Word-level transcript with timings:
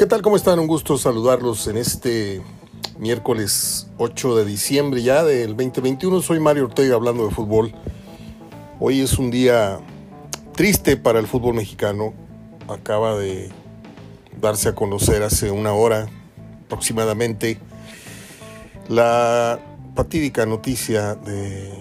¿Qué 0.00 0.06
tal? 0.06 0.22
¿Cómo 0.22 0.36
están? 0.36 0.58
Un 0.58 0.66
gusto 0.66 0.96
saludarlos 0.96 1.66
en 1.66 1.76
este 1.76 2.40
miércoles 2.98 3.86
8 3.98 4.36
de 4.36 4.46
diciembre 4.46 5.02
ya 5.02 5.24
del 5.24 5.48
2021. 5.48 6.22
Soy 6.22 6.40
Mario 6.40 6.64
Ortega 6.64 6.94
hablando 6.94 7.26
de 7.26 7.34
fútbol. 7.34 7.74
Hoy 8.78 9.00
es 9.02 9.18
un 9.18 9.30
día 9.30 9.78
triste 10.54 10.96
para 10.96 11.18
el 11.18 11.26
fútbol 11.26 11.52
mexicano. 11.52 12.14
Acaba 12.66 13.14
de 13.18 13.50
darse 14.40 14.70
a 14.70 14.74
conocer 14.74 15.22
hace 15.22 15.50
una 15.50 15.74
hora 15.74 16.08
aproximadamente 16.64 17.58
la 18.88 19.60
fatídica 19.94 20.46
noticia 20.46 21.14
de 21.14 21.74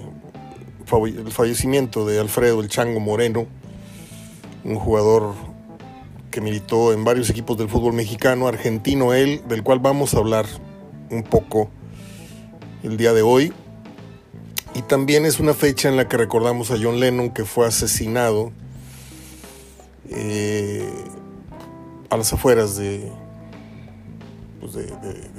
el 1.05 1.31
fallecimiento 1.31 2.05
de 2.05 2.19
Alfredo 2.19 2.59
el 2.59 2.67
Chango 2.67 2.99
Moreno, 2.99 3.47
un 4.65 4.75
jugador 4.75 5.48
que 6.29 6.41
militó 6.41 6.93
en 6.93 7.03
varios 7.03 7.29
equipos 7.29 7.57
del 7.57 7.69
fútbol 7.69 7.93
mexicano, 7.93 8.47
argentino 8.47 9.13
él, 9.13 9.41
del 9.47 9.63
cual 9.63 9.79
vamos 9.79 10.13
a 10.13 10.17
hablar 10.17 10.45
un 11.09 11.23
poco 11.23 11.69
el 12.83 12.97
día 12.97 13.13
de 13.13 13.21
hoy. 13.21 13.53
Y 14.75 14.83
también 14.83 15.25
es 15.25 15.39
una 15.39 15.53
fecha 15.53 15.89
en 15.89 15.97
la 15.97 16.07
que 16.07 16.17
recordamos 16.17 16.71
a 16.71 16.77
John 16.81 16.99
Lennon 16.99 17.31
que 17.31 17.43
fue 17.43 17.65
asesinado 17.65 18.51
eh, 20.09 20.87
a 22.09 22.17
las 22.17 22.31
afueras 22.33 22.77
de, 22.77 23.11
pues 24.59 24.73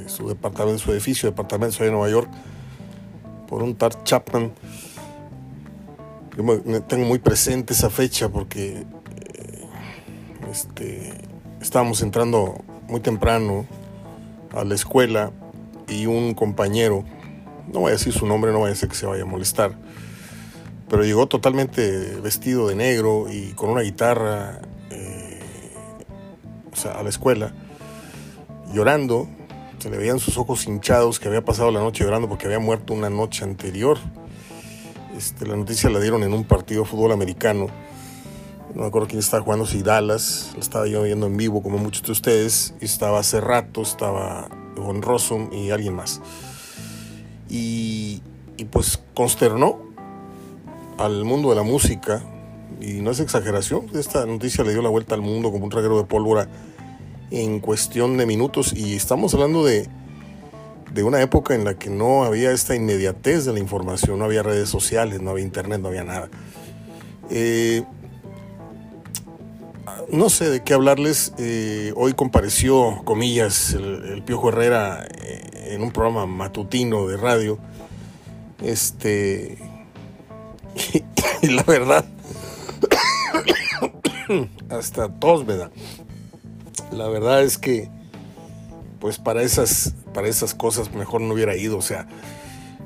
su 0.06 0.28
departamento, 0.28 0.72
de 0.72 0.78
su 0.78 0.92
edificio, 0.92 1.28
departamento 1.28 1.84
de 1.84 1.90
Nueva 1.90 2.10
York, 2.10 2.30
por 3.48 3.62
un 3.62 3.76
Tar 3.76 4.02
Chapman. 4.02 4.52
Yo 6.36 6.82
tengo 6.82 7.06
muy 7.06 7.18
presente 7.18 7.72
esa 7.72 7.90
fecha 7.90 8.28
porque 8.28 8.84
este, 10.50 11.12
estábamos 11.60 12.02
entrando 12.02 12.62
muy 12.88 13.00
temprano 13.00 13.66
a 14.52 14.64
la 14.64 14.74
escuela 14.74 15.30
y 15.88 16.06
un 16.06 16.34
compañero, 16.34 17.04
no 17.72 17.80
voy 17.80 17.90
a 17.90 17.92
decir 17.92 18.12
su 18.12 18.26
nombre, 18.26 18.52
no 18.52 18.58
voy 18.58 18.68
a 18.68 18.70
decir 18.70 18.88
que 18.88 18.94
se 18.94 19.06
vaya 19.06 19.22
a 19.22 19.26
molestar, 19.26 19.76
pero 20.88 21.04
llegó 21.04 21.28
totalmente 21.28 22.16
vestido 22.20 22.68
de 22.68 22.74
negro 22.74 23.26
y 23.30 23.52
con 23.52 23.70
una 23.70 23.82
guitarra 23.82 24.60
eh, 24.90 25.40
a 26.92 27.02
la 27.02 27.08
escuela, 27.08 27.54
llorando, 28.72 29.28
se 29.78 29.88
le 29.88 29.98
veían 29.98 30.18
sus 30.18 30.36
ojos 30.36 30.66
hinchados 30.66 31.20
que 31.20 31.28
había 31.28 31.44
pasado 31.44 31.70
la 31.70 31.80
noche 31.80 32.04
llorando 32.04 32.28
porque 32.28 32.46
había 32.46 32.58
muerto 32.58 32.92
una 32.92 33.08
noche 33.08 33.44
anterior. 33.44 33.98
Este, 35.16 35.46
la 35.46 35.56
noticia 35.56 35.88
la 35.90 36.00
dieron 36.00 36.22
en 36.22 36.34
un 36.34 36.44
partido 36.44 36.82
de 36.82 36.88
fútbol 36.88 37.12
americano 37.12 37.68
no 38.74 38.82
me 38.82 38.86
acuerdo 38.86 39.08
quién 39.08 39.18
estaba 39.18 39.42
jugando, 39.42 39.66
si 39.66 39.82
Dallas, 39.82 40.52
lo 40.54 40.60
estaba 40.60 40.86
yo 40.86 41.02
viendo 41.02 41.26
en 41.26 41.36
vivo 41.36 41.62
como 41.62 41.78
muchos 41.78 42.02
de 42.04 42.12
ustedes, 42.12 42.74
estaba 42.80 43.18
hace 43.18 43.40
rato, 43.40 43.82
estaba 43.82 44.48
Von 44.76 45.02
Rossum 45.02 45.52
y 45.52 45.70
alguien 45.70 45.94
más. 45.94 46.20
Y, 47.48 48.22
y 48.56 48.64
pues 48.66 49.00
consternó 49.14 49.80
al 50.98 51.24
mundo 51.24 51.50
de 51.50 51.56
la 51.56 51.62
música, 51.62 52.22
y 52.80 53.00
no 53.00 53.10
es 53.10 53.20
exageración, 53.20 53.86
esta 53.94 54.24
noticia 54.24 54.64
le 54.64 54.72
dio 54.72 54.82
la 54.82 54.88
vuelta 54.88 55.14
al 55.14 55.20
mundo 55.20 55.50
como 55.50 55.64
un 55.64 55.70
reguero 55.70 55.98
de 55.98 56.04
pólvora 56.04 56.48
en 57.30 57.60
cuestión 57.60 58.16
de 58.16 58.26
minutos, 58.26 58.72
y 58.72 58.94
estamos 58.94 59.34
hablando 59.34 59.64
de, 59.64 59.88
de 60.92 61.02
una 61.02 61.20
época 61.20 61.54
en 61.54 61.64
la 61.64 61.74
que 61.74 61.90
no 61.90 62.24
había 62.24 62.52
esta 62.52 62.76
inmediatez 62.76 63.44
de 63.44 63.52
la 63.52 63.58
información, 63.58 64.18
no 64.18 64.24
había 64.24 64.42
redes 64.42 64.68
sociales, 64.68 65.20
no 65.20 65.30
había 65.30 65.44
internet, 65.44 65.80
no 65.80 65.88
había 65.88 66.04
nada. 66.04 66.28
Eh, 67.30 67.82
no 70.12 70.30
sé 70.30 70.50
de 70.50 70.62
qué 70.62 70.74
hablarles. 70.74 71.32
Eh, 71.38 71.92
hoy 71.96 72.14
compareció, 72.14 73.02
comillas, 73.04 73.74
el, 73.74 74.22
Piojo 74.24 74.48
Herrera 74.48 75.06
eh, 75.22 75.74
en 75.74 75.82
un 75.82 75.90
programa 75.90 76.26
matutino 76.26 77.06
de 77.06 77.16
radio. 77.16 77.58
Este. 78.62 79.58
Y, 81.42 81.48
la 81.48 81.62
verdad. 81.62 82.04
hasta 84.68 85.08
tos 85.08 85.46
me 85.46 85.56
da. 85.56 85.70
La 86.92 87.08
verdad 87.08 87.42
es 87.42 87.56
que. 87.56 87.88
Pues 89.00 89.16
para 89.16 89.42
esas, 89.42 89.94
para 90.12 90.28
esas 90.28 90.54
cosas 90.54 90.92
mejor 90.92 91.22
no 91.22 91.32
hubiera 91.32 91.56
ido. 91.56 91.78
O 91.78 91.82
sea, 91.82 92.06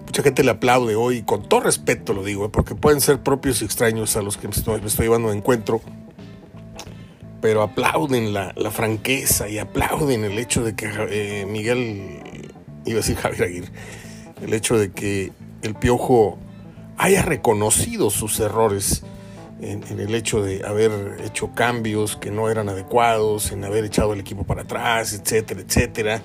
mucha 0.06 0.23
gente 0.23 0.45
le 0.45 0.53
aplaude 0.53 0.95
hoy, 0.95 1.23
con 1.23 1.49
todo 1.49 1.61
respeto 1.61 2.12
lo 2.12 2.23
digo, 2.23 2.53
porque 2.53 2.77
pueden 2.77 3.01
ser 3.01 3.21
propios 3.21 3.61
y 3.61 3.65
extraños 3.65 4.17
a 4.17 4.23
los 4.23 4.37
que 4.37 4.47
me 4.47 4.55
estoy, 4.55 4.81
me 4.81 4.87
estoy 4.87 5.06
llevando 5.06 5.31
de 5.31 5.37
encuentro 5.37 5.81
pero 7.44 7.60
aplauden 7.60 8.32
la, 8.32 8.55
franqueza 8.71 9.50
y 9.50 9.59
aplauden 9.59 10.25
el 10.25 10.38
hecho 10.38 10.65
de 10.65 10.75
que 10.75 10.88
eh, 11.10 11.44
Miguel, 11.44 12.22
iba 12.87 12.94
a 12.94 13.03
decir 13.03 13.16
Javier 13.16 13.43
Aguirre, 13.43 13.69
el 14.41 14.55
hecho 14.55 14.78
de 14.78 14.93
que 14.93 15.31
el 15.60 15.75
Piojo 15.75 16.38
haya 16.97 17.21
reconocido 17.21 18.09
sus 18.09 18.41
errores 18.41 19.05
en, 19.60 19.82
el 20.00 20.15
hecho 20.15 20.43
de 20.43 20.65
haber 20.65 21.19
hecho 21.22 21.53
cambios 21.55 22.16
que 22.16 22.31
no 22.31 22.49
eran 22.49 22.71
adecuados, 22.71 23.53
en 23.53 23.62
haber 23.62 23.84
echado 23.84 24.15
el 24.15 24.21
equipo 24.21 24.44
para 24.44 24.62
atrás, 24.62 25.12
etcétera, 25.12 25.61
etcétera. 25.61 26.22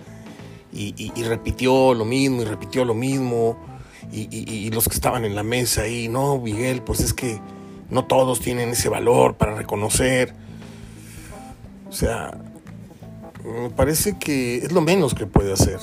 Y, 0.71 1.11
repitió 1.23 1.93
lo 1.95 2.05
mismo 2.05 2.43
y 2.43 2.45
repitió 2.45 2.85
lo 2.85 2.93
mismo. 2.93 3.57
Y, 4.09 4.29
y, 4.31 4.69
los 4.71 4.87
que 4.87 4.95
estaban 4.95 5.25
en 5.25 5.35
la 5.35 5.43
mesa 5.43 5.81
ahí, 5.81 6.07
no, 6.07 6.39
Miguel, 6.39 6.81
pues 6.81 7.01
es 7.01 7.13
que 7.13 7.41
no 7.89 8.05
todos 8.05 8.39
tienen 8.39 8.69
ese 8.69 8.87
valor 8.87 9.35
para 9.35 9.53
reconocer. 9.53 10.47
O 11.89 11.91
sea, 11.91 12.37
me 13.43 13.69
parece 13.71 14.17
que 14.17 14.57
es 14.57 14.71
lo 14.71 14.81
menos 14.81 15.15
que 15.15 15.25
puede 15.25 15.51
hacer, 15.51 15.79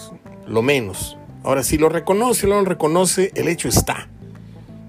lo 0.47 0.63
menos. 0.63 1.17
Ahora, 1.43 1.63
si 1.63 1.79
lo 1.79 1.89
reconoce 1.89 2.47
o 2.47 2.51
no 2.51 2.57
lo 2.57 2.65
reconoce, 2.65 3.33
el 3.35 3.49
hecho 3.49 3.69
está. 3.69 4.09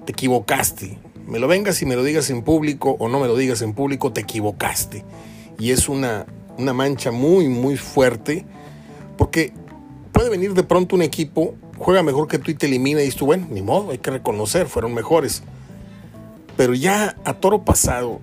Te 0.06 0.12
equivocaste. 0.12 1.00
Me 1.28 1.40
lo 1.40 1.48
vengas 1.48 1.82
y 1.82 1.86
me 1.86 1.96
lo 1.96 2.04
digas 2.04 2.30
en 2.30 2.44
público 2.44 2.96
o 3.00 3.10
no 3.10 3.20
me 3.20 3.28
lo 3.28 3.36
digas 3.36 3.62
en 3.62 3.74
público, 3.74 4.14
te 4.14 4.22
equivocaste. 4.22 5.04
Y 5.60 5.72
es 5.72 5.90
una, 5.90 6.26
una 6.58 6.74
mancha 6.74 7.12
muy, 7.12 7.48
muy 7.48 7.78
fuerte, 7.78 8.46
porque 9.18 9.54
puede 10.12 10.30
venir 10.30 10.54
de 10.54 10.64
pronto 10.64 10.96
un 10.96 11.02
equipo, 11.02 11.56
juega 11.78 12.04
mejor 12.04 12.28
que 12.28 12.38
tú 12.38 12.52
y 12.52 12.56
te 12.56 12.68
elimina 12.68 13.02
y 13.02 13.06
dices 13.06 13.20
tú, 13.20 13.26
bueno, 13.26 13.48
ni 13.50 13.62
modo, 13.62 13.92
hay 13.92 13.98
que 13.98 14.12
reconocer, 14.12 14.68
fueron 14.68 14.94
mejores. 14.94 15.44
Pero 16.56 16.74
ya 16.74 17.16
a 17.26 17.34
toro 17.34 17.66
pasado, 17.66 18.20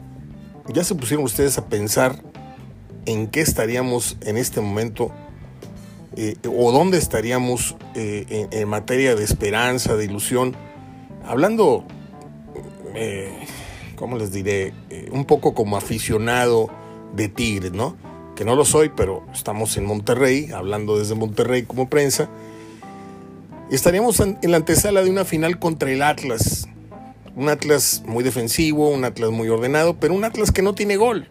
ya 0.73 0.83
se 0.83 0.95
pusieron 0.95 1.25
ustedes 1.25 1.59
a 1.59 1.67
pensar 1.67 2.23
en 3.07 3.29
qué 3.29 3.41
estaríamos 3.41 4.17
en 4.23 4.37
este 4.37 4.61
momento 4.61 5.13
eh, 6.17 6.37
o 6.49 6.71
dónde 6.71 6.99
estaríamos 6.99 7.77
eh, 7.95 8.49
en, 8.51 8.69
materia 8.69 9.17
de 9.17 9.25
esperanza, 9.25 9.97
de 9.97 10.05
ilusión. 10.05 10.55
Hablando, 11.27 11.85
eh, 12.95 13.47
¿cómo 13.97 14.17
les 14.17 14.33
diré? 14.33 14.73
un 15.11 15.25
poco 15.25 15.55
como 15.55 15.77
aficionado 15.77 16.71
de 17.15 17.29
Tigres, 17.29 17.73
¿no? 17.73 17.97
Que 18.37 18.45
no 18.45 18.57
lo 18.57 18.65
soy, 18.65 18.91
pero 18.95 19.25
estamos 19.33 19.77
en 19.77 19.87
Monterrey, 19.87 20.51
hablando 20.53 20.99
desde 20.99 21.15
Monterrey 21.15 21.65
como 21.65 21.89
prensa. 21.89 22.29
Estaríamos 23.71 24.21
en 24.21 24.39
la 24.43 24.57
antesala 24.57 25.03
de 25.03 25.11
una 25.11 25.25
final 25.25 25.59
contra 25.59 25.91
el 25.91 26.03
Atlas. 26.03 26.69
Un 27.37 27.49
Atlas 27.49 28.03
muy 28.07 28.23
defensivo, 28.23 28.89
un 28.91 29.05
Atlas 29.05 29.31
muy 29.31 29.49
ordenado, 29.49 29.97
pero 29.99 30.15
un 30.15 30.25
Atlas 30.25 30.53
que 30.53 30.63
no 30.63 30.75
tiene 30.75 30.97
gol. 30.97 31.29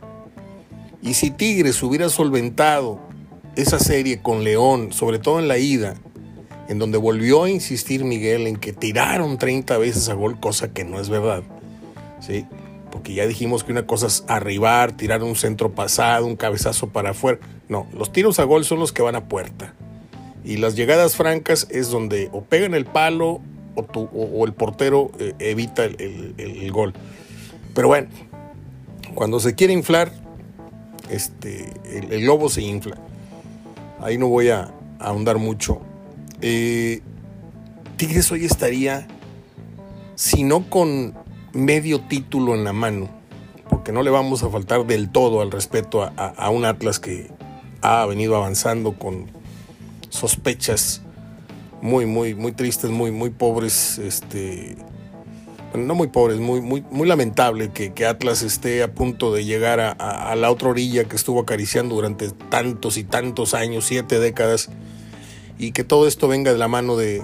Y 1.03 1.15
si 1.15 1.31
Tigres 1.31 1.83
hubiera 1.83 2.07
solventado 2.07 2.99
esa 3.57 3.77
serie 3.77 4.21
con 4.21 4.45
León, 4.45 4.93
sobre 4.93 5.19
todo 5.19 5.39
en 5.39 5.49
la 5.49 5.57
ida, 5.57 5.95
en 6.69 6.79
donde 6.79 6.97
volvió 6.97 7.43
a 7.43 7.49
insistir 7.49 8.05
Miguel 8.05 8.47
en 8.47 8.55
que 8.55 8.71
tiraron 8.71 9.37
30 9.37 9.77
veces 9.77 10.07
a 10.07 10.13
gol, 10.13 10.39
cosa 10.39 10.71
que 10.71 10.85
no 10.85 11.01
es 11.01 11.09
verdad, 11.09 11.43
¿sí? 12.21 12.45
Porque 12.89 13.13
ya 13.13 13.27
dijimos 13.27 13.65
que 13.65 13.73
una 13.73 13.85
cosa 13.85 14.07
es 14.07 14.23
arribar, 14.27 14.93
tirar 14.93 15.23
un 15.23 15.35
centro 15.35 15.71
pasado, 15.71 16.25
un 16.25 16.37
cabezazo 16.37 16.87
para 16.87 17.09
afuera. 17.09 17.39
No, 17.67 17.85
los 17.93 18.13
tiros 18.13 18.39
a 18.39 18.45
gol 18.45 18.63
son 18.63 18.79
los 18.79 18.93
que 18.93 19.01
van 19.01 19.15
a 19.15 19.27
puerta. 19.27 19.73
Y 20.45 20.57
las 20.57 20.75
llegadas 20.75 21.17
francas 21.17 21.67
es 21.69 21.89
donde 21.89 22.29
o 22.31 22.43
pegan 22.43 22.73
el 22.73 22.85
palo 22.85 23.41
o, 23.75 24.45
el 24.45 24.53
portero 24.53 25.11
eh, 25.19 25.33
evita 25.39 25.83
el 25.83 26.71
gol. 26.71 26.93
Pero 27.73 27.87
bueno, 27.89 28.07
cuando 29.15 29.39
se 29.39 29.55
quiere 29.55 29.73
inflar, 29.73 30.22
este, 31.13 31.71
el, 31.85 32.21
globo 32.21 32.49
se 32.49 32.61
infla. 32.61 32.97
Ahí 34.01 34.17
no 34.17 34.27
voy 34.27 34.49
a, 34.49 34.73
ahondar 34.99 35.37
mucho. 35.37 35.81
Eh, 36.41 37.01
Tigres 37.97 38.31
hoy 38.31 38.45
estaría, 38.45 39.07
si 40.15 40.43
no 40.43 40.69
con 40.69 41.13
medio 41.53 42.01
título 42.01 42.55
en 42.55 42.63
la 42.63 42.73
mano, 42.73 43.09
porque 43.69 43.91
no 43.91 44.01
le 44.01 44.09
vamos 44.09 44.43
a 44.43 44.49
faltar 44.49 44.85
del 44.85 45.09
todo 45.09 45.41
al 45.41 45.51
respeto 45.51 46.03
a, 46.03 46.49
un 46.49 46.65
Atlas 46.65 46.99
que 46.99 47.29
ha 47.81 48.05
venido 48.05 48.35
avanzando 48.35 48.93
con 48.93 49.29
sospechas 50.09 51.01
muy, 51.81 52.05
muy, 52.05 52.33
muy 52.33 52.53
tristes, 52.53 52.89
muy, 52.89 53.11
muy 53.11 53.29
pobres, 53.29 53.99
este, 53.99 54.77
no 55.75 55.95
muy 55.95 56.07
pobres, 56.07 56.39
muy, 56.39 56.61
muy, 56.61 56.83
muy 56.91 57.07
lamentable 57.07 57.71
que, 57.71 57.93
que 57.93 58.05
Atlas 58.05 58.41
esté 58.41 58.83
a 58.83 58.93
punto 58.93 59.33
de 59.33 59.45
llegar 59.45 59.79
a, 59.79 59.91
a, 59.91 60.35
la 60.35 60.51
otra 60.51 60.69
orilla 60.69 61.05
que 61.05 61.15
estuvo 61.15 61.41
acariciando 61.41 61.95
durante 61.95 62.31
tantos 62.31 62.97
y 62.97 63.03
tantos 63.03 63.53
años, 63.53 63.85
siete 63.85 64.19
décadas, 64.19 64.69
y 65.57 65.71
que 65.71 65.83
todo 65.83 66.07
esto 66.07 66.27
venga 66.27 66.51
de 66.51 66.57
la 66.57 66.67
mano 66.67 66.95
de, 66.95 67.21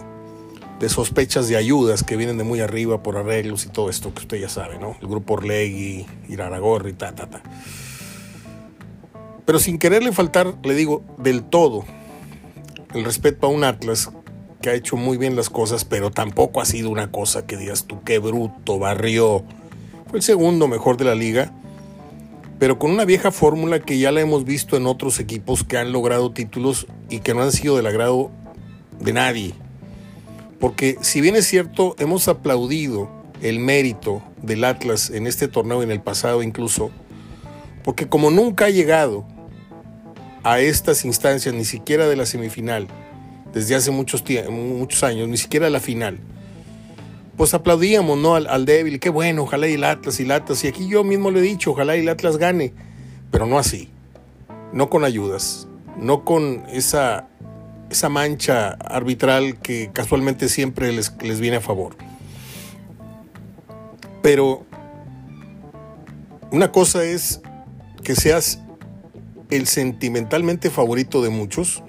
de 0.80 0.90
sospechas 0.90 1.48
de 1.48 1.57
ayudas 1.57 2.04
que 2.04 2.16
vienen 2.16 2.38
de 2.38 2.44
muy 2.44 2.62
arriba 2.62 3.04
por 3.04 3.18
arreglos 3.18 3.66
y 3.66 3.69
todo 3.69 3.90
esto 3.90 4.13
que 4.13 4.22
usted 4.22 4.38
ya 4.38 4.50
sabe, 4.50 4.80
¿no? 4.80 4.96
El 5.01 5.07
grupo 5.07 5.34
Orlegui, 5.34 6.06
Iraragorri, 6.30 6.94
ta, 6.94 7.13
ta, 7.13 7.30
ta. 7.30 7.44
Pero 9.46 9.60
sin 9.60 9.78
quererle 9.78 10.12
faltar, 10.12 10.56
le 10.63 10.75
digo, 10.75 11.04
del 11.18 11.44
todo 11.44 11.84
el 12.94 13.04
respeto 13.04 13.48
a 13.48 13.50
un 13.50 13.63
Atlas 13.63 14.10
que 14.62 14.70
ha 14.70 14.74
hecho 14.74 14.98
muy 14.98 15.18
bien 15.18 15.36
las 15.36 15.50
cosas, 15.50 15.86
pero 15.86 16.12
tampoco 16.12 16.62
ha 16.62 16.66
sido 16.66 16.90
una 16.90 17.12
cosa 17.12 17.46
que 17.46 17.58
digas 17.58 17.86
tú, 17.86 18.02
qué 18.04 18.20
bruto, 18.20 18.80
barrió. 18.80 19.44
Fue 20.10 20.20
el 20.20 20.24
segundo 20.24 20.68
mejor 20.68 20.98
de 20.98 21.06
la 21.06 21.16
liga, 21.16 21.52
pero 22.60 22.78
con 22.78 22.92
una 22.92 23.06
vieja 23.06 23.32
fórmula 23.32 23.80
que 23.80 24.00
ya 24.00 24.12
la 24.12 24.22
hemos 24.22 24.44
visto 24.44 24.76
en 24.76 24.86
otros 24.86 25.20
equipos 25.20 25.64
que 25.64 25.78
han 25.78 25.92
logrado 25.92 26.32
títulos 26.32 26.88
y 27.10 27.20
que 27.20 27.34
no 27.34 27.42
han 27.42 27.52
sido 27.52 27.78
del 27.78 27.88
agrado 27.88 28.32
de 29.00 29.14
nadie. 29.14 29.54
Porque 30.60 30.98
si 31.02 31.22
bien 31.22 31.38
es 31.38 31.48
cierto, 31.48 31.96
hemos 32.00 32.28
aplaudido 32.28 33.10
el 33.42 33.60
mérito 33.60 34.22
del 34.42 34.66
Atlas 34.66 35.10
en 35.10 35.26
este 35.26 35.48
torneo, 35.48 35.82
en 35.84 35.92
el 35.92 36.02
pasado 36.02 36.44
incluso, 36.44 36.92
porque 37.84 38.10
como 38.10 38.30
nunca 38.30 38.66
ha 38.66 38.70
llegado 38.70 39.26
a 40.44 40.60
estas 40.60 41.06
instancias, 41.06 41.56
ni 41.56 41.64
siquiera 41.64 42.08
de 42.08 42.18
la 42.18 42.26
semifinal, 42.26 42.88
desde 43.54 43.75
hace 43.75 43.92
muchos, 43.92 44.24
muchos 44.50 45.04
años, 45.04 45.28
ni 45.28 45.38
siquiera 45.38 45.69
la 45.69 45.80
final. 45.80 46.19
Pues 47.38 47.54
aplaudíamos, 47.54 48.18
¿no? 48.18 48.36
Al, 48.36 48.66
débil, 48.66 49.00
qué 49.00 49.10
bueno, 49.10 49.44
ojalá 49.44 49.68
y 49.68 49.74
el 49.74 49.84
Atlas 49.84 50.19
y 50.19 50.24
el 50.24 50.31
Atlas. 50.31 50.63
Y 50.63 50.68
aquí 50.68 50.88
yo 50.88 51.04
mismo 51.04 51.31
le 51.31 51.40
he 51.40 51.44
dicho, 51.44 51.72
ojalá 51.72 51.96
y 51.96 52.01
el 52.01 52.10
Atlas 52.10 52.38
gane, 52.38 52.74
pero 53.31 53.46
no 53.46 53.57
así, 53.57 53.90
no 54.74 54.90
con 54.90 55.06
ayudas, 55.06 55.68
no 55.98 56.25
con 56.25 56.63
esa, 56.69 57.28
esa 57.90 58.10
mancha 58.10 58.72
arbitral 58.72 59.57
que 59.60 59.90
casualmente 59.94 60.50
siempre 60.50 60.92
les, 60.92 61.13
les 61.22 61.40
viene 61.40 61.57
a 61.57 61.62
favor. 61.62 61.96
Pero 64.22 64.66
una 66.51 66.72
cosa 66.72 67.06
es 67.06 67.42
que 68.04 68.16
seas 68.16 68.60
el 69.50 69.66
sentimentalmente 69.66 70.69
favorito 70.69 71.22
de 71.22 71.30
muchos 71.30 71.84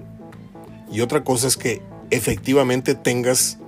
y 0.90 1.00
otra 1.00 1.24
cosa 1.24 1.46
es 1.46 1.56
que 1.56 1.82
efectivamente 2.10 2.94
tengas 2.94 3.58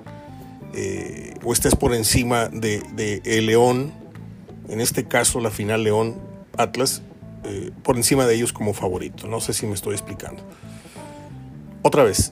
eh, 0.74 1.34
o 1.44 1.52
estés 1.52 1.74
por 1.74 1.94
encima 1.94 2.48
de, 2.48 3.20
el 3.24 3.46
León, 3.46 3.92
en 4.68 4.80
este 4.80 5.04
caso 5.04 5.40
la 5.40 5.50
final 5.50 5.84
León 5.84 6.16
Atlas, 6.56 7.02
eh, 7.44 7.70
por 7.82 7.96
encima 7.96 8.26
de 8.26 8.34
ellos 8.34 8.52
como 8.52 8.72
favorito. 8.74 9.26
No 9.26 9.40
sé 9.40 9.52
si 9.52 9.66
me 9.66 9.74
estoy 9.74 9.94
explicando. 9.94 10.42
Otra 11.82 12.04
vez, 12.04 12.30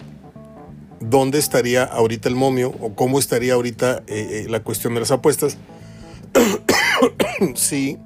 ¿dónde 1.00 1.38
estaría 1.38 1.84
ahorita 1.84 2.28
el 2.28 2.34
momio 2.34 2.74
o 2.80 2.94
cómo 2.94 3.18
estaría 3.18 3.54
ahorita 3.54 4.02
eh, 4.06 4.46
la 4.48 4.60
cuestión 4.60 4.94
de 4.94 5.00
las 5.00 5.10
apuestas? 5.10 5.58
si 7.54 7.98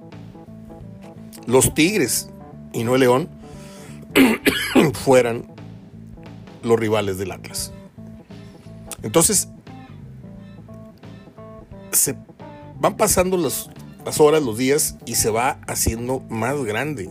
los 1.47 1.75
Tigres 1.75 2.29
y 2.73 2.85
no 2.85 2.95
el 2.95 3.03
León 3.03 3.29
fueran 4.95 5.54
los 6.65 6.79
rivales 6.79 7.19
del 7.19 7.33
Atlas. 7.33 7.73
Entonces, 9.03 9.49
se 11.93 12.17
van 12.81 12.97
pasando 12.97 13.37
las, 13.37 13.69
horas, 14.19 14.43
los 14.43 14.59
días 14.59 14.97
y 15.07 15.15
se 15.15 15.31
va 15.31 15.59
haciendo 15.67 16.21
más 16.29 16.63
grande 16.65 17.11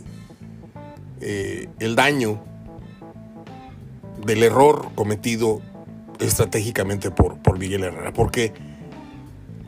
eh, 1.22 1.70
el 1.80 1.96
daño 1.96 2.42
del 4.26 4.44
error 4.44 4.90
cometido 4.96 5.62
estratégicamente 6.20 7.12
por, 7.12 7.38
por 7.38 7.60
Miguel 7.60 7.84
Herrera. 7.84 8.14
Porque 8.14 8.54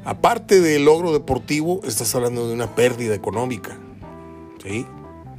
aparte 0.04 0.62
del 0.62 0.86
logro 0.86 1.14
deportivo, 1.14 1.82
estás 1.84 2.14
hablando 2.16 2.48
de 2.48 2.54
una 2.54 2.76
pérdida 2.76 3.16
económica. 3.16 3.78
¿sí? 4.64 4.86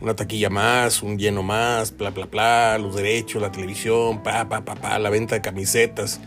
Una 0.00 0.14
taquilla 0.14 0.50
más, 0.50 1.02
un 1.02 1.18
lleno 1.18 1.42
más, 1.42 1.96
bla, 1.96 2.10
bla, 2.10 2.26
bla, 2.26 2.78
los 2.78 2.96
derechos, 2.96 3.40
la 3.40 3.50
televisión, 3.50 4.22
pa, 4.22 4.48
pa, 4.48 4.64
pa, 4.64 4.74
pa, 4.74 4.98
la 4.98 5.10
venta 5.10 5.34
de 5.34 5.40
camisetas, 5.40 6.20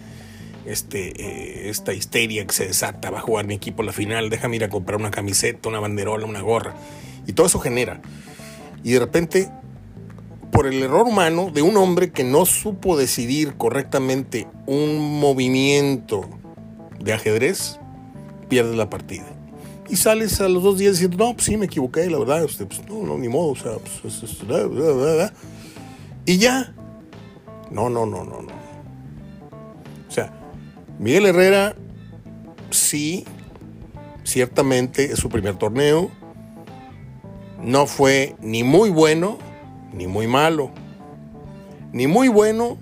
este, 0.66 1.10
eh, 1.22 1.70
esta 1.70 1.94
histeria 1.94 2.46
que 2.46 2.54
se 2.54 2.68
desata, 2.68 3.10
va 3.10 3.20
a 3.20 3.22
jugar 3.22 3.46
mi 3.46 3.54
equipo 3.54 3.84
la 3.84 3.94
final, 3.94 4.30
déjame 4.30 4.58
ir 4.58 4.64
a 4.64 4.70
comprar 4.70 5.00
una 5.00 5.12
camiseta, 5.12 5.70
una 5.70 5.80
banderola, 5.80 6.26
una 6.26 6.42
gorra. 6.42 6.76
Y 7.28 7.34
todo 7.34 7.48
eso 7.48 7.60
genera. 7.60 8.02
Y 8.84 8.92
de 8.92 9.00
repente, 9.00 9.50
por 10.52 10.66
el 10.66 10.82
error 10.82 11.08
humano 11.08 11.52
de 11.54 11.62
un 11.62 11.78
hombre 11.78 12.12
que 12.12 12.24
no 12.24 12.46
supo 12.46 12.98
decidir 12.98 13.56
correctamente 13.56 14.48
un 14.66 15.20
movimiento 15.20 16.28
de 17.00 17.14
ajedrez, 17.14 17.80
pierde 18.50 18.76
la 18.76 18.90
partida 18.90 19.39
y 19.90 19.96
sales 19.96 20.40
a 20.42 20.48
los 20.48 20.62
dos 20.64 20.78
días 20.78 20.94
diciendo, 20.94 21.18
no, 21.18 21.34
pues 21.34 21.46
sí, 21.46 21.58
me 21.58 21.66
equivoqué, 21.66 22.10
la 22.10 22.20
verdad, 22.20 22.44
usted, 22.44 22.68
pues, 22.68 22.88
no, 22.88 23.04
no, 23.04 23.18
ni 23.18 23.28
modo, 23.28 23.52
o 23.52 23.56
sea, 23.56 23.74
pues, 23.78 24.14
y 26.26 26.38
ya. 26.38 26.74
No, 27.72 27.90
no, 27.90 28.06
no, 28.06 28.24
no, 28.24 28.42
no. 28.42 28.54
O 30.08 30.12
sea, 30.12 30.32
Miguel 31.00 31.26
Herrera, 31.26 31.76
sí, 32.70 33.26
ciertamente 34.24 35.12
es 35.12 35.20
su 35.20 35.30
primer 35.30 35.56
torneo. 35.56 36.12
No 37.64 37.88
fue 37.88 38.36
ni 38.42 38.64
muy 38.64 38.90
bueno, 38.90 39.38
ni 39.94 40.08
muy 40.08 40.28
malo. 40.28 40.72
Ni 41.94 42.06
muy 42.06 42.28
bueno, 42.28 42.78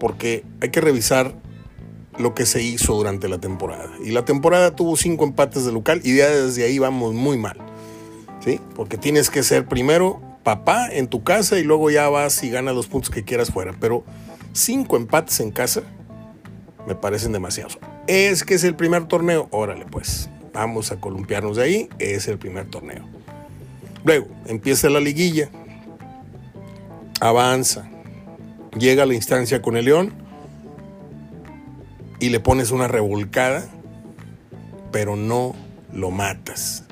porque 0.00 0.44
hay 0.62 0.70
que 0.70 0.80
revisar 0.80 1.34
lo 2.18 2.34
que 2.34 2.46
se 2.46 2.62
hizo 2.62 2.94
durante 2.94 3.28
la 3.28 3.38
temporada. 3.38 3.90
Y 4.04 4.10
la 4.10 4.24
temporada 4.24 4.74
tuvo 4.74 4.96
cinco 4.96 5.24
empates 5.24 5.64
de 5.64 5.72
local 5.72 6.00
y 6.04 6.16
ya 6.16 6.28
desde 6.28 6.64
ahí 6.64 6.78
vamos 6.78 7.14
muy 7.14 7.38
mal. 7.38 7.56
¿Sí? 8.40 8.60
Porque 8.74 8.98
tienes 8.98 9.30
que 9.30 9.42
ser 9.42 9.66
primero 9.66 10.20
papá 10.42 10.88
en 10.90 11.08
tu 11.08 11.22
casa 11.22 11.58
y 11.58 11.64
luego 11.64 11.90
ya 11.90 12.08
vas 12.08 12.42
y 12.42 12.50
ganas 12.50 12.74
los 12.74 12.86
puntos 12.86 13.10
que 13.10 13.24
quieras 13.24 13.50
fuera. 13.50 13.74
Pero 13.78 14.04
cinco 14.52 14.96
empates 14.96 15.40
en 15.40 15.50
casa 15.50 15.82
me 16.86 16.94
parecen 16.94 17.32
demasiados. 17.32 17.78
Es 18.06 18.44
que 18.44 18.54
es 18.54 18.64
el 18.64 18.74
primer 18.74 19.06
torneo. 19.06 19.48
Órale, 19.50 19.86
pues. 19.86 20.30
Vamos 20.52 20.90
a 20.90 21.00
columpiarnos 21.00 21.56
de 21.56 21.62
ahí. 21.62 21.88
Es 21.98 22.26
el 22.26 22.38
primer 22.38 22.68
torneo. 22.68 23.04
Luego 24.04 24.26
empieza 24.46 24.88
la 24.88 25.00
liguilla. 25.00 25.50
Avanza. 27.20 27.88
Llega 28.76 29.04
a 29.04 29.06
la 29.06 29.14
instancia 29.14 29.62
con 29.62 29.76
el 29.76 29.84
León 29.84 30.27
y 32.20 32.30
le 32.30 32.40
pones 32.40 32.70
una 32.70 32.88
revolcada, 32.88 33.68
pero 34.92 35.16
no 35.16 35.54
lo 35.92 36.10
matas. 36.10 36.84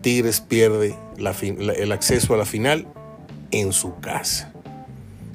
Tigres 0.00 0.40
pierde 0.40 0.96
el 1.18 1.92
acceso 1.92 2.34
a 2.34 2.36
la 2.36 2.44
final 2.44 2.86
en 3.50 3.72
su 3.72 3.98
casa. 4.00 4.52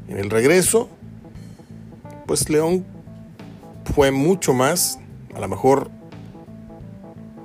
En 0.08 0.18
el 0.18 0.30
regreso, 0.30 0.90
pues 2.26 2.50
León 2.50 2.86
fue 3.94 4.12
mucho 4.12 4.54
más, 4.54 5.00
a 5.36 5.40
lo 5.40 5.48
mejor 5.48 5.92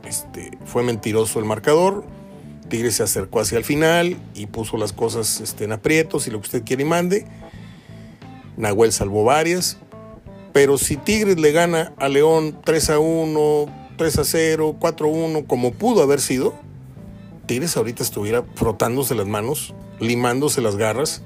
este, 0.05 0.57
fue 0.65 0.83
mentiroso 0.83 1.39
el 1.39 1.45
marcador, 1.45 2.05
Tigres 2.69 2.97
se 2.97 3.03
acercó 3.03 3.41
hacia 3.41 3.59
el 3.59 3.65
final 3.65 4.17
y 4.35 4.47
puso 4.47 4.77
las 4.77 4.93
cosas 4.93 5.41
este, 5.41 5.65
en 5.65 5.73
aprietos 5.73 6.27
y 6.27 6.31
lo 6.31 6.41
que 6.41 6.47
usted 6.47 6.65
quiere 6.65 6.83
y 6.83 6.87
mande. 6.87 7.27
Nahuel 8.57 8.93
salvó 8.93 9.25
varias, 9.25 9.79
pero 10.59 10.77
si 10.77 10.97
Tigres 10.97 11.39
le 11.39 11.53
gana 11.53 11.93
a 11.99 12.09
León 12.09 12.59
3 12.65 12.91
a 12.91 12.99
1, 12.99 13.67
3 13.97 14.19
a 14.19 14.25
0, 14.25 14.77
4 14.81 15.07
a 15.07 15.09
1, 15.09 15.45
como 15.47 15.71
pudo 15.71 16.03
haber 16.03 16.21
sido, 16.21 16.53
Tigres 17.47 17.77
ahorita 17.77 18.03
estuviera 18.03 18.43
frotándose 18.57 19.15
las 19.15 19.29
manos, 19.29 19.73
limándose 20.01 20.61
las 20.61 20.75
garras 20.75 21.23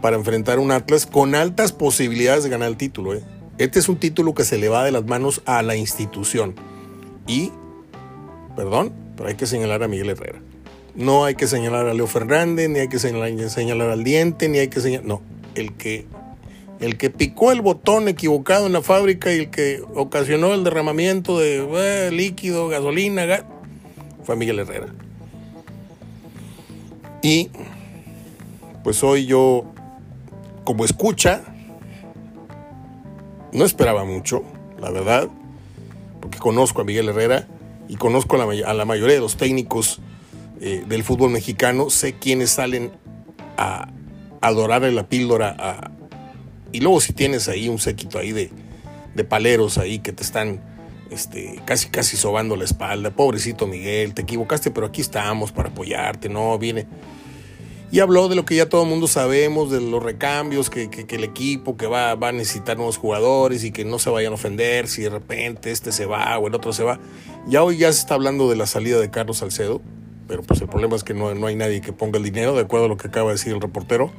para 0.00 0.16
enfrentar 0.16 0.60
un 0.60 0.70
Atlas 0.70 1.04
con 1.04 1.34
altas 1.34 1.72
posibilidades 1.72 2.42
de 2.42 2.48
ganar 2.48 2.70
el 2.70 2.78
título. 2.78 3.12
¿eh? 3.12 3.22
Este 3.58 3.80
es 3.80 3.88
un 3.90 3.98
título 3.98 4.32
que 4.32 4.44
se 4.44 4.56
le 4.56 4.70
va 4.70 4.82
de 4.82 4.92
las 4.92 5.04
manos 5.04 5.42
a 5.44 5.60
la 5.62 5.76
institución. 5.76 6.54
Y, 7.26 7.52
perdón, 8.56 8.94
pero 9.14 9.28
hay 9.28 9.34
que 9.34 9.46
señalar 9.46 9.82
a 9.82 9.88
Miguel 9.88 10.08
Herrera. 10.08 10.40
No 10.94 11.26
hay 11.26 11.34
que 11.34 11.46
señalar 11.48 11.86
a 11.86 11.92
Leo 11.92 12.06
Fernández, 12.06 12.70
ni 12.70 12.78
hay 12.78 12.88
que 12.88 12.98
señalar, 12.98 13.50
señalar 13.50 13.90
al 13.90 14.04
diente, 14.04 14.48
ni 14.48 14.56
hay 14.56 14.68
que 14.68 14.80
señalar... 14.80 15.04
No, 15.04 15.20
el 15.54 15.74
que 15.74 16.06
el 16.80 16.96
que 16.96 17.10
picó 17.10 17.50
el 17.50 17.60
botón 17.60 18.08
equivocado 18.08 18.66
en 18.66 18.72
la 18.72 18.82
fábrica 18.82 19.32
y 19.32 19.40
el 19.40 19.50
que 19.50 19.82
ocasionó 19.94 20.54
el 20.54 20.64
derramamiento 20.64 21.38
de 21.38 21.66
eh, 22.06 22.10
líquido, 22.12 22.68
gasolina, 22.68 23.44
fue 24.22 24.36
Miguel 24.36 24.60
Herrera. 24.60 24.94
Y 27.22 27.50
pues 28.84 29.02
hoy 29.02 29.26
yo, 29.26 29.64
como 30.64 30.84
escucha, 30.84 31.42
no 33.52 33.64
esperaba 33.64 34.04
mucho, 34.04 34.44
la 34.80 34.90
verdad, 34.90 35.28
porque 36.20 36.38
conozco 36.38 36.82
a 36.82 36.84
Miguel 36.84 37.08
Herrera 37.08 37.48
y 37.88 37.96
conozco 37.96 38.40
a 38.40 38.46
la, 38.46 38.82
a 38.82 38.84
mayoría 38.84 39.16
de 39.16 39.20
los 39.20 39.36
técnicos 39.36 40.00
eh, 40.60 40.84
del 40.86 41.02
fútbol 41.02 41.30
mexicano, 41.30 41.90
sé 41.90 42.14
quiénes 42.14 42.50
salen 42.50 42.92
a 43.56 43.88
adorarle 44.40 44.92
la 44.92 45.08
píldora 45.08 45.90
y 46.72 46.80
luego 46.80 47.00
si 47.00 47.12
tienes 47.12 47.48
ahí 47.48 47.68
un 47.68 47.78
séquito 47.78 48.18
ahí 48.18 48.32
de, 48.32 48.50
de 49.14 49.24
paleros 49.24 49.78
ahí 49.78 49.98
que 49.98 50.12
te 50.12 50.22
están 50.22 50.60
este, 51.10 51.60
casi 51.64 51.88
casi 51.88 52.16
sobando 52.16 52.56
la 52.56 52.64
espalda, 52.64 53.10
pobrecito 53.10 53.66
Miguel, 53.66 54.14
te 54.14 54.22
equivocaste, 54.22 54.70
pero 54.70 54.86
aquí 54.86 55.00
estamos 55.00 55.52
para 55.52 55.70
apoyarte, 55.70 56.28
no, 56.28 56.58
viene. 56.58 56.86
Y 57.90 58.00
habló 58.00 58.28
de 58.28 58.34
lo 58.34 58.44
que 58.44 58.54
ya 58.54 58.68
todo 58.68 58.82
el 58.82 58.88
mundo 58.90 59.06
sabemos, 59.06 59.70
de 59.70 59.80
los 59.80 60.02
recambios, 60.02 60.68
que, 60.68 60.90
que, 60.90 61.16
el 61.16 61.24
equipo 61.24 61.78
que 61.78 61.86
va, 61.86 62.14
va, 62.16 62.28
a 62.28 62.32
necesitar 62.32 62.76
nuevos 62.76 62.98
jugadores 62.98 63.64
y 63.64 63.72
que 63.72 63.86
no 63.86 63.98
se 63.98 64.10
vayan 64.10 64.32
a 64.32 64.34
ofender 64.34 64.88
si 64.88 65.02
de 65.02 65.08
repente 65.08 65.70
este 65.70 65.90
se 65.90 66.04
va 66.04 66.38
o 66.38 66.48
el 66.48 66.54
otro 66.54 66.74
se 66.74 66.82
va. 66.84 67.00
Ya 67.46 67.62
hoy 67.62 67.78
ya 67.78 67.90
se 67.90 68.00
está 68.00 68.12
hablando 68.12 68.50
de 68.50 68.56
la 68.56 68.66
salida 68.66 69.00
de 69.00 69.10
Carlos 69.10 69.38
Salcedo, 69.38 69.80
pero 70.26 70.42
pues 70.42 70.60
el 70.60 70.68
problema 70.68 70.96
es 70.96 71.02
que 71.02 71.14
no, 71.14 71.34
no 71.34 71.46
hay 71.46 71.56
nadie 71.56 71.80
que 71.80 71.94
ponga 71.94 72.18
el 72.18 72.24
dinero, 72.24 72.54
de 72.54 72.60
acuerdo 72.60 72.84
a 72.84 72.88
lo 72.90 72.98
que 72.98 73.08
acaba 73.08 73.28
de 73.28 73.36
decir 73.36 73.54
el 73.54 73.60
reportero, 73.62 74.12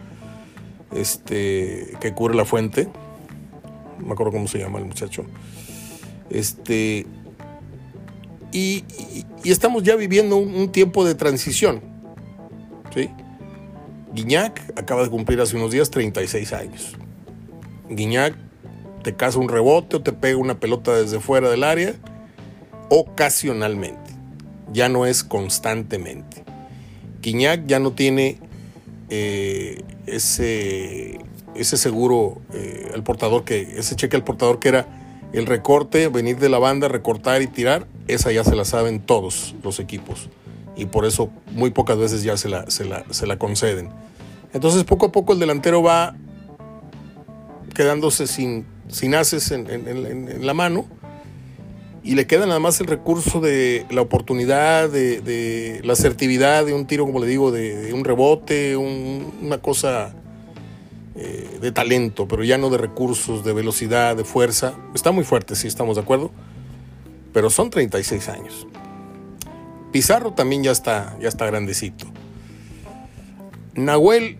este, 0.94 1.94
que 2.00 2.14
cubre 2.14 2.36
la 2.36 2.46
fuente. 2.46 2.88
No 4.00 4.08
me 4.08 4.14
acuerdo 4.14 4.32
cómo 4.32 4.48
se 4.48 4.60
llama 4.60 4.80
el 4.80 4.86
muchacho. 4.86 5.26
Este, 6.30 7.06
y, 8.52 8.84
estamos 9.44 9.84
ya 9.84 9.96
viviendo 9.96 10.38
un, 10.38 10.72
tiempo 10.72 11.06
de 11.06 11.16
transición. 11.16 11.82
¿sí? 12.94 13.10
Guiñac 14.14 14.74
acaba 14.78 15.04
de 15.04 15.10
cumplir 15.10 15.40
hace 15.42 15.56
unos 15.56 15.72
días 15.72 15.90
36 15.90 16.54
años. 16.54 16.96
Guiñac 17.90 18.36
te 19.04 19.16
caza 19.16 19.40
un 19.40 19.50
rebote 19.50 19.98
o 19.98 20.02
te 20.02 20.14
pega 20.14 20.38
una 20.38 20.60
pelota 20.60 20.96
desde 20.96 21.20
fuera 21.20 21.50
del 21.50 21.64
área 21.64 21.94
ocasionalmente. 22.90 24.12
Ya 24.74 24.90
no 24.90 25.06
es 25.06 25.24
constantemente. 25.24 26.44
Guiñac 27.22 27.66
ya 27.66 27.80
no 27.80 27.92
tiene 27.92 28.40
eh, 29.10 29.84
ese, 30.16 31.20
ese 31.56 31.78
seguro 31.78 32.42
eh, 32.54 32.92
al 32.94 33.04
portador 33.04 33.44
que, 33.44 33.62
ese 33.78 33.96
cheque 33.96 34.16
al 34.16 34.24
portador 34.24 34.60
que 34.60 34.70
era 34.70 34.88
el 35.34 35.46
recorte, 35.46 36.08
venir 36.08 36.38
de 36.38 36.50
la 36.50 36.60
banda, 36.60 36.88
recortar 36.88 37.42
y 37.42 37.48
tirar, 37.48 37.88
esa 38.08 38.32
ya 38.32 38.44
se 38.44 38.56
la 38.56 38.66
saben 38.66 39.00
todos 39.00 39.56
los 39.64 39.80
equipos. 39.80 40.30
Y 40.76 40.86
por 40.86 41.06
eso 41.06 41.30
muy 41.52 41.72
pocas 41.72 41.98
veces 41.98 42.24
ya 42.24 42.38
se 42.38 42.50
la, 42.50 42.70
se 42.70 42.86
la, 42.86 43.38
conceden. 43.38 43.90
Entonces 44.54 44.84
poco 44.84 45.08
a 45.08 45.12
poco 45.12 45.34
el 45.34 45.40
delantero 45.40 45.84
va 45.84 46.16
quedándose 47.76 48.28
sin, 48.28 48.66
sin 48.88 49.14
haces 49.14 49.52
en, 49.52 50.46
la 50.46 50.54
mano 50.54 50.86
y 52.04 52.16
le 52.16 52.28
queda 52.28 52.46
nada 52.46 52.60
más 52.60 52.80
el 52.80 52.88
recurso 52.88 53.42
de 53.42 53.86
la 53.90 54.02
oportunidad, 54.02 54.90
de, 54.90 55.82
la 55.84 55.94
asertividad 55.94 56.66
de 56.66 56.74
un 56.74 56.86
tiro, 56.86 57.06
como 57.06 57.20
le 57.20 57.28
digo, 57.28 57.52
de, 57.52 57.94
un 57.94 58.06
rebote, 58.06 58.78
una 58.78 59.58
cosa 59.58 60.14
eh, 61.16 61.60
de 61.62 61.72
talento, 61.72 62.28
pero 62.28 62.44
ya 62.44 62.58
no 62.58 62.70
de 62.70 62.78
recursos, 62.78 63.44
de 63.44 63.54
velocidad, 63.54 64.16
de 64.16 64.24
fuerza. 64.24 64.76
Está 64.96 65.12
muy 65.12 65.26
fuerte, 65.26 65.56
sí, 65.56 65.68
estamos 65.68 65.98
de 65.98 66.04
acuerdo. 66.04 66.32
Pero 67.34 67.50
son 67.50 67.70
36 67.70 68.30
años. 68.30 68.68
Pizarro 69.92 70.34
también 70.34 70.64
ya 70.64 70.72
está, 70.72 71.18
ya 71.20 71.28
está 71.28 71.46
grandecito. 71.46 72.06
Nahuel, 73.76 74.38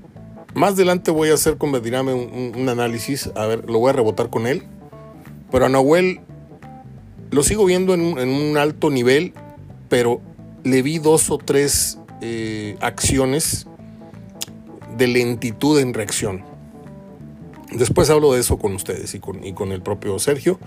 más 0.54 0.74
adelante 0.74 1.12
voy 1.12 1.30
a 1.30 1.34
hacer 1.34 1.58
con 1.58 1.72
Bedirame 1.72 2.14
un, 2.14 2.70
análisis, 2.70 3.30
a 3.36 3.46
ver, 3.46 3.70
lo 3.70 3.80
voy 3.80 3.90
a 3.90 3.94
rebotar 3.94 4.30
con 4.30 4.48
él. 4.48 4.64
Pero 5.52 5.66
a 5.66 5.70
Nahuel 5.70 6.22
lo 7.32 7.44
sigo 7.44 7.66
viendo 7.66 7.94
en 7.94 8.02
un, 8.02 8.58
alto 8.58 8.90
nivel, 8.90 9.34
pero 9.88 10.22
le 10.64 10.82
vi 10.82 11.00
dos 11.00 11.30
o 11.30 11.38
tres 11.38 12.00
eh, 12.22 12.76
acciones 12.82 13.68
de 14.98 15.08
lentitud 15.08 15.80
en 15.80 15.94
reacción. 15.94 16.44
Después 17.72 18.10
hablo 18.10 18.34
de 18.34 18.40
eso 18.40 18.58
con 18.58 18.74
ustedes 18.74 19.14
y 19.14 19.20
con, 19.20 19.44
y 19.46 19.54
con 19.54 19.72
el 19.72 19.82
propio 19.82 20.18
Sergio, 20.18 20.60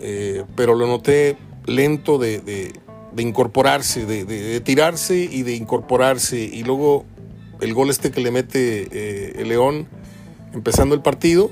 eh, 0.00 0.44
pero 0.54 0.74
lo 0.74 0.86
noté 0.86 1.36
lento 1.66 2.18
de, 2.18 2.72
incorporarse, 3.16 4.04
de, 4.04 4.60
tirarse 4.60 5.16
y 5.16 5.42
de 5.42 5.54
incorporarse. 5.54 6.38
Y 6.40 6.62
luego 6.62 7.04
el 7.60 7.72
gol 7.72 7.88
este 7.90 8.10
que 8.10 8.20
le 8.20 8.30
mete 8.30 8.88
eh, 8.92 9.32
el 9.38 9.48
León 9.48 9.88
empezando 10.52 10.94
el 10.94 11.00
partido, 11.00 11.50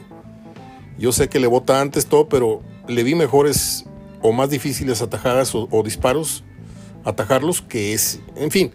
yo 0.99 1.13
sé 1.13 1.29
que 1.29 1.41
le 1.41 1.47
bota 1.47 1.81
antes 1.81 2.07
todo, 2.07 2.29
pero 2.29 2.63
le 2.89 3.03
vi 3.03 3.15
mejores 3.15 3.85
o 4.23 4.33
más 4.33 4.51
difíciles 4.51 5.03
atajadas 5.03 5.55
o, 5.55 5.83
disparos, 5.85 6.45
atajarlos, 7.05 7.63
que 7.63 7.93
es, 7.93 8.21
en 8.37 8.51
fin 8.51 8.73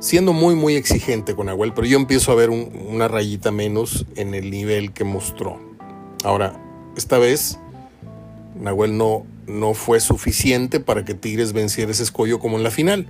siendo 0.00 0.32
muy, 0.32 0.54
muy 0.54 0.76
exigente 0.76 1.34
con 1.34 1.46
Nahuel, 1.46 1.74
pero 1.74 1.86
yo 1.86 1.98
empiezo 1.98 2.30
a 2.32 2.36
ver 2.36 2.50
una 2.50 3.08
rayita 3.08 3.50
menos 3.50 4.06
en 4.16 4.34
el 4.34 4.50
nivel 4.50 4.92
que 4.92 5.04
mostró. 5.04 5.58
Ahora, 6.24 6.54
esta 6.96 7.18
vez, 7.18 7.58
Nahuel 8.54 8.96
no, 8.96 9.24
no 9.46 9.74
fue 9.74 10.00
suficiente 10.00 10.80
para 10.80 11.04
que 11.04 11.14
Tigres 11.14 11.52
venciera 11.52 11.90
ese 11.90 12.02
escollo 12.02 12.38
como 12.38 12.56
en 12.56 12.62
la 12.62 12.70
final. 12.70 13.08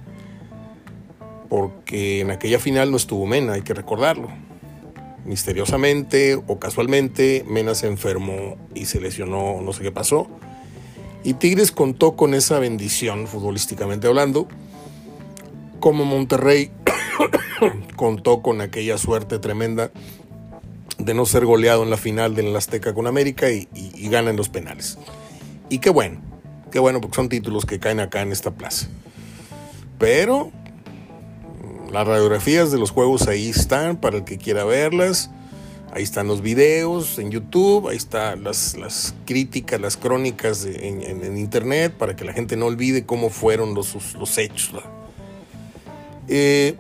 Porque 1.49 2.21
en 2.21 2.31
aquella 2.31 2.59
final 2.59 2.91
no 2.91 2.97
estuvo 2.97 3.27
Mena, 3.27 3.55
hay 3.55 3.63
que 3.63 3.75
recordarlo. 3.75 4.29
Misteriosamente 5.29 6.37
o 6.47 6.59
casualmente, 6.59 7.45
Mena 7.47 7.75
se 7.75 7.87
enfermó 7.87 8.57
y 8.75 8.87
se 8.87 8.99
lesionó, 8.99 9.61
no 9.61 9.75
sé 9.75 9.83
qué 9.83 9.93
pasó. 9.93 10.27
Y 11.23 11.35
Tigres 11.35 11.71
contó 11.71 12.17
con 12.17 12.33
esa 12.33 12.59
bendición, 12.59 13.27
futbolísticamente 13.27 14.07
hablando, 14.07 14.49
como 15.81 16.07
Monterrey 16.07 16.71
contó 17.97 18.41
con 18.41 18.63
aquella 18.63 18.97
suerte 18.97 19.39
tremenda 19.39 19.91
de 20.97 21.13
no 21.13 21.27
ser 21.27 21.45
goleado 21.45 21.83
en 21.83 21.91
la 21.91 21.99
final 21.99 22.35
del 22.35 22.57
Azteca 22.57 22.95
con 22.95 23.07
América 23.07 23.51
y, 23.51 23.69
gana 24.09 24.31
en 24.31 24.37
los 24.37 24.49
penales. 24.49 24.97
Y 25.69 25.81
qué 25.81 25.91
bueno, 25.91 26.23
qué 26.73 26.79
bueno 26.79 27.03
porque 27.03 27.17
son 27.17 27.29
títulos 27.29 27.67
que 27.67 27.79
caen 27.79 28.01
acá 28.01 28.23
en 28.23 28.33
esta 28.33 28.53
plaza. 28.53 28.89
Pero 29.99 30.53
las 31.91 32.07
radiografías 32.07 32.71
de 32.71 32.79
los 32.79 32.91
juegos 32.91 33.29
ahí 33.29 33.49
están 33.49 33.97
para 33.97 34.19
el 34.19 34.25
que 34.25 34.39
quiera 34.39 34.65
verlas. 34.65 35.31
Ahí 35.91 36.03
están 36.03 36.27
los 36.27 36.43
videos 36.43 37.19
en 37.19 37.31
YouTube, 37.31 37.89
ahí 37.89 37.97
están 37.97 38.45
las, 38.45 38.77
las 38.77 39.15
críticas, 39.25 39.81
las 39.81 39.97
crónicas 39.97 40.67
en, 40.67 41.37
internet 41.39 41.95
para 41.97 42.15
que 42.15 42.25
la 42.25 42.35
gente 42.35 42.57
no 42.57 42.67
olvide 42.67 43.07
cómo 43.07 43.31
fueron 43.31 43.75
los, 43.75 44.15
los 44.15 44.39
hechos. 44.39 44.73
Eh, 46.29 46.77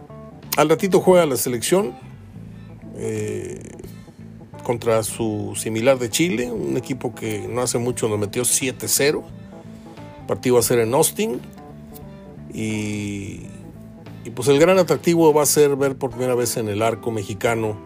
al 0.59 0.69
ratito 0.69 1.01
juega 1.01 1.25
la 1.25 1.37
selección 1.37 1.95
eh, 2.97 3.63
contra 4.63 5.03
su 5.03 5.55
similar 5.57 5.99
de 5.99 6.11
Chile, 6.11 6.53
un 6.53 6.77
equipo 6.77 7.15
que 7.15 7.49
no 7.49 7.63
hace 7.63 7.79
mucho 7.79 8.09
nos 8.09 8.19
metió 8.19 8.43
7-0. 8.43 9.23
partido 10.27 10.57
va 10.57 10.61
a 10.61 10.65
ser 10.65 10.81
en 10.81 10.93
Austin. 10.93 11.41
Y, 12.53 13.47
y, 14.29 14.31
pues 14.31 14.49
el 14.49 14.59
gran 14.59 14.79
atractivo 14.79 15.33
va 15.33 15.43
a 15.43 15.47
ser 15.47 15.77
ver 15.77 15.97
por 15.97 16.11
primera 16.11 16.35
vez 16.35 16.57
en 16.57 16.69
el 16.69 16.83
arco 16.83 17.11
mexicano 17.11 17.77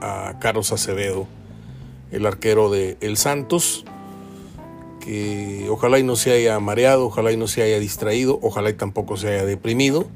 a 0.00 0.38
Carlos 0.40 0.72
Acevedo, 0.72 1.26
el 2.10 2.26
arquero 2.26 2.70
de 2.70 2.96
El 3.00 3.16
Santos, 3.16 3.84
que 5.00 5.66
ojalá 5.70 5.98
y 5.98 6.02
no 6.02 6.16
se 6.16 6.32
haya 6.32 6.58
mareado, 6.60 7.06
ojalá 7.06 7.32
y 7.32 7.36
no 7.36 7.48
se 7.48 7.62
haya 7.62 7.78
distraído, 7.78 8.38
ojalá 8.42 8.70
y 8.70 8.74
tampoco 8.74 9.16
se 9.16 9.28
haya 9.28 9.44
deprimido 9.44 10.06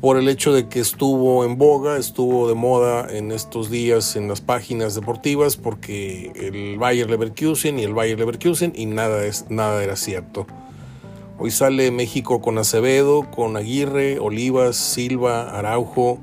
por 0.00 0.16
el 0.16 0.28
hecho 0.28 0.52
de 0.52 0.68
que 0.68 0.78
estuvo 0.78 1.44
en 1.44 1.58
boga, 1.58 1.96
estuvo 1.96 2.48
de 2.48 2.54
moda 2.54 3.08
en 3.10 3.32
estos 3.32 3.68
días 3.68 4.14
en 4.14 4.28
las 4.28 4.40
páginas 4.40 4.94
deportivas 4.94 5.56
porque 5.56 6.30
el 6.36 6.78
Bayer 6.78 7.10
Leverkusen 7.10 7.80
y 7.80 7.82
el 7.82 7.94
Bayer 7.94 8.18
Leverkusen 8.18 8.72
y 8.76 8.86
nada, 8.86 9.24
es, 9.24 9.46
nada 9.50 9.82
era 9.82 9.96
cierto. 9.96 10.46
Hoy 11.40 11.52
sale 11.52 11.92
México 11.92 12.40
con 12.40 12.58
Acevedo, 12.58 13.30
con 13.30 13.56
Aguirre, 13.56 14.18
Olivas, 14.18 14.74
Silva, 14.74 15.56
Araujo, 15.56 16.18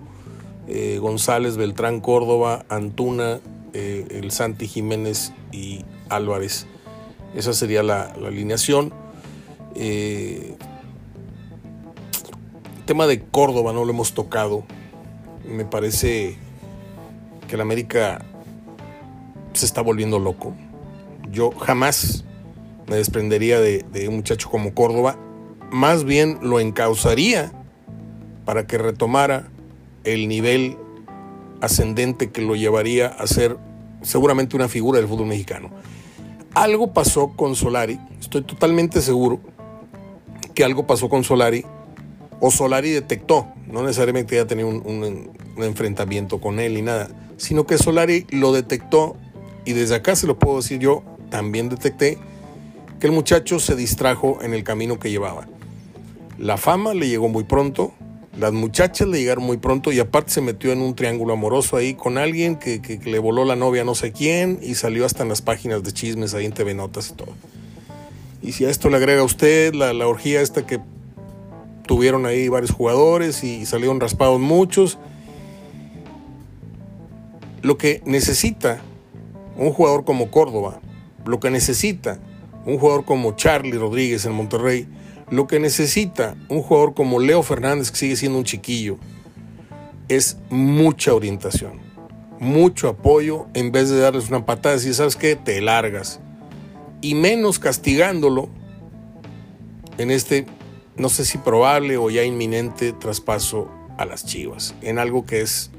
eh, 0.68 0.98
González, 1.00 1.56
Beltrán, 1.56 2.02
Córdoba, 2.02 2.66
Antuna, 2.68 3.40
eh, 3.72 4.06
el 4.10 4.32
Santi 4.32 4.68
Jiménez 4.68 5.32
y 5.54 5.86
Álvarez. 6.10 6.68
Esa 7.34 7.54
sería 7.54 7.82
la, 7.82 8.14
alineación. 8.26 8.94
Eh, 9.76 10.58
tema 12.86 13.08
de 13.08 13.22
Córdoba 13.22 13.72
no 13.72 13.86
lo 13.86 13.92
hemos 13.92 14.14
tocado. 14.14 14.66
Me 15.48 15.64
parece 15.64 16.36
que 17.48 17.56
el 17.56 17.62
América 17.62 18.26
se 19.54 19.66
está 19.66 19.80
volviendo 19.82 20.20
loco. 20.20 20.54
Yo 21.32 21.52
jamás 21.52 22.26
me 22.88 22.96
desprendería 22.96 23.60
de, 23.60 23.84
un 24.08 24.18
muchacho 24.18 24.50
como 24.50 24.74
Córdoba. 24.74 25.18
Más 25.72 26.04
bien 26.04 26.40
lo 26.42 26.60
encauzaría 26.60 27.52
para 28.46 28.68
que 28.68 28.78
retomara 28.78 29.50
el 30.04 30.28
nivel 30.28 30.78
ascendente 31.62 32.32
que 32.32 32.42
lo 32.42 32.56
llevaría 32.56 33.08
a 33.08 33.26
ser 33.28 33.58
seguramente 34.02 34.56
una 34.56 34.68
figura 34.68 35.00
del 35.00 35.08
fútbol 35.08 35.28
mexicano. 35.28 35.72
Algo 36.54 36.94
pasó 36.94 37.34
con 37.36 37.56
Solari, 37.56 38.00
estoy 38.20 38.44
totalmente 38.44 39.02
seguro 39.02 39.42
que 40.54 40.64
algo 40.64 40.88
pasó 40.88 41.10
con 41.10 41.24
Solari, 41.24 41.66
o 42.40 42.52
Solari 42.52 42.92
detectó, 42.92 43.48
no 43.68 43.82
necesariamente 43.82 44.36
ya 44.36 44.46
tenía 44.46 44.66
un, 44.66 44.82
un 44.86 45.64
enfrentamiento 45.64 46.40
con 46.40 46.60
él 46.60 46.76
ni 46.76 46.82
nada, 46.82 47.10
sino 47.38 47.66
que 47.66 47.78
Solari 47.78 48.26
lo 48.30 48.54
detectó 48.54 49.18
y 49.66 49.74
desde 49.74 49.96
acá 49.96 50.16
se 50.16 50.28
lo 50.28 50.38
puedo 50.40 50.58
decir 50.58 50.80
yo, 50.80 51.04
también 51.30 51.68
detecté 51.68 52.18
que 53.00 53.08
el 53.08 53.14
muchacho 53.14 53.60
se 53.60 53.76
distrajo 53.76 54.40
en 54.42 54.54
el 54.54 54.64
camino 54.64 55.00
que 55.00 55.10
llevaba. 55.10 55.48
La 56.38 56.58
fama 56.58 56.94
le 56.94 57.08
llegó 57.08 57.30
muy 57.30 57.44
pronto, 57.44 57.94
las 58.38 58.52
muchachas 58.52 59.08
le 59.08 59.20
llegaron 59.20 59.46
muy 59.46 59.58
pronto 59.58 59.94
y 59.94 60.00
aparte 60.00 60.32
se 60.32 60.42
metió 60.42 60.74
en 60.74 60.82
un 60.82 60.96
triángulo 60.96 61.34
amoroso 61.34 61.78
ahí 61.78 61.94
con 61.94 62.18
alguien 62.18 62.58
que, 62.58 63.00
le 63.06 63.20
voló 63.20 63.46
la 63.46 63.56
novia 63.56 63.86
no 63.86 63.96
sé 63.96 64.12
quién 64.12 64.60
y 64.62 64.76
salió 64.76 65.06
hasta 65.06 65.24
en 65.24 65.30
las 65.30 65.42
páginas 65.42 65.84
de 65.84 65.94
chismes 65.94 66.34
ahí 66.34 66.46
en 66.46 66.52
TV 66.52 66.74
Notas 66.74 67.10
y 67.10 67.14
todo. 67.14 67.34
Y 68.42 68.52
si 68.52 68.66
a 68.66 68.70
esto 68.70 68.90
le 68.90 68.98
agrega 68.98 69.24
usted 69.24 69.74
la, 69.74 69.94
la 69.94 70.08
orgía 70.08 70.42
esta 70.42 70.66
que 70.66 70.80
tuvieron 71.88 72.26
ahí 72.26 72.50
varios 72.50 72.72
jugadores 72.72 73.44
y 73.44 73.66
salieron 73.66 74.02
raspados 74.02 74.40
muchos, 74.40 74.98
lo 77.62 77.78
que 77.78 78.02
necesita 78.06 78.82
un 79.58 79.72
jugador 79.72 80.04
como 80.04 80.30
Córdoba, 80.30 80.82
lo 81.26 81.40
que 81.40 81.50
necesita 81.50 82.20
un 82.66 82.78
jugador 82.78 83.06
como 83.06 83.36
Charlie 83.36 83.78
Rodríguez 83.78 84.26
en 84.26 84.34
Monterrey, 84.34 84.88
lo 85.30 85.48
que 85.48 85.60
necesita 85.60 86.36
un 86.50 86.62
jugador 86.62 86.94
como 86.94 87.20
Leo 87.20 87.42
Fernández, 87.44 87.92
que 87.92 87.98
sigue 87.98 88.16
siendo 88.16 88.38
un 88.38 88.44
chiquillo, 88.44 88.98
es 90.08 90.38
mucha 90.50 91.14
orientación, 91.14 91.80
mucho 92.40 92.90
apoyo, 92.90 93.48
en 93.54 93.72
vez 93.72 93.90
de 93.90 94.00
darles 94.00 94.30
una 94.30 94.46
patada 94.46 94.76
y 94.76 94.94
¿sabes 94.94 95.16
qué? 95.16 95.36
Te 95.36 95.62
largas. 95.62 96.20
Y 97.02 97.16
menos 97.16 97.60
castigándolo 97.60 98.50
en 99.98 100.12
este, 100.12 100.46
no 100.98 101.10
sé 101.10 101.26
si 101.26 101.38
probable 101.38 101.98
o 101.98 102.10
ya 102.10 102.24
inminente 102.24 102.94
traspaso 102.94 103.70
a 103.98 104.06
las 104.06 104.26
Chivas, 104.26 104.76
en 104.82 105.00
algo 105.00 105.26
que 105.26 105.42
es, 105.42 105.72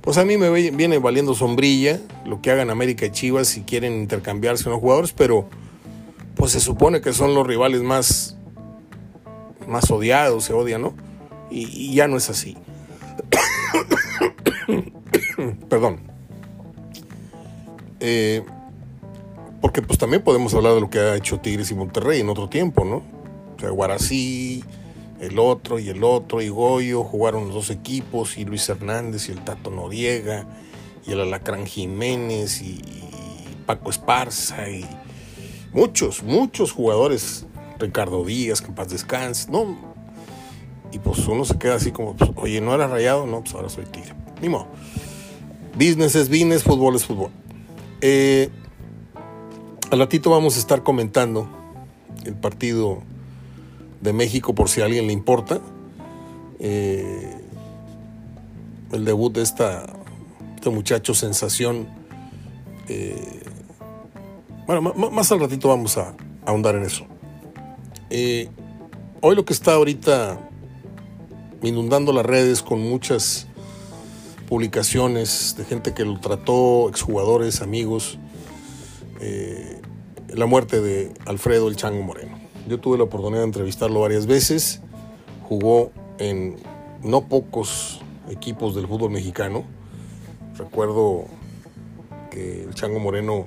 pues 0.00 0.16
a 0.18 0.24
mí 0.24 0.36
me 0.36 0.50
viene 0.70 0.98
valiendo 0.98 1.34
sombrilla 1.34 2.00
lo 2.24 2.40
que 2.40 2.50
hagan 2.50 2.70
América 2.70 3.06
y 3.06 3.10
Chivas 3.10 3.48
si 3.48 3.62
quieren 3.62 3.94
intercambiarse 3.94 4.64
con 4.64 4.72
los 4.72 4.80
jugadores, 4.80 5.12
pero 5.12 5.48
pues 6.36 6.52
se 6.52 6.60
supone 6.60 7.00
que 7.00 7.12
son 7.12 7.34
los 7.34 7.46
rivales 7.46 7.82
más 7.82 8.36
más 9.66 9.90
odiado, 9.90 10.40
se 10.40 10.52
odia, 10.52 10.78
¿no? 10.78 10.94
Y, 11.50 11.94
ya 11.94 12.08
no 12.08 12.16
es 12.16 12.30
así. 12.30 12.56
Perdón. 15.68 16.00
Eh, 18.00 18.44
porque 19.60 19.82
pues 19.82 19.98
también 19.98 20.22
podemos 20.22 20.54
hablar 20.54 20.74
de 20.74 20.80
lo 20.80 20.90
que 20.90 20.98
ha 20.98 21.16
hecho 21.16 21.40
Tigres 21.40 21.70
y 21.70 21.74
Monterrey 21.74 22.20
en 22.20 22.28
otro 22.28 22.48
tiempo, 22.48 22.84
¿no? 22.84 23.02
O 23.56 23.60
sea, 23.60 23.70
Guarací, 23.70 24.62
el 25.20 25.38
otro 25.38 25.78
y 25.78 25.88
el 25.88 26.04
otro, 26.04 26.42
y 26.42 26.48
Goyo, 26.48 27.02
jugaron 27.02 27.46
los 27.46 27.54
dos 27.54 27.70
equipos, 27.70 28.36
y 28.38 28.44
Luis 28.44 28.68
Hernández 28.68 29.28
y 29.28 29.32
el 29.32 29.42
Tato 29.42 29.70
Noriega, 29.70 30.46
y 31.06 31.12
el 31.12 31.20
Alacrán 31.20 31.66
Jiménez, 31.66 32.60
y, 32.60 32.74
y 32.74 33.56
Paco 33.64 33.90
Esparza, 33.90 34.68
y 34.68 34.84
muchos, 35.76 36.24
muchos 36.24 36.72
jugadores 36.72 37.46
Ricardo 37.78 38.24
Díaz, 38.24 38.62
que 38.62 38.68
en 38.68 38.88
descanse, 38.88 39.50
¿no? 39.50 39.76
Y 40.90 40.98
pues 40.98 41.26
uno 41.28 41.44
se 41.44 41.58
queda 41.58 41.74
así 41.74 41.92
como, 41.92 42.16
pues, 42.16 42.30
oye, 42.36 42.60
¿no 42.60 42.74
era 42.74 42.86
rayado? 42.88 43.26
No, 43.26 43.42
pues 43.42 43.54
ahora 43.54 43.68
soy 43.68 43.84
tigre. 43.84 44.14
Ni 44.40 44.48
modo. 44.48 44.66
Business 45.74 46.14
es 46.14 46.28
business, 46.28 46.62
fútbol 46.62 46.96
es 46.96 47.04
fútbol. 47.04 47.30
Eh, 48.00 48.48
al 49.90 49.98
ratito 49.98 50.30
vamos 50.30 50.56
a 50.56 50.58
estar 50.58 50.82
comentando 50.82 51.48
el 52.24 52.34
partido 52.34 53.02
de 54.00 54.12
México 54.12 54.54
por 54.54 54.70
si 54.70 54.80
a 54.80 54.86
alguien 54.86 55.06
le 55.06 55.12
importa. 55.12 55.60
Eh, 56.58 57.36
el 58.92 59.04
debut 59.04 59.34
de 59.34 59.42
esta, 59.42 59.84
este 60.54 60.70
muchacho 60.70 61.12
sensación. 61.14 61.86
Eh, 62.88 63.45
bueno, 64.66 64.82
más 64.82 65.30
al 65.30 65.40
ratito 65.40 65.68
vamos 65.68 65.96
a 65.96 66.14
ahondar 66.44 66.74
en 66.74 66.82
eso. 66.82 67.06
Eh, 68.10 68.48
hoy 69.20 69.36
lo 69.36 69.44
que 69.44 69.52
está 69.52 69.74
ahorita 69.74 70.40
inundando 71.62 72.12
las 72.12 72.26
redes 72.26 72.62
con 72.62 72.80
muchas 72.80 73.46
publicaciones 74.48 75.54
de 75.56 75.64
gente 75.64 75.94
que 75.94 76.04
lo 76.04 76.18
trató, 76.20 76.88
exjugadores, 76.88 77.62
amigos, 77.62 78.18
eh, 79.20 79.80
la 80.28 80.46
muerte 80.46 80.80
de 80.80 81.12
Alfredo 81.26 81.68
el 81.68 81.76
Chango 81.76 82.02
Moreno. 82.02 82.38
Yo 82.68 82.80
tuve 82.80 82.98
la 82.98 83.04
oportunidad 83.04 83.40
de 83.40 83.46
entrevistarlo 83.46 84.00
varias 84.00 84.26
veces, 84.26 84.82
jugó 85.48 85.92
en 86.18 86.56
no 87.02 87.28
pocos 87.28 88.00
equipos 88.28 88.74
del 88.74 88.88
fútbol 88.88 89.10
mexicano. 89.10 89.64
Recuerdo 90.56 91.26
que 92.30 92.64
el 92.64 92.74
Chango 92.74 92.98
Moreno 92.98 93.44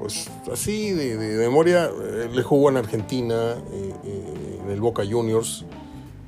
pues 0.00 0.30
así 0.50 0.92
de, 0.92 1.16
memoria, 1.36 1.84
eh, 1.84 2.30
le 2.32 2.42
jugó 2.42 2.70
en 2.70 2.78
Argentina, 2.78 3.34
eh, 3.70 3.94
eh, 4.02 4.60
en 4.64 4.70
el 4.70 4.80
Boca 4.80 5.02
Juniors, 5.08 5.66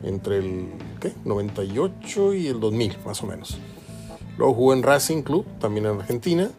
entre 0.02 0.38
el 0.38 0.68
¿qué? 1.00 1.14
98 1.24 2.34
y 2.34 2.48
el 2.48 2.60
2000, 2.60 2.98
más 3.06 3.22
o 3.22 3.26
menos. 3.26 3.58
Luego 4.36 4.52
jugó 4.52 4.72
en 4.74 4.82
Racing 4.82 5.22
Club, 5.22 5.46
también 5.58 5.86
en 5.86 6.00
Argentina, 6.00 6.50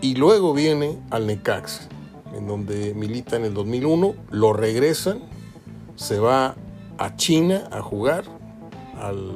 y 0.00 0.14
luego 0.14 0.54
viene 0.54 0.98
al 1.10 1.26
Necax, 1.26 1.88
en 2.34 2.48
donde 2.48 2.94
milita 2.94 3.36
en 3.36 3.44
el 3.44 3.52
2001, 3.52 4.14
lo 4.30 4.52
regresan, 4.54 5.20
se 5.96 6.18
va 6.18 6.56
a 6.96 7.16
China 7.16 7.68
a 7.72 7.82
jugar 7.82 8.24
al 8.98 9.32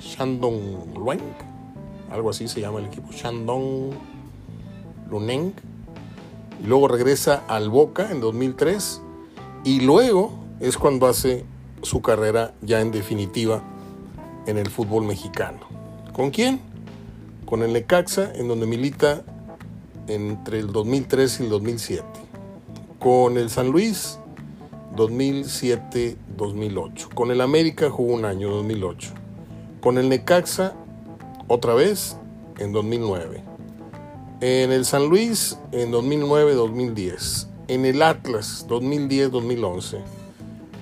Shandong 0.00 0.94
Luang, 0.96 1.20
algo 2.12 2.30
así 2.30 2.46
se 2.46 2.60
llama 2.60 2.78
el 2.78 2.86
equipo, 2.86 3.10
Shandong 3.10 3.90
Luneng, 5.10 5.52
luego 6.64 6.88
regresa 6.88 7.44
al 7.48 7.68
Boca 7.70 8.10
en 8.10 8.20
2003 8.20 9.00
y 9.64 9.80
luego 9.80 10.32
es 10.60 10.78
cuando 10.78 11.06
hace 11.06 11.44
su 11.82 12.02
carrera 12.02 12.54
ya 12.62 12.80
en 12.80 12.90
definitiva 12.90 13.62
en 14.46 14.58
el 14.58 14.68
fútbol 14.68 15.04
mexicano. 15.04 15.60
¿Con 16.12 16.30
quién? 16.30 16.60
Con 17.44 17.62
el 17.62 17.72
Necaxa, 17.72 18.32
en 18.34 18.48
donde 18.48 18.66
milita 18.66 19.22
entre 20.06 20.58
el 20.58 20.72
2003 20.72 21.40
y 21.40 21.44
el 21.44 21.50
2007. 21.50 22.04
Con 22.98 23.38
el 23.38 23.48
San 23.50 23.68
Luis, 23.68 24.18
2007-2008. 24.96 27.14
Con 27.14 27.30
el 27.30 27.40
América 27.40 27.88
jugó 27.90 28.14
un 28.14 28.24
año, 28.24 28.50
2008. 28.50 29.12
Con 29.80 29.98
el 29.98 30.08
Necaxa, 30.08 30.74
otra 31.46 31.74
vez, 31.74 32.16
en 32.58 32.72
2009 32.72 33.47
en 34.40 34.70
el 34.70 34.84
San 34.84 35.08
Luis 35.08 35.58
en 35.72 35.90
2009-2010, 35.90 37.48
en 37.66 37.84
el 37.84 38.00
Atlas 38.02 38.66
2010-2011, 38.68 39.98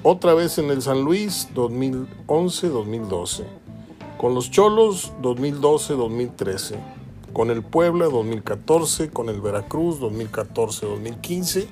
otra 0.03 0.35
vez 0.35 0.59
en 0.59 0.69
el 0.71 0.83
San 0.83 1.01
Luis 1.03 1.49
2011-2012, 1.55 3.45
con 4.19 4.35
los 4.35 4.51
Cholos 4.51 5.14
2012-2013, 5.23 6.75
con 7.33 7.51
el 7.51 7.62
Puebla 7.62 8.05
2014, 8.07 9.09
con 9.09 9.31
el 9.31 9.40
Veracruz 9.40 10.01
2014-2015 10.01 11.69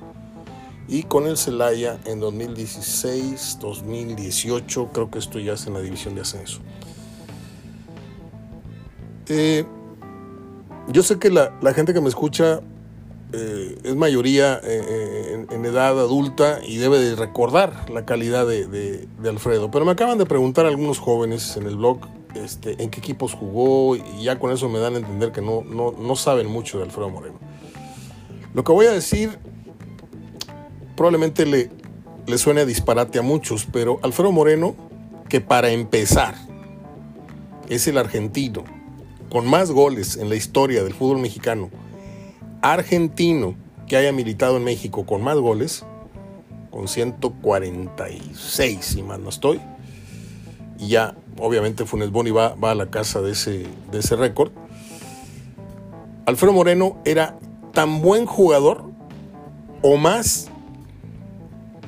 y 0.88 1.02
con 1.02 1.26
el 1.26 1.36
Celaya 1.36 2.00
en 2.06 2.22
2016-2018, 2.22 4.88
creo 4.90 5.10
que 5.10 5.18
esto 5.18 5.38
ya 5.38 5.52
es 5.52 5.66
en 5.66 5.74
la 5.74 5.80
división 5.80 6.14
de 6.14 6.22
ascenso. 6.22 6.60
Eh, 9.28 9.66
yo 10.88 11.02
sé 11.02 11.18
que 11.18 11.30
la, 11.30 11.50
gente 11.74 11.94
que 11.94 12.00
me 12.00 12.08
escucha 12.08 12.60
eh, 13.32 13.78
es 13.82 13.96
mayoría 13.96 14.60
eh, 14.62 14.82
eh, 14.88 15.46
en, 15.50 15.64
edad 15.64 15.98
adulta 15.98 16.60
y 16.66 16.76
debe 16.76 16.98
de 16.98 17.16
recordar 17.16 17.90
la 17.90 18.04
calidad 18.04 18.46
de, 18.46 19.08
Alfredo, 19.24 19.70
pero 19.70 19.84
me 19.84 19.92
acaban 19.92 20.18
de 20.18 20.26
preguntar 20.26 20.66
algunos 20.66 20.98
jóvenes 20.98 21.56
en 21.56 21.66
el 21.66 21.76
blog 21.76 22.00
este, 22.34 22.82
en 22.82 22.90
qué 22.90 23.00
equipos 23.00 23.32
jugó 23.32 23.96
y 23.96 24.22
ya 24.22 24.38
con 24.38 24.52
eso 24.52 24.68
me 24.68 24.78
dan 24.78 24.94
a 24.94 24.98
entender 24.98 25.32
que 25.32 25.40
no, 25.40 25.62
no, 25.62 26.16
saben 26.16 26.48
mucho 26.48 26.78
de 26.78 26.84
Alfredo 26.84 27.08
Moreno. 27.08 27.38
Lo 28.52 28.62
que 28.62 28.72
voy 28.72 28.86
a 28.86 28.92
decir 28.92 29.38
probablemente 30.96 31.46
le, 31.46 31.70
le 32.26 32.38
suene 32.38 32.60
a 32.60 32.66
disparate 32.66 33.18
a 33.18 33.22
muchos, 33.22 33.66
pero 33.72 33.98
Alfredo 34.02 34.32
Moreno, 34.32 34.76
que 35.28 35.40
para 35.40 35.70
empezar 35.70 36.34
es 37.68 37.88
el 37.88 37.98
argentino 37.98 38.73
con 39.34 39.48
más 39.48 39.72
goles 39.72 40.16
en 40.16 40.28
la 40.28 40.36
historia 40.36 40.84
del 40.84 40.94
fútbol 40.94 41.18
mexicano, 41.18 41.68
argentino 42.62 43.56
que 43.88 43.96
haya 43.96 44.12
militado 44.12 44.58
en 44.58 44.62
México 44.62 45.04
con 45.06 45.22
más 45.22 45.36
goles, 45.38 45.84
con 46.70 46.86
146, 46.86 48.84
si 48.84 49.02
mal 49.02 49.24
no 49.24 49.30
estoy. 49.30 49.60
Y 50.78 50.86
ya, 50.86 51.16
obviamente, 51.40 51.84
Funes 51.84 52.12
Boni 52.12 52.30
va, 52.30 52.54
va 52.54 52.70
a 52.70 52.74
la 52.76 52.90
casa 52.90 53.22
de 53.22 53.32
ese, 53.32 53.66
de 53.90 53.98
ese 53.98 54.14
récord. 54.14 54.52
Alfredo 56.26 56.52
Moreno 56.52 56.96
era 57.04 57.36
tan 57.72 58.02
buen 58.02 58.26
jugador 58.26 58.84
o 59.82 59.96
más 59.96 60.48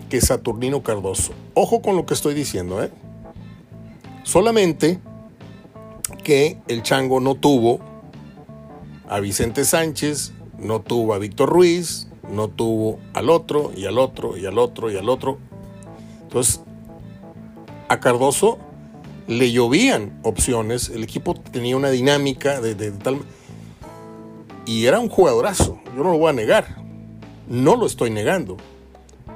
que 0.08 0.20
Saturnino 0.20 0.82
Cardoso. 0.82 1.32
Ojo 1.54 1.80
con 1.80 1.94
lo 1.94 2.06
que 2.06 2.14
estoy 2.14 2.34
diciendo, 2.34 2.82
¿eh? 2.82 2.90
Solamente 4.24 4.98
que 6.26 6.58
el 6.66 6.82
Chango 6.82 7.20
no 7.20 7.36
tuvo 7.36 7.78
a 9.08 9.20
Vicente 9.20 9.64
Sánchez, 9.64 10.32
no 10.58 10.80
tuvo 10.80 11.14
a 11.14 11.18
Víctor 11.18 11.48
Ruiz, 11.48 12.08
no 12.28 12.48
tuvo 12.48 12.98
al 13.14 13.30
otro 13.30 13.70
y 13.76 13.86
al 13.86 13.96
otro 13.96 14.36
y 14.36 14.44
al 14.44 14.58
otro 14.58 14.90
y 14.90 14.96
al 14.96 15.08
otro. 15.08 15.38
Entonces, 16.22 16.62
a 17.88 18.00
Cardoso 18.00 18.58
le 19.28 19.52
llovían 19.52 20.18
opciones, 20.24 20.88
el 20.88 21.04
equipo 21.04 21.34
tenía 21.34 21.76
una 21.76 21.90
dinámica. 21.90 22.60
Y 24.66 24.86
era 24.86 24.98
un 24.98 25.08
jugadorazo, 25.08 25.78
yo 25.96 26.02
no 26.02 26.10
lo 26.10 26.18
voy 26.18 26.30
a 26.30 26.32
negar, 26.32 26.82
no 27.48 27.76
lo 27.76 27.86
estoy 27.86 28.10
negando. 28.10 28.56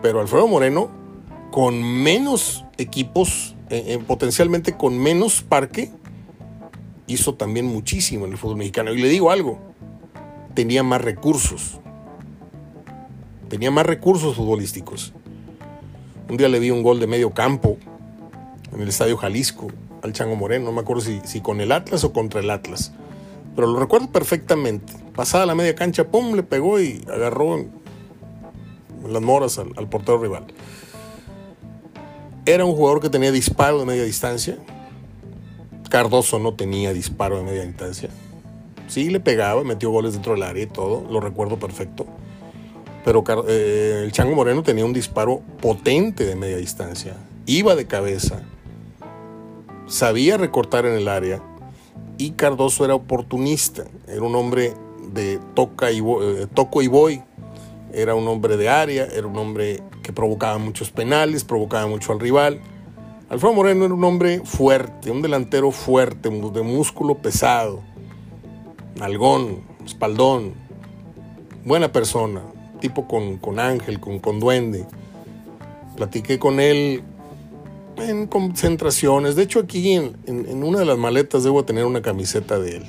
Pero 0.03 0.21
Alfredo 0.21 0.49
Moreno, 0.49 0.91
con 1.53 1.85
menos 1.85 2.65
equipos, 2.79 3.55
eh, 3.69 3.85
eh, 3.87 3.99
potencialmente 4.05 4.77
con 4.77 4.99
menos 4.99 5.43
parque, 5.43 5.93
hizo 7.13 7.35
también 7.35 7.67
muchísimo 7.67 8.27
en 8.27 8.33
el 8.33 8.39
fútbol 8.39 8.57
mexicano. 8.57 8.93
Y 8.93 9.01
le 9.01 9.09
digo 9.09 9.31
algo, 9.31 9.59
tenía 10.55 10.83
más 10.83 11.01
recursos. 11.01 11.81
Tenía 13.49 13.71
más 13.71 13.87
recursos 13.87 14.37
futbolísticos. 14.37 15.13
Un 16.29 16.37
día 16.37 16.49
le 16.49 16.61
vi 16.61 16.71
un 16.71 16.83
gol 16.83 17.01
de 17.01 17.09
medio 17.09 17.33
campo 17.33 17.77
en 18.73 18.81
el 18.81 18.89
Estadio 18.89 19.17
Jalisco 19.17 19.69
al 20.03 20.13
Chango 20.13 20.37
Moreno, 20.37 20.67
no 20.67 20.73
me 20.73 20.81
acuerdo 20.81 21.03
si, 21.03 21.41
con 21.41 21.61
el 21.61 21.73
Atlas 21.73 22.05
o 22.05 22.13
contra 22.13 22.41
el 22.41 22.51
Atlas. 22.51 22.93
Pero 23.55 23.67
lo 23.67 23.79
recuerdo 23.79 24.11
perfectamente. 24.11 24.93
Pasada 25.15 25.45
la 25.45 25.55
media 25.55 25.75
cancha, 25.75 26.05
pum, 26.05 26.35
le 26.35 26.43
pegó 26.43 26.81
y 26.81 27.05
agarró 27.13 27.67
las 29.09 29.23
moras 29.23 29.59
al, 29.59 29.89
portero 29.89 30.19
rival. 30.19 30.47
Era 32.47 32.65
un 32.65 32.75
jugador 32.75 33.01
que 33.01 33.11
tenía 33.11 33.33
disparo 33.33 33.81
de 33.81 33.87
media 33.87 34.05
distancia. 34.05 34.57
Cardoso 35.91 36.39
no 36.39 36.55
tenía 36.55 36.95
disparo 36.95 37.37
de 37.37 37.45
media 37.45 37.67
distancia. 37.67 38.09
Sí, 38.89 39.11
le 39.11 39.21
pegaba, 39.21 39.63
metió 39.63 39.91
goles 39.91 40.15
dentro 40.15 40.33
del 40.33 40.43
área 40.43 40.63
y 40.63 40.67
todo, 40.67 41.07
lo 41.11 41.21
recuerdo 41.21 41.59
perfecto. 41.59 42.07
Pero 43.05 43.23
eh, 43.47 44.01
el 44.05 44.13
Chango 44.13 44.35
Moreno 44.35 44.63
tenía 44.63 44.87
un 44.87 44.95
disparo 44.95 45.43
potente 45.61 46.25
de 46.25 46.35
media 46.35 46.57
distancia. 46.57 47.15
Iba 47.45 47.75
de 47.75 47.87
cabeza. 47.87 48.43
Sabía 49.87 50.39
recortar 50.39 50.87
en 50.87 50.95
el 50.95 51.09
área. 51.09 51.43
Y 52.17 52.31
Cardoso 52.31 52.87
era 52.87 52.95
oportunista. 52.95 53.85
Era 54.09 54.23
un 54.23 54.35
hombre 54.35 54.73
de 55.13 55.39
toca 55.55 55.91
y 55.93 55.99
eh, 55.99 56.47
toco 56.55 56.81
y 56.81 56.87
voy 56.87 57.23
era 57.93 58.15
un 58.15 58.27
hombre 58.29 58.57
de 58.57 58.69
área, 58.69 59.05
era 59.05 59.27
un 59.27 59.37
hombre 59.37 59.83
que 60.03 60.13
provocaba 60.13 60.59
muchos 60.59 60.91
penales, 60.91 61.45
provocaba 61.45 61.87
mucho 61.87 62.13
al 62.13 62.21
rival. 62.21 62.61
Alfredo 63.31 63.55
Moreno 63.55 63.85
era 63.85 63.95
un 63.95 64.03
hombre 64.03 64.41
fuerte, 64.45 65.09
un 65.09 65.23
delantero 65.23 65.71
fuerte, 65.71 66.29
de 66.29 66.63
músculo 66.63 67.19
pesado, 67.19 67.81
algón, 69.01 69.63
espaldón, 69.87 70.55
buena 71.65 71.93
persona, 71.93 72.43
tipo 72.81 73.07
con, 73.07 73.37
con 73.39 73.61
ángel, 73.61 74.01
con, 74.01 74.19
con 74.19 74.41
duende. 74.41 74.85
Platiqué 75.95 76.41
con 76.41 76.59
él 76.59 77.05
en 77.99 78.27
concentraciones. 78.27 79.37
De 79.37 79.45
hecho, 79.45 79.61
aquí 79.61 79.93
en, 79.93 80.17
en, 80.27 80.65
una 80.65 80.81
de 80.81 80.87
las 80.87 80.99
maletas 80.99 81.45
debo 81.45 81.65
tener 81.65 81.85
una 81.85 82.03
camiseta 82.03 82.59
de 82.59 82.79
él. 82.79 82.85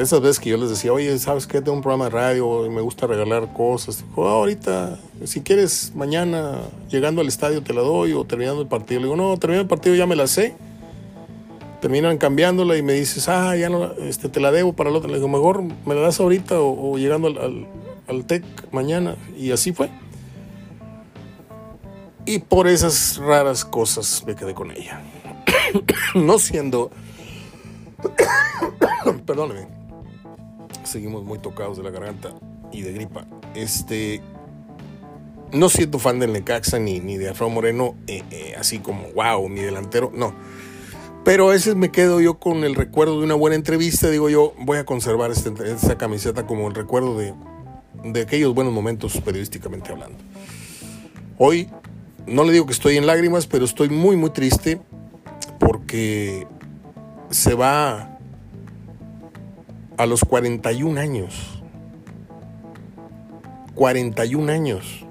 Esas 0.00 0.22
veces 0.22 0.40
que 0.40 0.48
yo 0.48 0.56
les 0.56 0.70
decía, 0.70 0.94
oye, 0.94 1.18
¿sabes 1.18 1.46
qué? 1.46 1.60
Tengo 1.60 1.74
un 1.74 1.82
programa 1.82 2.06
de 2.06 2.10
radio 2.12 2.64
y 2.64 2.70
me 2.70 2.80
gusta 2.80 3.06
regalar 3.06 3.52
cosas. 3.52 3.98
Dijo, 3.98 4.26
ah, 4.26 4.32
ahorita, 4.32 4.98
si 5.26 5.42
quieres, 5.42 5.92
mañana 5.94 6.56
llegando 6.88 7.20
al 7.20 7.28
estadio 7.28 7.62
te 7.62 7.74
la 7.74 7.82
doy 7.82 8.14
o 8.14 8.24
terminando 8.24 8.62
el 8.62 8.66
partido. 8.66 9.00
Le 9.00 9.08
digo, 9.08 9.16
no, 9.16 9.36
terminando 9.38 9.64
el 9.64 9.68
partido 9.68 9.94
ya 9.94 10.06
me 10.06 10.16
la 10.16 10.26
sé. 10.26 10.56
Terminan 11.82 12.16
cambiándola 12.16 12.78
y 12.78 12.82
me 12.82 12.94
dices, 12.94 13.28
ah, 13.28 13.54
ya 13.56 13.68
no, 13.68 13.92
este, 13.98 14.30
te 14.30 14.40
la 14.40 14.50
debo 14.50 14.72
para 14.72 14.88
el 14.88 14.96
otro. 14.96 15.10
Le 15.10 15.16
digo, 15.16 15.28
mejor 15.28 15.62
me 15.62 15.94
la 15.94 16.00
das 16.00 16.18
ahorita 16.18 16.58
o, 16.58 16.96
llegando 16.96 17.28
al, 17.28 17.66
al, 18.08 18.24
TEC 18.24 18.42
mañana. 18.72 19.16
Y 19.36 19.50
así 19.50 19.74
fue. 19.74 19.90
Y 22.24 22.38
por 22.38 22.68
esas 22.68 23.18
raras 23.18 23.66
cosas 23.66 24.24
me 24.26 24.34
quedé 24.34 24.54
con 24.54 24.70
ella. 24.70 25.02
no 26.14 26.38
siendo... 26.38 26.90
Perdóneme 29.26 29.79
seguimos 30.90 31.24
muy 31.24 31.38
tocados 31.38 31.76
de 31.76 31.82
la 31.82 31.90
garganta 31.90 32.34
y 32.72 32.82
de 32.82 32.92
gripa. 32.92 33.26
Este, 33.54 34.20
no 35.52 35.68
siento 35.68 35.98
fan 35.98 36.18
del 36.18 36.32
Necaxa 36.32 36.78
ni, 36.78 37.00
ni 37.00 37.16
de 37.16 37.28
Alfredo 37.28 37.50
Moreno, 37.50 37.94
eh, 38.06 38.22
eh, 38.30 38.54
así 38.58 38.78
como 38.78 39.08
wow, 39.14 39.48
mi 39.48 39.60
delantero, 39.60 40.10
no. 40.14 40.34
Pero 41.24 41.48
a 41.48 41.52
veces 41.52 41.76
me 41.76 41.90
quedo 41.90 42.20
yo 42.20 42.38
con 42.38 42.64
el 42.64 42.74
recuerdo 42.74 43.18
de 43.18 43.24
una 43.24 43.34
buena 43.34 43.54
entrevista. 43.56 44.08
Digo 44.08 44.30
yo, 44.30 44.54
voy 44.58 44.78
a 44.78 44.84
conservar 44.84 45.30
este, 45.30 45.52
esta 45.70 45.98
camiseta 45.98 46.46
como 46.46 46.68
el 46.68 46.74
recuerdo 46.74 47.18
de, 47.18 47.34
de 48.04 48.22
aquellos 48.22 48.54
buenos 48.54 48.72
momentos 48.72 49.20
periodísticamente 49.20 49.92
hablando. 49.92 50.16
Hoy 51.36 51.68
no 52.26 52.44
le 52.44 52.52
digo 52.52 52.66
que 52.66 52.72
estoy 52.72 52.96
en 52.96 53.06
lágrimas, 53.06 53.46
pero 53.46 53.64
estoy 53.64 53.90
muy, 53.90 54.16
muy 54.16 54.30
triste 54.30 54.80
porque 55.58 56.46
se 57.28 57.54
va 57.54 58.18
a 60.00 60.06
los 60.06 60.24
41 60.24 60.98
años. 60.98 61.60
41 63.74 64.50
años. 64.50 65.04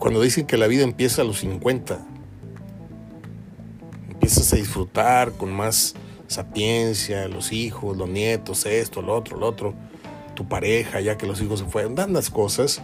Cuando 0.00 0.20
dicen 0.20 0.46
que 0.46 0.56
la 0.56 0.66
vida 0.66 0.82
empieza 0.82 1.22
a 1.22 1.24
los 1.24 1.38
50, 1.38 2.04
empiezas 4.10 4.52
a 4.52 4.56
disfrutar 4.56 5.30
con 5.30 5.52
más 5.52 5.94
sapiencia, 6.26 7.28
los 7.28 7.52
hijos, 7.52 7.96
los 7.96 8.08
nietos, 8.08 8.66
esto, 8.66 9.00
lo 9.00 9.14
otro, 9.14 9.38
lo 9.38 9.46
otro, 9.46 9.74
tu 10.34 10.48
pareja, 10.48 11.00
ya 11.00 11.16
que 11.16 11.28
los 11.28 11.40
hijos 11.40 11.60
se 11.60 11.66
fueron, 11.66 11.94
tantas 11.94 12.30
cosas. 12.30 12.82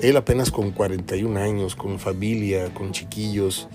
Él 0.00 0.16
apenas 0.16 0.52
con 0.52 0.70
41 0.70 1.40
años, 1.40 1.74
con 1.74 1.98
familia, 1.98 2.72
con 2.74 2.92
chiquillos, 2.92 3.66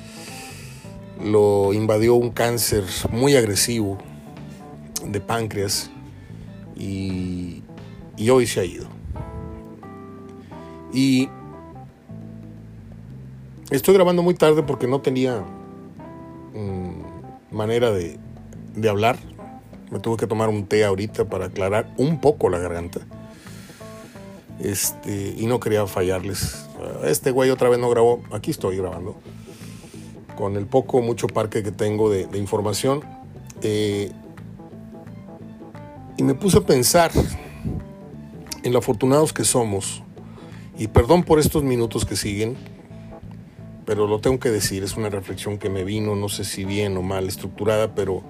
lo 1.21 1.73
invadió 1.73 2.15
un 2.15 2.29
cáncer 2.29 2.85
muy 3.11 3.35
agresivo 3.35 3.97
de 5.07 5.19
páncreas 5.19 5.91
y, 6.75 7.63
hoy 8.29 8.47
se 8.47 8.59
ha 8.59 8.65
ido. 8.65 8.85
Y 10.93 11.29
estoy 13.69 13.93
grabando 13.93 14.21
muy 14.23 14.35
tarde 14.35 14.63
porque 14.63 14.87
no 14.87 15.01
tenía 15.01 15.43
mm, 16.53 17.55
manera 17.55 17.91
de, 17.91 18.19
hablar. 18.89 19.17
Me 19.91 19.99
tuve 19.99 20.17
que 20.17 20.27
tomar 20.27 20.49
un 20.49 20.65
té 20.65 20.85
ahorita 20.85 21.25
para 21.25 21.45
aclarar 21.45 21.93
un 21.97 22.19
poco 22.19 22.49
la 22.49 22.59
garganta. 22.59 23.01
Este, 24.59 25.35
y 25.37 25.45
no 25.45 25.59
quería 25.59 25.85
fallarles. 25.87 26.67
Este 27.03 27.31
güey 27.31 27.49
otra 27.49 27.69
vez 27.69 27.79
no 27.79 27.89
grabó. 27.89 28.23
Aquí 28.31 28.51
estoy 28.51 28.77
grabando. 28.77 29.15
Con 30.35 30.55
el 30.55 30.65
poco, 30.65 31.01
mucho 31.01 31.27
parque 31.27 31.61
que 31.61 31.71
tengo 31.71 32.09
de, 32.09 32.27
información. 32.37 33.01
Eh, 33.61 34.11
y 36.17 36.23
me 36.23 36.35
puse 36.35 36.57
a 36.57 36.61
pensar 36.61 37.11
en 38.63 38.71
lo 38.71 38.79
afortunados 38.79 39.33
que 39.33 39.43
somos. 39.43 40.03
Y 40.77 40.87
perdón 40.87 41.23
por 41.23 41.39
estos 41.39 41.63
minutos 41.63 42.05
que 42.05 42.15
siguen, 42.15 42.55
pero 43.85 44.07
lo 44.07 44.19
tengo 44.19 44.39
que 44.39 44.49
decir, 44.49 44.83
es 44.83 44.95
una 44.95 45.09
reflexión 45.09 45.57
que 45.57 45.69
me 45.69 45.83
vino, 45.83 46.15
no 46.15 46.29
sé 46.29 46.43
si 46.43 46.63
bien 46.63 46.97
o 46.97 47.01
mal 47.01 47.27
estructurada, 47.27 47.93
pero 47.93 48.23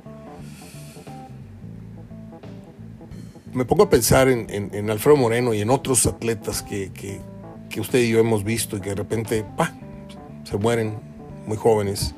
me 3.54 3.66
pongo 3.66 3.84
a 3.84 3.90
pensar 3.90 4.28
en, 4.30 4.90
Alfredo 4.90 5.16
Moreno 5.16 5.54
y 5.54 5.62
en 5.62 5.70
otros 5.70 6.06
atletas 6.06 6.64
que, 6.64 6.92
usted 7.80 8.00
y 8.00 8.10
yo 8.10 8.20
hemos 8.20 8.44
visto 8.44 8.78
y 8.78 8.82
que 8.82 8.90
de 8.90 8.96
repente 8.96 9.46
se 10.44 10.58
mueren 10.58 10.98
muy 11.46 11.58
jóvenes, 11.58 12.16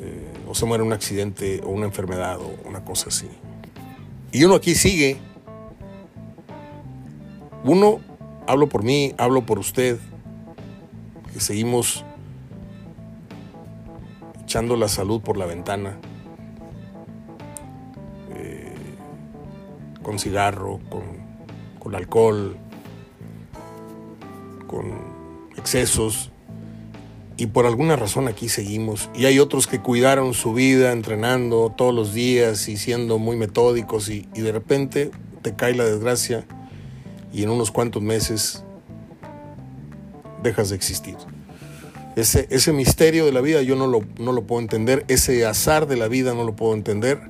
eh, 0.00 0.32
o 0.48 0.54
se 0.54 0.66
mueren 0.66 0.86
en 0.86 0.88
un 0.88 0.92
accidente 0.92 1.60
o 1.64 1.70
una 1.70 1.86
enfermedad 1.86 2.38
o 2.40 2.54
una 2.68 2.84
cosa 2.84 3.08
así. 3.08 3.28
Y 4.36 4.44
uno 4.44 4.56
aquí 4.56 4.74
sigue. 4.74 5.16
Uno, 7.64 8.00
hablo 8.46 8.68
por 8.68 8.82
mí, 8.82 9.14
hablo 9.16 9.46
por 9.46 9.58
usted, 9.58 9.98
que 11.32 11.40
seguimos 11.40 12.04
echando 14.42 14.76
la 14.76 14.88
salud 14.88 15.22
por 15.22 15.38
la 15.38 15.46
ventana, 15.46 15.96
eh, 18.34 18.74
con 20.02 20.18
cigarro, 20.18 20.80
con, 20.90 21.04
con 21.78 21.94
alcohol, 21.94 22.58
con 24.66 24.92
excesos 25.56 26.30
y 27.38 27.46
por 27.46 27.66
alguna 27.66 27.96
razón 27.96 28.28
aquí 28.28 28.48
seguimos. 28.48 29.10
Y 29.14 29.26
hay 29.26 29.38
otros 29.38 29.66
que 29.66 29.80
cuidaron 29.80 30.32
su 30.32 30.54
vida 30.54 30.92
entrenando 30.92 31.72
todos 31.76 31.94
los 31.94 32.14
días 32.14 32.68
y 32.68 32.76
siendo 32.76 33.18
muy 33.18 33.36
metódicos 33.36 34.08
y, 34.08 34.26
de 34.34 34.52
repente 34.52 35.10
te 35.42 35.54
cae 35.54 35.74
la 35.74 35.84
desgracia 35.84 36.44
y 37.32 37.42
en 37.42 37.50
unos 37.50 37.70
cuantos 37.70 38.02
meses 38.02 38.64
dejas 40.42 40.70
de 40.70 40.76
existir. 40.76 41.16
Ese, 42.16 42.46
ese 42.50 42.72
misterio 42.72 43.26
de 43.26 43.32
la 43.32 43.42
vida 43.42 43.60
yo 43.60 43.76
no 43.76 43.86
lo, 43.86 44.00
no 44.18 44.32
lo 44.32 44.44
puedo 44.44 44.62
entender, 44.62 45.04
ese 45.08 45.44
azar 45.44 45.86
de 45.86 45.96
la 45.96 46.08
vida 46.08 46.32
no 46.34 46.44
lo 46.44 46.56
puedo 46.56 46.74
entender. 46.74 47.20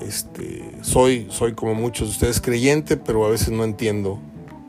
Este, 0.00 0.64
soy, 0.82 1.28
soy 1.30 1.54
como 1.54 1.74
muchos 1.74 2.08
de 2.08 2.12
ustedes 2.12 2.40
creyente, 2.40 2.96
pero 2.96 3.24
a 3.24 3.30
veces 3.30 3.50
no 3.50 3.62
entiendo 3.62 4.20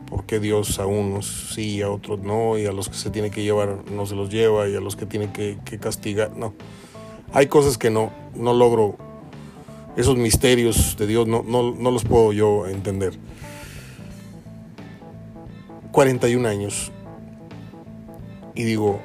por 0.09 0.25
qué 0.25 0.39
Dios 0.39 0.79
a 0.79 0.85
unos 0.85 1.53
sí 1.53 1.77
y 1.77 1.81
a 1.81 1.89
otros 1.89 2.19
no, 2.21 2.57
y 2.57 2.65
a 2.65 2.71
los 2.71 2.89
que 2.89 2.95
se 2.95 3.09
tiene 3.09 3.31
que 3.31 3.43
llevar 3.43 3.83
no 3.91 4.05
se 4.05 4.15
los 4.15 4.29
lleva, 4.29 4.67
y 4.67 4.75
a 4.75 4.79
los 4.79 4.95
que 4.95 5.05
tiene 5.05 5.31
que, 5.31 5.57
castigar, 5.79 6.35
no. 6.35 6.53
Hay 7.31 7.47
cosas 7.47 7.77
que 7.77 7.89
no, 7.89 8.11
no 8.35 8.53
logro, 8.53 8.97
esos 9.95 10.17
misterios 10.17 10.97
de 10.97 11.07
Dios 11.07 11.27
no, 11.27 11.43
no, 11.43 11.75
no 11.75 11.91
los 11.91 12.03
puedo 12.03 12.33
yo 12.33 12.67
entender. 12.67 13.13
41 15.91 16.47
años, 16.47 16.91
y 18.55 18.63
digo, 18.63 18.99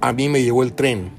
a 0.00 0.12
mí 0.12 0.28
me 0.28 0.42
llegó 0.42 0.62
el 0.62 0.72
tren 0.72 1.10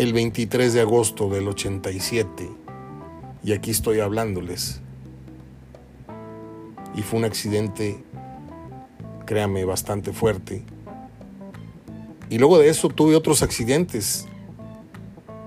el 0.00 0.14
23 0.14 0.72
de 0.72 0.80
agosto 0.80 1.28
del 1.28 1.46
87 1.46 2.50
y 3.44 3.52
aquí 3.52 3.70
estoy 3.70 4.00
hablándoles. 4.00 4.80
Y 6.94 7.02
fue 7.02 7.18
un 7.18 7.24
accidente, 7.24 8.02
créame, 9.26 9.64
bastante 9.64 10.12
fuerte. 10.12 10.64
Y 12.28 12.38
luego 12.38 12.58
de 12.58 12.68
eso 12.68 12.88
tuve 12.88 13.16
otros 13.16 13.42
accidentes 13.42 14.26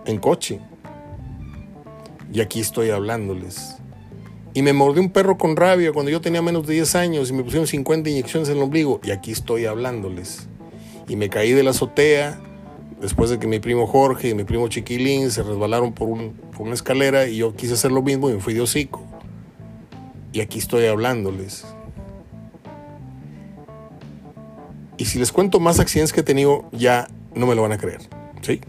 en 0.05 0.17
coche. 0.19 0.59
Y 2.31 2.41
aquí 2.41 2.59
estoy 2.59 2.89
hablándoles. 2.89 3.77
Y 4.53 4.61
me 4.61 4.73
mordió 4.73 5.01
un 5.01 5.09
perro 5.09 5.37
con 5.37 5.55
rabia 5.55 5.91
cuando 5.91 6.11
yo 6.11 6.21
tenía 6.21 6.41
menos 6.41 6.67
de 6.67 6.73
10 6.73 6.95
años 6.95 7.29
y 7.29 7.33
me 7.33 7.43
pusieron 7.43 7.67
50 7.67 8.09
inyecciones 8.09 8.49
en 8.49 8.57
el 8.57 8.63
ombligo. 8.63 8.99
Y 9.03 9.11
aquí 9.11 9.31
estoy 9.31 9.65
hablándoles. 9.65 10.47
Y 11.07 11.15
me 11.15 11.29
caí 11.29 11.51
de 11.51 11.63
la 11.63 11.71
azotea 11.71 12.39
después 13.01 13.29
de 13.29 13.37
que 13.37 13.47
mi 13.47 13.59
primo 13.59 13.85
Jorge 13.85 14.29
y 14.29 14.33
mi 14.33 14.45
primo 14.45 14.67
Chiquilín 14.69 15.29
se 15.29 15.43
resbalaron 15.43 15.93
por, 15.93 16.07
una 16.07 16.73
escalera 16.73 17.27
y 17.27 17.37
yo 17.37 17.55
quise 17.55 17.73
hacer 17.73 17.91
lo 17.91 18.01
mismo 18.01 18.29
y 18.29 18.33
me 18.33 18.39
fui 18.39 18.53
de 18.53 18.61
hocico. 18.61 19.01
Y 20.33 20.41
aquí 20.41 20.59
estoy 20.59 20.87
hablándoles. 20.87 21.65
Y 24.97 25.05
si 25.05 25.19
les 25.19 25.31
cuento 25.31 25.59
más 25.59 25.79
accidentes 25.79 26.11
que 26.11 26.21
he 26.21 26.23
tenido, 26.23 26.65
ya 26.71 27.07
no 27.35 27.47
me 27.47 27.55
lo 27.55 27.61
van 27.61 27.71
a 27.71 27.77
creer. 27.77 28.01
¿sí? 28.41 28.59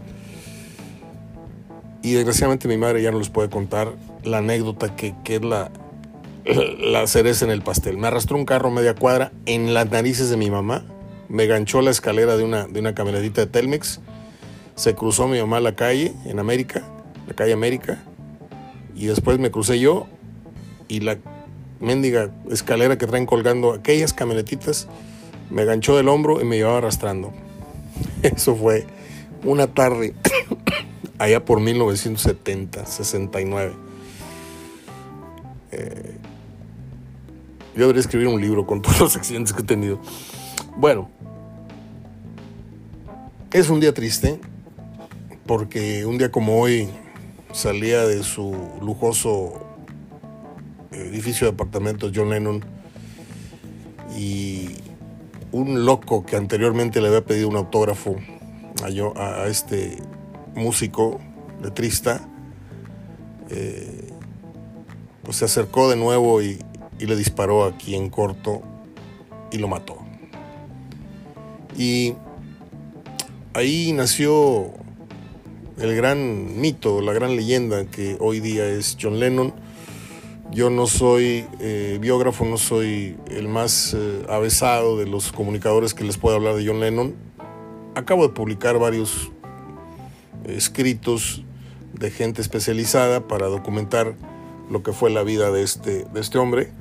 Y 2.01 2.13
desgraciadamente 2.13 2.67
mi 2.67 2.77
madre 2.77 3.01
ya 3.01 3.11
no 3.11 3.17
les 3.17 3.29
puede 3.29 3.49
contar 3.49 3.93
la 4.23 4.37
anécdota 4.37 4.95
que, 4.95 5.15
que 5.23 5.37
es 5.37 5.43
la, 5.43 5.71
la 6.79 7.07
cereza 7.07 7.45
en 7.45 7.51
el 7.51 7.63
pastel. 7.63 7.97
Me 7.97 8.07
arrastró 8.07 8.37
un 8.37 8.45
carro 8.45 8.69
media 8.69 8.93
cuadra 8.93 9.31
en 9.47 9.73
las 9.73 9.89
narices 9.89 10.29
de 10.29 10.37
mi 10.37 10.51
mamá, 10.51 10.85
me 11.29 11.47
ganchó 11.47 11.81
la 11.81 11.89
escalera 11.89 12.37
de 12.37 12.43
una, 12.43 12.67
de 12.67 12.79
una 12.79 12.93
camionetita 12.93 13.41
de 13.41 13.47
Telmex, 13.47 14.01
se 14.75 14.93
cruzó 14.93 15.27
mi 15.27 15.39
mamá 15.39 15.59
la 15.59 15.75
calle 15.75 16.13
en 16.25 16.37
América, 16.37 16.83
la 17.27 17.33
calle 17.33 17.53
América, 17.53 18.03
y 18.95 19.07
después 19.07 19.39
me 19.39 19.49
crucé 19.49 19.79
yo 19.79 20.07
y 20.87 20.99
la 20.99 21.17
mendiga 21.85 22.31
escalera 22.49 22.97
que 22.97 23.07
traen 23.07 23.25
colgando 23.25 23.71
aquellas 23.71 24.11
camionetitas 24.11 24.87
me 25.49 25.63
ganchó 25.65 25.95
del 25.95 26.09
hombro 26.09 26.41
y 26.41 26.45
me 26.45 26.57
llevaba 26.57 26.79
arrastrando. 26.79 27.31
Eso 28.23 28.55
fue 28.55 28.85
una 29.43 29.67
tarde 29.67 30.13
allá 31.19 31.45
por 31.45 31.59
1970, 31.59 32.85
69. 32.85 33.73
Eh, 35.71 36.17
yo 37.75 37.81
debería 37.81 37.99
escribir 37.99 38.27
un 38.27 38.41
libro 38.41 38.65
con 38.65 38.81
todos 38.81 38.99
los 38.99 39.15
accidentes 39.15 39.53
que 39.53 39.61
he 39.61 39.65
tenido. 39.65 39.99
Bueno, 40.77 41.09
es 43.53 43.69
un 43.69 43.79
día 43.79 43.93
triste 43.93 44.39
porque 45.45 46.05
un 46.05 46.17
día 46.17 46.31
como 46.31 46.59
hoy 46.59 46.89
salía 47.53 48.05
de 48.05 48.23
su 48.23 48.53
lujoso 48.81 49.64
edificio 50.95 51.47
de 51.47 51.53
apartamentos 51.53 52.11
John 52.13 52.29
Lennon 52.29 52.63
y 54.17 54.69
un 55.51 55.85
loco 55.85 56.25
que 56.25 56.35
anteriormente 56.35 57.01
le 57.01 57.07
había 57.07 57.25
pedido 57.25 57.47
un 57.49 57.55
autógrafo 57.55 58.15
a, 58.83 59.43
a 59.43 59.47
este 59.47 59.97
músico 60.55 61.19
letrista, 61.61 62.27
eh, 63.49 64.09
pues 65.23 65.37
se 65.37 65.45
acercó 65.45 65.89
de 65.89 65.95
nuevo 65.95 66.41
y, 66.41 66.59
y 66.99 67.05
le 67.05 67.15
disparó 67.15 67.65
aquí 67.65 67.95
en 67.95 68.09
corto 68.09 68.61
y 69.51 69.57
lo 69.57 69.67
mató. 69.67 69.97
Y 71.77 72.13
ahí 73.53 73.91
nació 73.93 74.71
el 75.77 75.95
gran 75.95 76.59
mito, 76.59 77.01
la 77.01 77.13
gran 77.13 77.35
leyenda 77.35 77.85
que 77.85 78.17
hoy 78.19 78.39
día 78.39 78.65
es 78.65 78.97
John 79.01 79.19
Lennon. 79.19 79.53
Yo 80.51 80.69
no 80.69 80.87
soy 80.87 81.47
eh, 81.59 81.97
biógrafo, 81.99 82.45
no 82.45 82.57
soy 82.57 83.17
el 83.29 83.47
más 83.47 83.93
eh, 83.93 84.25
avesado 84.29 84.97
de 84.97 85.05
los 85.05 85.31
comunicadores 85.31 85.93
que 85.93 86.03
les 86.03 86.17
puedo 86.17 86.35
hablar 86.35 86.55
de 86.55 86.65
John 86.65 86.79
Lennon. 86.79 87.15
Acabo 87.95 88.27
de 88.27 88.33
publicar 88.33 88.77
varios 88.77 89.31
escritos 90.45 91.43
de 91.93 92.11
gente 92.11 92.41
especializada 92.41 93.27
para 93.27 93.47
documentar 93.47 94.15
lo 94.69 94.83
que 94.83 94.93
fue 94.93 95.09
la 95.09 95.23
vida 95.23 95.51
de 95.51 95.63
este, 95.63 96.05
de 96.05 96.19
este 96.19 96.37
hombre, 96.37 96.71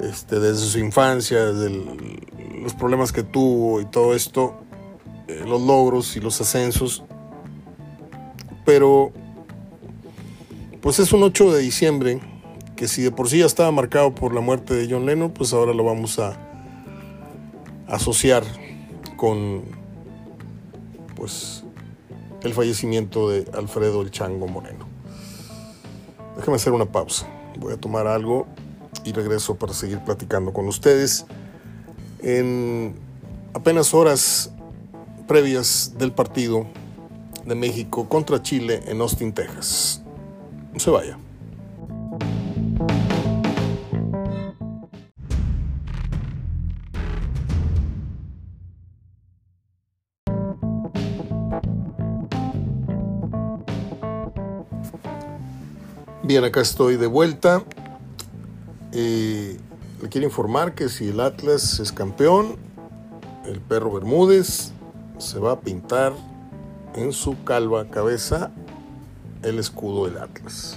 este, 0.00 0.38
desde 0.38 0.66
su 0.66 0.78
infancia, 0.78 1.46
desde 1.46 1.70
los 2.62 2.74
problemas 2.74 3.12
que 3.12 3.22
tuvo 3.22 3.80
y 3.80 3.86
todo 3.86 4.14
esto, 4.14 4.60
eh, 5.26 5.44
los 5.46 5.60
logros 5.62 6.16
y 6.16 6.20
los 6.20 6.40
ascensos. 6.40 7.02
Pero, 8.64 9.12
pues 10.80 10.98
es 10.98 11.12
un 11.12 11.22
8 11.22 11.52
de 11.52 11.62
diciembre, 11.62 12.20
que 12.78 12.86
si 12.86 13.02
de 13.02 13.10
por 13.10 13.28
sí 13.28 13.40
ya 13.40 13.46
estaba 13.46 13.72
marcado 13.72 14.14
por 14.14 14.32
la 14.32 14.40
muerte 14.40 14.72
de 14.72 14.86
John 14.88 15.04
Lennon, 15.04 15.32
pues 15.32 15.52
ahora 15.52 15.74
lo 15.74 15.82
vamos 15.82 16.20
a 16.20 16.38
asociar 17.88 18.44
con, 19.16 19.64
pues, 21.16 21.64
el 22.44 22.54
fallecimiento 22.54 23.30
de 23.30 23.50
Alfredo 23.52 24.00
el 24.00 24.12
Chango 24.12 24.46
Moreno. 24.46 24.86
Déjame 26.36 26.54
hacer 26.54 26.72
una 26.72 26.84
pausa. 26.84 27.26
Voy 27.58 27.72
a 27.72 27.76
tomar 27.78 28.06
algo 28.06 28.46
y 29.04 29.10
regreso 29.10 29.56
para 29.56 29.72
seguir 29.72 29.98
platicando 30.04 30.52
con 30.52 30.68
ustedes. 30.68 31.26
En 32.22 32.94
apenas 33.54 33.92
horas 33.92 34.52
previas 35.26 35.94
del 35.98 36.12
partido 36.12 36.64
de 37.44 37.56
México 37.56 38.08
contra 38.08 38.40
Chile 38.40 38.84
en 38.86 39.00
Austin, 39.00 39.32
Texas. 39.32 40.00
No 40.72 40.78
se 40.78 40.90
vaya. 40.90 41.18
Bien, 56.28 56.44
acá 56.44 56.60
estoy 56.60 56.98
de 56.98 57.06
vuelta. 57.06 57.64
Eh, 58.92 59.56
le 60.02 60.08
quiero 60.10 60.26
informar 60.26 60.74
que 60.74 60.90
si 60.90 61.08
el 61.08 61.20
Atlas 61.20 61.80
es 61.80 61.90
campeón, 61.90 62.56
el 63.46 63.62
perro 63.62 63.92
Bermúdez 63.92 64.72
se 65.16 65.38
va 65.38 65.52
a 65.52 65.60
pintar 65.60 66.12
en 66.94 67.14
su 67.14 67.42
calva 67.44 67.88
cabeza 67.88 68.50
el 69.42 69.58
escudo 69.58 70.04
del 70.04 70.18
Atlas. 70.18 70.76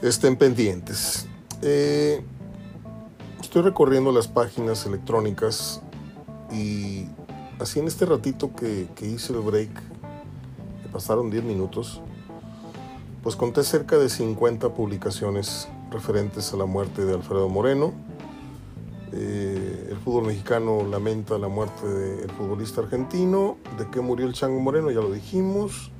Estén 0.00 0.36
pendientes. 0.36 1.26
Eh, 1.62 2.22
estoy 3.40 3.62
recorriendo 3.62 4.12
las 4.12 4.28
páginas 4.28 4.86
electrónicas 4.86 5.82
y 6.52 7.08
así 7.58 7.80
en 7.80 7.88
este 7.88 8.06
ratito 8.06 8.54
que, 8.54 8.86
que 8.94 9.06
hice 9.06 9.32
el 9.32 9.40
break, 9.40 9.70
me 10.84 10.92
pasaron 10.92 11.30
10 11.30 11.42
minutos, 11.42 12.00
pues 13.28 13.36
conté 13.36 13.62
cerca 13.62 13.98
de 13.98 14.08
50 14.08 14.72
publicaciones 14.72 15.68
referentes 15.90 16.54
a 16.54 16.56
la 16.56 16.64
muerte 16.64 17.04
de 17.04 17.12
Alfredo 17.12 17.46
Moreno. 17.50 17.92
Eh, 19.12 19.88
el 19.90 19.98
fútbol 19.98 20.28
mexicano 20.28 20.82
lamenta 20.82 21.36
la 21.36 21.48
muerte 21.48 21.86
del 21.86 22.30
futbolista 22.30 22.80
argentino. 22.80 23.58
¿De 23.76 23.86
qué 23.90 24.00
murió 24.00 24.26
el 24.26 24.32
Chango 24.32 24.58
Moreno? 24.60 24.90
Ya 24.90 25.00
lo 25.00 25.12
dijimos. 25.12 25.90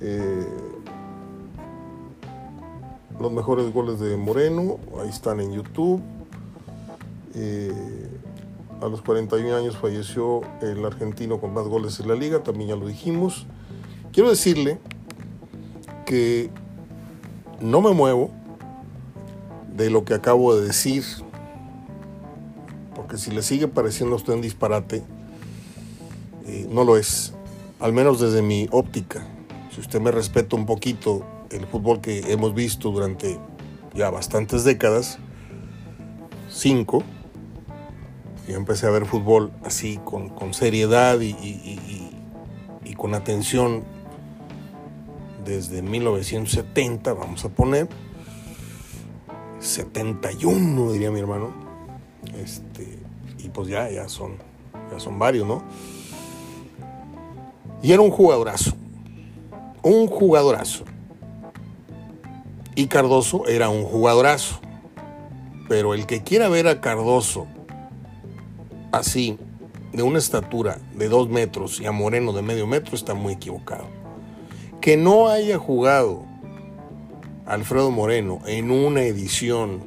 Eh, 0.00 0.46
los 3.20 3.30
mejores 3.30 3.70
goles 3.70 4.00
de 4.00 4.16
Moreno, 4.16 4.78
ahí 4.98 5.10
están 5.10 5.40
en 5.40 5.52
YouTube. 5.52 6.00
Eh, 7.34 8.08
a 8.80 8.88
los 8.88 9.02
41 9.02 9.54
años 9.54 9.76
falleció 9.76 10.40
el 10.62 10.82
argentino 10.86 11.38
con 11.38 11.52
más 11.52 11.66
goles 11.66 12.00
en 12.00 12.08
la 12.08 12.14
liga, 12.14 12.42
también 12.42 12.70
ya 12.70 12.76
lo 12.76 12.86
dijimos. 12.86 13.46
Quiero 14.10 14.30
decirle 14.30 14.78
que 16.10 16.50
no 17.60 17.80
me 17.80 17.92
muevo 17.92 18.32
de 19.76 19.90
lo 19.90 20.04
que 20.04 20.12
acabo 20.12 20.56
de 20.56 20.66
decir, 20.66 21.04
porque 22.96 23.16
si 23.16 23.30
le 23.30 23.42
sigue 23.42 23.68
pareciendo 23.68 24.14
a 24.14 24.16
usted 24.16 24.32
un 24.32 24.40
disparate, 24.40 25.04
eh, 26.46 26.66
no 26.68 26.82
lo 26.82 26.96
es, 26.96 27.32
al 27.78 27.92
menos 27.92 28.18
desde 28.18 28.42
mi 28.42 28.66
óptica. 28.72 29.24
Si 29.72 29.80
usted 29.80 30.00
me 30.00 30.10
respeta 30.10 30.56
un 30.56 30.66
poquito 30.66 31.24
el 31.48 31.64
fútbol 31.68 32.00
que 32.00 32.32
hemos 32.32 32.54
visto 32.54 32.90
durante 32.90 33.38
ya 33.94 34.10
bastantes 34.10 34.64
décadas, 34.64 35.20
cinco, 36.48 37.04
yo 38.48 38.56
empecé 38.56 38.88
a 38.88 38.90
ver 38.90 39.06
fútbol 39.06 39.52
así 39.64 40.00
con, 40.04 40.54
seriedad 40.54 41.20
y, 41.20 41.36
y 42.84 42.94
con 42.94 43.14
atención 43.14 43.84
desde 45.44 45.82
1970, 45.82 47.12
vamos 47.12 47.44
a 47.44 47.48
poner, 47.48 47.88
71 49.58 50.92
diría 50.92 51.10
mi 51.10 51.20
hermano, 51.20 51.52
este, 52.38 52.98
y 53.38 53.48
pues 53.48 53.68
ya, 53.68 53.90
ya 53.90 54.08
son, 54.08 54.36
ya 54.90 54.98
son 54.98 55.18
varios, 55.18 55.46
¿no? 55.46 55.62
Y 57.82 57.92
era 57.92 58.02
un 58.02 58.10
jugadorazo, 58.10 58.72
un 59.82 60.06
jugadorazo. 60.06 60.84
Y 62.74 62.86
Cardoso 62.86 63.46
era 63.46 63.68
un 63.68 63.84
jugadorazo. 63.84 64.60
Pero 65.68 65.94
el 65.94 66.06
que 66.06 66.22
quiera 66.22 66.48
ver 66.48 66.66
a 66.68 66.80
Cardoso 66.80 67.46
así, 68.92 69.38
de 69.92 70.02
una 70.02 70.18
estatura 70.18 70.78
de 70.94 71.08
dos 71.08 71.28
metros 71.28 71.80
y 71.80 71.86
a 71.86 71.92
Moreno 71.92 72.32
de 72.32 72.42
medio 72.42 72.66
metro, 72.66 72.94
está 72.94 73.14
muy 73.14 73.34
equivocado. 73.34 73.84
Que 74.80 74.96
no 74.96 75.28
haya 75.28 75.58
jugado 75.58 76.24
Alfredo 77.46 77.90
Moreno 77.90 78.40
en 78.46 78.70
una 78.70 79.02
edición 79.02 79.82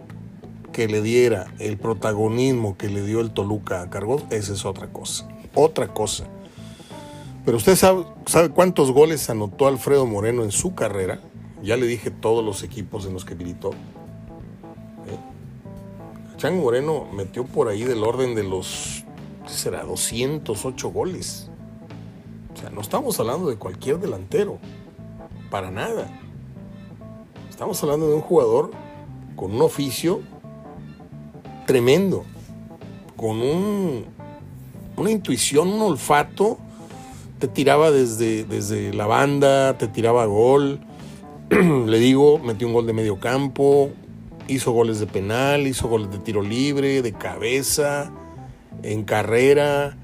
que 0.74 0.88
le 0.88 1.02
diera 1.02 1.48
el 1.60 1.78
protagonismo 1.78 2.78
que 2.78 2.90
le 2.90 3.04
dio 3.04 3.22
el 3.22 3.32
Toluca 3.32 3.82
a 3.82 3.90
Cardoso, 3.90 4.26
esa 4.32 4.54
es 4.54 4.66
otra 4.66 4.92
cosa. 4.92 5.28
Otra 5.56 5.88
cosa. 5.88 6.26
Pero 7.46 7.58
usted 7.58 7.76
sabe, 7.76 8.06
sabe 8.26 8.50
cuántos 8.50 8.92
goles 8.92 9.30
anotó 9.30 9.68
Alfredo 9.68 10.06
Moreno 10.06 10.44
en 10.44 10.52
su 10.52 10.76
carrera. 10.76 11.20
Ya 11.62 11.78
le 11.78 11.86
dije 11.86 12.12
todos 12.12 12.44
los 12.44 12.64
equipos 12.64 13.06
en 13.06 13.14
los 13.14 13.24
que 13.24 13.36
gritó. 13.36 13.72
¿Eh? 16.42 16.52
Moreno 16.52 17.08
metió 17.14 17.46
por 17.46 17.70
ahí 17.70 17.84
del 17.84 18.04
orden 18.04 18.36
de 18.36 18.44
los, 18.44 19.06
¿qué 19.48 19.54
será? 19.54 19.84
208 19.84 20.90
goles. 20.90 21.50
O 22.54 22.58
sea, 22.60 22.70
no 22.70 22.82
estamos 22.82 23.20
hablando 23.20 23.50
de 23.50 23.56
cualquier 23.56 24.00
delantero. 24.00 24.60
Para 25.54 25.70
nada. 25.70 26.08
Estamos 27.48 27.84
hablando 27.84 28.10
de 28.10 28.16
un 28.16 28.22
jugador 28.22 28.72
con 29.36 29.54
un 29.54 29.62
oficio 29.62 30.22
tremendo. 31.68 32.24
Con 33.16 33.40
un, 33.40 34.06
una 34.98 35.12
intuición, 35.12 35.68
un 35.68 35.84
olfato. 35.84 36.58
Te 37.38 37.48
tiraba 37.48 37.92
desde, 37.92 38.46
desde 38.46 38.96
la 38.96 39.06
banda, 39.06 39.78
te 39.78 39.88
tiraba 39.88 40.26
gol 40.26 40.80
le 41.52 42.00
digo, 42.00 42.40
metió 42.40 42.66
un 42.66 42.74
gol 42.74 42.88
de 42.88 42.94
medio 42.94 43.20
campo, 43.20 43.92
hizo 44.48 44.72
goles 44.72 45.00
de 45.00 45.06
penal, 45.06 45.68
hizo 45.68 45.88
goles 45.88 46.10
de 46.10 46.18
tiro 46.18 46.42
libre, 46.42 47.04
de 47.04 47.14
cabeza, 47.14 48.12
en 48.82 49.04
carrera, 49.04 49.96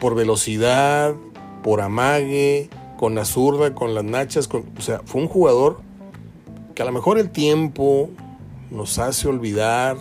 por 0.00 0.16
velocidad, 0.16 1.14
por 1.62 1.82
amague, 1.82 2.68
con 2.98 3.14
la 3.14 3.24
zurda, 3.24 3.74
con 3.74 3.94
las 3.94 4.04
nachas, 4.04 4.50
o 4.52 4.80
sea, 4.80 5.00
fue 5.04 5.22
un 5.22 5.28
jugador 5.28 5.80
que 6.74 6.82
a 6.82 6.84
lo 6.84 6.92
mejor 6.92 7.18
el 7.18 7.30
tiempo 7.30 8.10
nos 8.72 8.98
hace 8.98 9.28
olvidar 9.28 9.96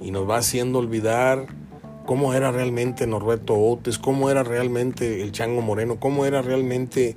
y 0.00 0.10
nos 0.10 0.28
va 0.28 0.36
haciendo 0.36 0.78
olvidar 0.78 1.46
cómo 2.04 2.34
era 2.34 2.52
realmente 2.52 3.06
Norberto 3.06 3.58
Otes, 3.58 3.98
cómo 3.98 4.28
era 4.30 4.42
realmente 4.42 5.22
el 5.22 5.32
Chango 5.32 5.62
Moreno, 5.62 5.98
cómo 5.98 6.26
era 6.26 6.42
realmente 6.42 7.16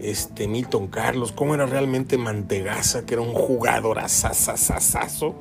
este, 0.00 0.48
Milton 0.48 0.88
Carlos, 0.88 1.32
cómo 1.32 1.54
era 1.54 1.64
realmente 1.64 2.18
Mantegaza, 2.18 3.06
que 3.06 3.14
era 3.14 3.22
un 3.22 3.32
jugador 3.32 4.00
asasasasazo. 4.00 5.34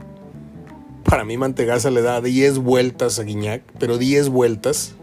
Para 1.03 1.25
mí 1.25 1.35
Mantegaza 1.35 1.91
le 1.91 2.01
da 2.01 2.21
10 2.21 2.59
vueltas 2.59 3.19
a 3.19 3.23
Guiñac, 3.23 3.61
pero 3.77 3.97
10 3.97 4.29
vueltas. 4.29 4.95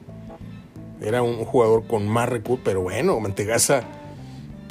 Era 1.03 1.23
un 1.23 1.45
jugador 1.45 1.87
con 1.87 2.09
más 2.09 2.29
recursos, 2.29 2.65
pero 2.65 2.81
bueno, 2.81 3.21
Mantegaza 3.21 3.98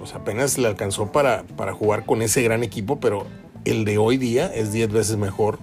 pues 0.08 0.16
apenas 0.16 0.58
le 0.58 0.70
alcanzó 0.70 1.12
para, 1.12 1.44
para 1.58 1.74
jugar 1.74 2.06
con 2.06 2.22
ese 2.22 2.42
gran 2.42 2.64
equipo, 2.64 2.98
pero 3.02 3.26
el 3.66 3.84
de 3.84 3.98
hoy 3.98 4.16
día 4.16 4.46
es 4.48 4.72
10 4.72 4.94
veces 4.94 5.18
mejor 5.18 5.60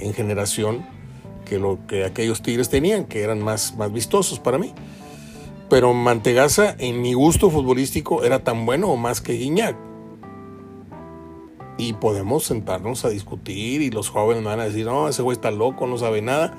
en 0.00 0.12
generación 0.14 0.84
que 1.44 1.60
lo 1.60 1.78
que 1.86 2.04
aquellos 2.04 2.42
Tigres 2.42 2.70
tenían, 2.70 3.04
que 3.04 3.22
eran 3.22 3.40
más, 3.40 3.76
más 3.76 3.92
vistosos 3.92 4.40
para 4.40 4.58
mí. 4.58 4.74
Pero 5.70 5.94
Mantegaza, 5.94 6.74
en 6.78 7.00
mi 7.00 7.14
gusto 7.14 7.48
futbolístico, 7.48 8.24
era 8.24 8.42
tan 8.42 8.66
bueno 8.66 8.88
o 8.88 8.96
más 8.96 9.20
que 9.20 9.34
Guiñac. 9.34 9.76
Y 11.78 11.92
podemos 11.92 12.46
sentarnos 12.46 13.04
a 13.04 13.10
discutir 13.10 13.80
y 13.80 13.90
los 13.90 14.08
jóvenes 14.08 14.42
van 14.42 14.58
a 14.58 14.64
decir, 14.64 14.86
no, 14.86 15.08
ese 15.08 15.22
güey 15.22 15.36
está 15.36 15.52
loco, 15.52 15.86
no 15.86 15.98
sabe 15.98 16.20
nada. 16.20 16.52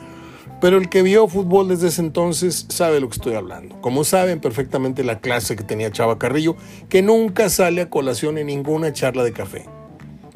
Pero 0.60 0.78
el 0.78 0.90
que 0.90 1.04
vio 1.04 1.28
fútbol 1.28 1.68
desde 1.68 1.90
ese 1.90 2.02
entonces 2.02 2.66
sabe 2.70 3.00
lo 3.00 3.10
que 3.10 3.16
estoy 3.16 3.36
hablando. 3.36 3.80
Como 3.82 4.04
saben 4.04 4.40
perfectamente 4.40 5.04
la 5.04 5.20
clase 5.20 5.56
que 5.56 5.64
tenía 5.64 5.92
Chava 5.92 6.18
Carrillo, 6.18 6.56
que 6.90 7.02
nunca 7.02 7.50
sale 7.50 7.82
a 7.82 7.90
colación 7.90 8.38
en 8.38 8.48
ninguna 8.48 8.92
charla 8.92 9.24
de 9.24 9.34
café. 9.34 9.66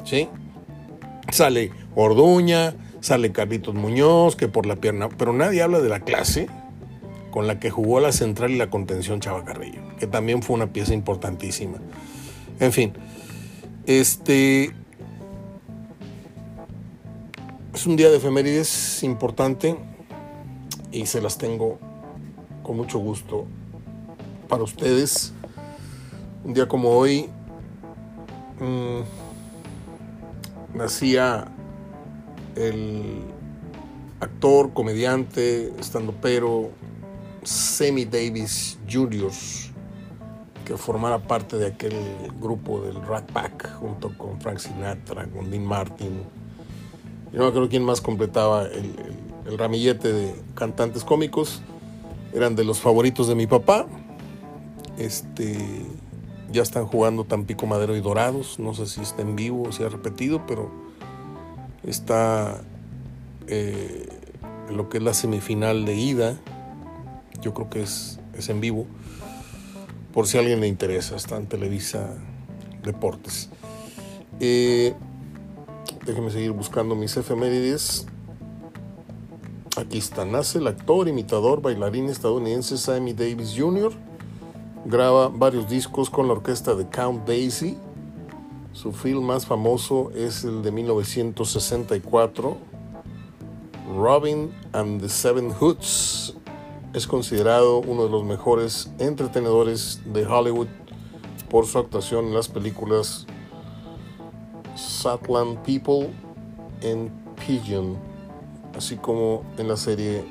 ¿Sí? 0.04 0.28
Sale 1.30 1.72
Orduña, 1.94 2.74
sale 3.00 3.32
Carlitos 3.32 3.74
Muñoz, 3.74 4.36
que 4.36 4.48
por 4.48 4.66
la 4.66 4.76
pierna, 4.76 5.08
pero 5.08 5.32
nadie 5.32 5.62
habla 5.62 5.80
de 5.80 5.88
la 5.88 6.00
clase 6.00 6.48
con 7.32 7.46
la 7.46 7.58
que 7.58 7.70
jugó 7.70 7.98
la 7.98 8.12
central 8.12 8.52
y 8.52 8.56
la 8.56 8.70
contención 8.70 9.18
Chava 9.18 9.44
Carrillo, 9.44 9.80
que 9.98 10.06
también 10.06 10.42
fue 10.42 10.54
una 10.54 10.72
pieza 10.72 10.94
importantísima. 10.94 11.78
En 12.60 12.72
fin, 12.72 12.92
este 13.86 14.70
es 17.74 17.86
un 17.86 17.96
día 17.96 18.10
de 18.10 18.18
efemérides 18.18 19.02
importante 19.02 19.76
y 20.92 21.06
se 21.06 21.20
las 21.20 21.38
tengo 21.38 21.78
con 22.62 22.76
mucho 22.76 22.98
gusto 22.98 23.46
para 24.48 24.62
ustedes. 24.62 25.32
Un 26.44 26.54
día 26.54 26.68
como 26.68 26.90
hoy 26.90 27.28
mmm, 28.60 29.00
nacía 30.74 31.48
el 32.54 33.22
actor, 34.20 34.72
comediante, 34.72 35.72
estando 35.80 36.12
pero 36.20 36.70
Sammy 37.42 38.04
Davis 38.04 38.78
Jr., 38.90 39.32
que 40.64 40.76
formara 40.76 41.18
parte 41.18 41.56
de 41.56 41.66
aquel 41.66 41.94
grupo 42.40 42.82
del 42.82 43.02
Rat 43.02 43.30
Pack 43.32 43.74
junto 43.80 44.16
con 44.16 44.40
Frank 44.40 44.58
Sinatra, 44.58 45.26
con 45.26 45.50
Dean 45.50 45.64
Martin. 45.64 46.22
Yo 47.32 47.40
no 47.40 47.52
creo 47.52 47.68
quién 47.68 47.82
más 47.82 48.00
completaba 48.00 48.64
el 48.64 48.94
ramillete 49.44 50.12
de 50.12 50.34
cantantes 50.54 51.04
cómicos. 51.04 51.62
Eran 52.34 52.56
de 52.56 52.64
los 52.64 52.80
favoritos 52.80 53.28
de 53.28 53.34
mi 53.34 53.46
papá. 53.46 53.86
Este, 54.98 55.58
ya 56.50 56.62
están 56.62 56.86
jugando 56.86 57.24
Tampico 57.24 57.66
Madero 57.66 57.96
y 57.96 58.00
Dorados. 58.00 58.58
No 58.58 58.74
sé 58.74 58.86
si 58.86 59.00
está 59.00 59.22
en 59.22 59.36
vivo 59.36 59.64
o 59.68 59.72
si 59.72 59.82
ha 59.82 59.88
repetido, 59.88 60.46
pero 60.46 60.70
está 61.84 62.62
eh, 63.48 64.08
lo 64.70 64.88
que 64.88 64.98
es 64.98 65.02
la 65.04 65.14
semifinal 65.14 65.84
de 65.84 65.94
ida 65.94 66.38
yo 67.42 67.52
creo 67.52 67.68
que 67.68 67.82
es, 67.82 68.18
es 68.34 68.48
en 68.48 68.60
vivo. 68.60 68.86
Por 70.14 70.26
si 70.26 70.38
a 70.38 70.40
alguien 70.40 70.60
le 70.60 70.68
interesa, 70.68 71.16
está 71.16 71.36
en 71.36 71.46
Televisa 71.46 72.14
Deportes. 72.82 73.50
Eh, 74.40 74.94
déjenme 76.06 76.30
seguir 76.30 76.52
buscando 76.52 76.94
mis 76.94 77.16
efemérides. 77.16 78.06
Aquí 79.74 79.96
está, 79.96 80.26
nace 80.26 80.58
el 80.58 80.66
actor, 80.66 81.08
imitador, 81.08 81.62
bailarín 81.62 82.10
estadounidense 82.10 82.76
Sammy 82.76 83.14
Davis 83.14 83.54
Jr. 83.56 83.90
Graba 84.84 85.28
varios 85.28 85.66
discos 85.66 86.10
con 86.10 86.26
la 86.26 86.34
orquesta 86.34 86.74
de 86.74 86.86
Count 86.88 87.26
Basie. 87.26 87.78
Su 88.74 88.92
film 88.92 89.24
más 89.24 89.46
famoso 89.46 90.10
es 90.14 90.44
el 90.44 90.62
de 90.62 90.72
1964, 90.72 92.56
Robin 93.96 94.52
and 94.74 95.00
the 95.00 95.08
Seven 95.08 95.50
Hoods, 95.50 96.34
es 96.92 97.06
considerado 97.06 97.78
uno 97.78 98.04
de 98.04 98.10
los 98.10 98.24
mejores 98.24 98.90
entretenedores 98.98 100.02
de 100.04 100.26
Hollywood 100.26 100.68
por 101.48 101.66
su 101.66 101.78
actuación 101.78 102.26
en 102.26 102.34
las 102.34 102.48
películas 102.48 103.26
Satland 104.74 105.58
People 105.62 106.10
and 106.82 107.10
Pigeon, 107.46 107.96
así 108.76 108.96
como 108.96 109.44
en 109.58 109.68
la 109.68 109.76
serie 109.76 110.24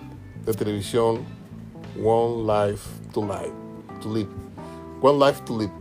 de 0.46 0.54
televisión 0.54 1.20
One 2.04 2.44
Life 2.44 2.90
to 3.14 3.22
Live. 3.22 3.54
To 4.02 4.14
live. 4.14 4.30
One 5.02 5.26
Life 5.26 5.42
to 5.46 5.60
Live. 5.60 5.72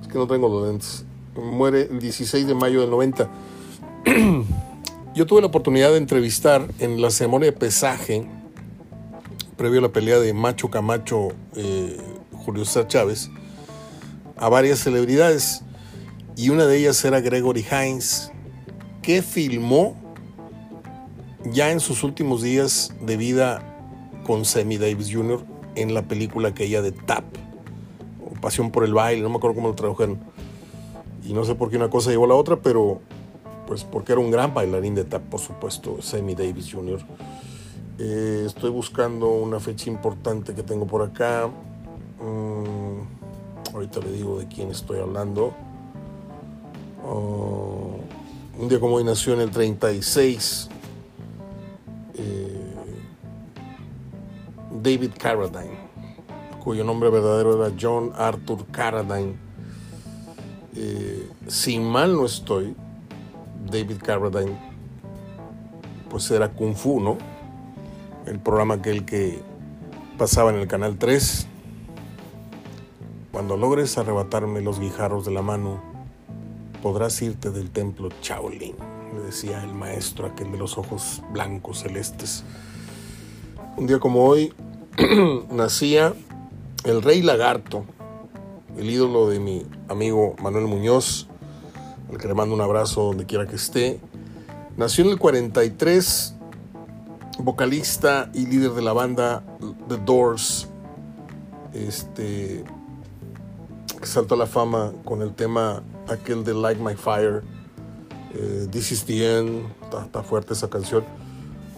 Es 0.00 0.08
que 0.08 0.18
no 0.18 0.26
tengo 0.26 0.48
los 0.48 0.68
lentes. 0.68 1.04
Muere 1.36 1.82
el 1.82 2.00
16 2.00 2.46
de 2.46 2.54
mayo 2.54 2.80
del 2.80 2.90
90. 2.90 3.28
Yo 5.14 5.26
tuve 5.26 5.40
la 5.40 5.46
oportunidad 5.48 5.90
de 5.90 5.98
entrevistar 5.98 6.66
en 6.78 7.00
la 7.00 7.10
ceremonia 7.10 7.50
de 7.50 7.56
pesaje, 7.56 8.26
previo 9.56 9.80
a 9.80 9.82
la 9.82 9.88
pelea 9.88 10.18
de 10.18 10.32
Macho 10.32 10.70
Camacho, 10.70 11.28
eh, 11.56 11.96
Julio 12.32 12.64
César 12.64 12.86
Chávez, 12.86 13.30
a 14.36 14.48
varias 14.48 14.78
celebridades. 14.80 15.62
Y 16.36 16.50
una 16.50 16.66
de 16.66 16.78
ellas 16.78 17.04
era 17.04 17.20
Gregory 17.20 17.66
Hines, 17.68 18.30
que 19.02 19.22
filmó 19.22 19.96
ya 21.44 21.70
en 21.70 21.80
sus 21.80 22.02
últimos 22.02 22.42
días 22.42 22.92
de 23.00 23.16
vida 23.16 23.62
con 24.26 24.44
Sammy 24.44 24.76
Davis 24.76 25.12
Jr. 25.12 25.44
en 25.74 25.94
la 25.94 26.02
película 26.02 26.54
que 26.54 26.64
ella 26.64 26.82
de 26.82 26.92
Tap, 26.92 27.24
o 28.24 28.40
Pasión 28.40 28.70
por 28.70 28.84
el 28.84 28.94
baile, 28.94 29.22
no 29.22 29.30
me 29.30 29.36
acuerdo 29.36 29.56
cómo 29.56 29.68
lo 29.68 29.74
tradujeron. 29.74 30.18
Y 31.24 31.32
no 31.32 31.44
sé 31.44 31.54
por 31.54 31.70
qué 31.70 31.76
una 31.76 31.90
cosa 31.90 32.10
llevó 32.10 32.24
a 32.24 32.28
la 32.28 32.34
otra, 32.34 32.56
pero 32.56 33.00
pues 33.66 33.84
porque 33.84 34.12
era 34.12 34.20
un 34.20 34.30
gran 34.30 34.54
bailarín 34.54 34.94
de 34.94 35.04
tap, 35.04 35.22
por 35.24 35.40
supuesto, 35.40 36.00
Sammy 36.00 36.34
Davis 36.34 36.72
Jr. 36.72 37.00
Eh, 37.98 38.44
estoy 38.46 38.70
buscando 38.70 39.28
una 39.28 39.60
fecha 39.60 39.90
importante 39.90 40.54
que 40.54 40.62
tengo 40.62 40.86
por 40.86 41.02
acá. 41.02 41.48
Mm, 42.18 43.74
ahorita 43.74 44.00
le 44.00 44.12
digo 44.12 44.38
de 44.38 44.46
quién 44.46 44.70
estoy 44.70 45.00
hablando. 45.00 45.52
Oh, 47.06 47.98
un 48.58 48.68
día 48.68 48.80
como 48.80 48.96
hoy 48.96 49.04
nació 49.04 49.34
en 49.34 49.40
el 49.40 49.50
36 49.50 50.70
eh, 52.18 52.74
David 54.70 55.12
Carradine, 55.18 55.78
cuyo 56.62 56.84
nombre 56.84 57.10
verdadero 57.10 57.64
era 57.64 57.74
John 57.80 58.12
Arthur 58.14 58.66
Carradine. 58.70 59.36
Eh, 60.76 61.28
si 61.46 61.78
mal 61.78 62.14
no 62.14 62.26
estoy, 62.26 62.76
David 63.70 63.98
Carradine, 64.02 64.56
pues 66.10 66.30
era 66.30 66.50
Kung 66.50 66.74
Fu, 66.74 67.00
¿no? 67.00 67.18
El 68.26 68.38
programa 68.38 68.74
aquel 68.74 69.04
que 69.04 69.40
pasaba 70.18 70.50
en 70.50 70.56
el 70.56 70.68
Canal 70.68 70.98
3. 70.98 71.46
Cuando 73.32 73.56
logres 73.56 73.96
arrebatarme 73.98 74.60
los 74.60 74.80
guijarros 74.80 75.24
de 75.24 75.30
la 75.30 75.42
mano, 75.42 75.80
podrás 76.82 77.20
irte 77.22 77.50
del 77.50 77.70
templo 77.70 78.08
Shaolin, 78.22 78.74
le 79.14 79.20
decía 79.20 79.62
el 79.62 79.74
maestro 79.74 80.26
aquel 80.26 80.52
de 80.52 80.58
los 80.58 80.78
ojos 80.78 81.22
blancos 81.32 81.80
celestes. 81.80 82.44
Un 83.76 83.86
día 83.86 83.98
como 83.98 84.24
hoy 84.24 84.52
nacía 85.50 86.14
el 86.84 87.02
rey 87.02 87.22
lagarto, 87.22 87.84
el 88.76 88.90
ídolo 88.90 89.28
de 89.28 89.40
mi 89.40 89.66
amigo 89.88 90.34
Manuel 90.42 90.66
Muñoz, 90.66 91.28
al 92.10 92.18
que 92.18 92.28
le 92.28 92.34
mando 92.34 92.54
un 92.54 92.60
abrazo 92.60 93.04
donde 93.04 93.26
quiera 93.26 93.46
que 93.46 93.56
esté. 93.56 94.00
Nació 94.76 95.04
en 95.04 95.10
el 95.10 95.18
43, 95.18 96.34
vocalista 97.40 98.30
y 98.34 98.46
líder 98.46 98.72
de 98.72 98.82
la 98.82 98.92
banda 98.92 99.42
The 99.88 99.96
Doors. 99.98 100.68
Este 101.72 102.64
saltó 104.02 104.34
a 104.34 104.38
la 104.38 104.46
fama 104.46 104.92
con 105.04 105.22
el 105.22 105.34
tema 105.34 105.82
aquel 106.08 106.44
de 106.44 106.54
Like 106.54 106.82
My 106.82 106.94
Fire. 106.94 107.42
Eh, 108.34 108.66
This 108.70 108.92
is 108.92 109.04
the 109.04 109.38
end. 109.38 109.66
Está, 109.82 110.22
fuerte 110.22 110.52
esa 110.52 110.68
canción. 110.68 111.04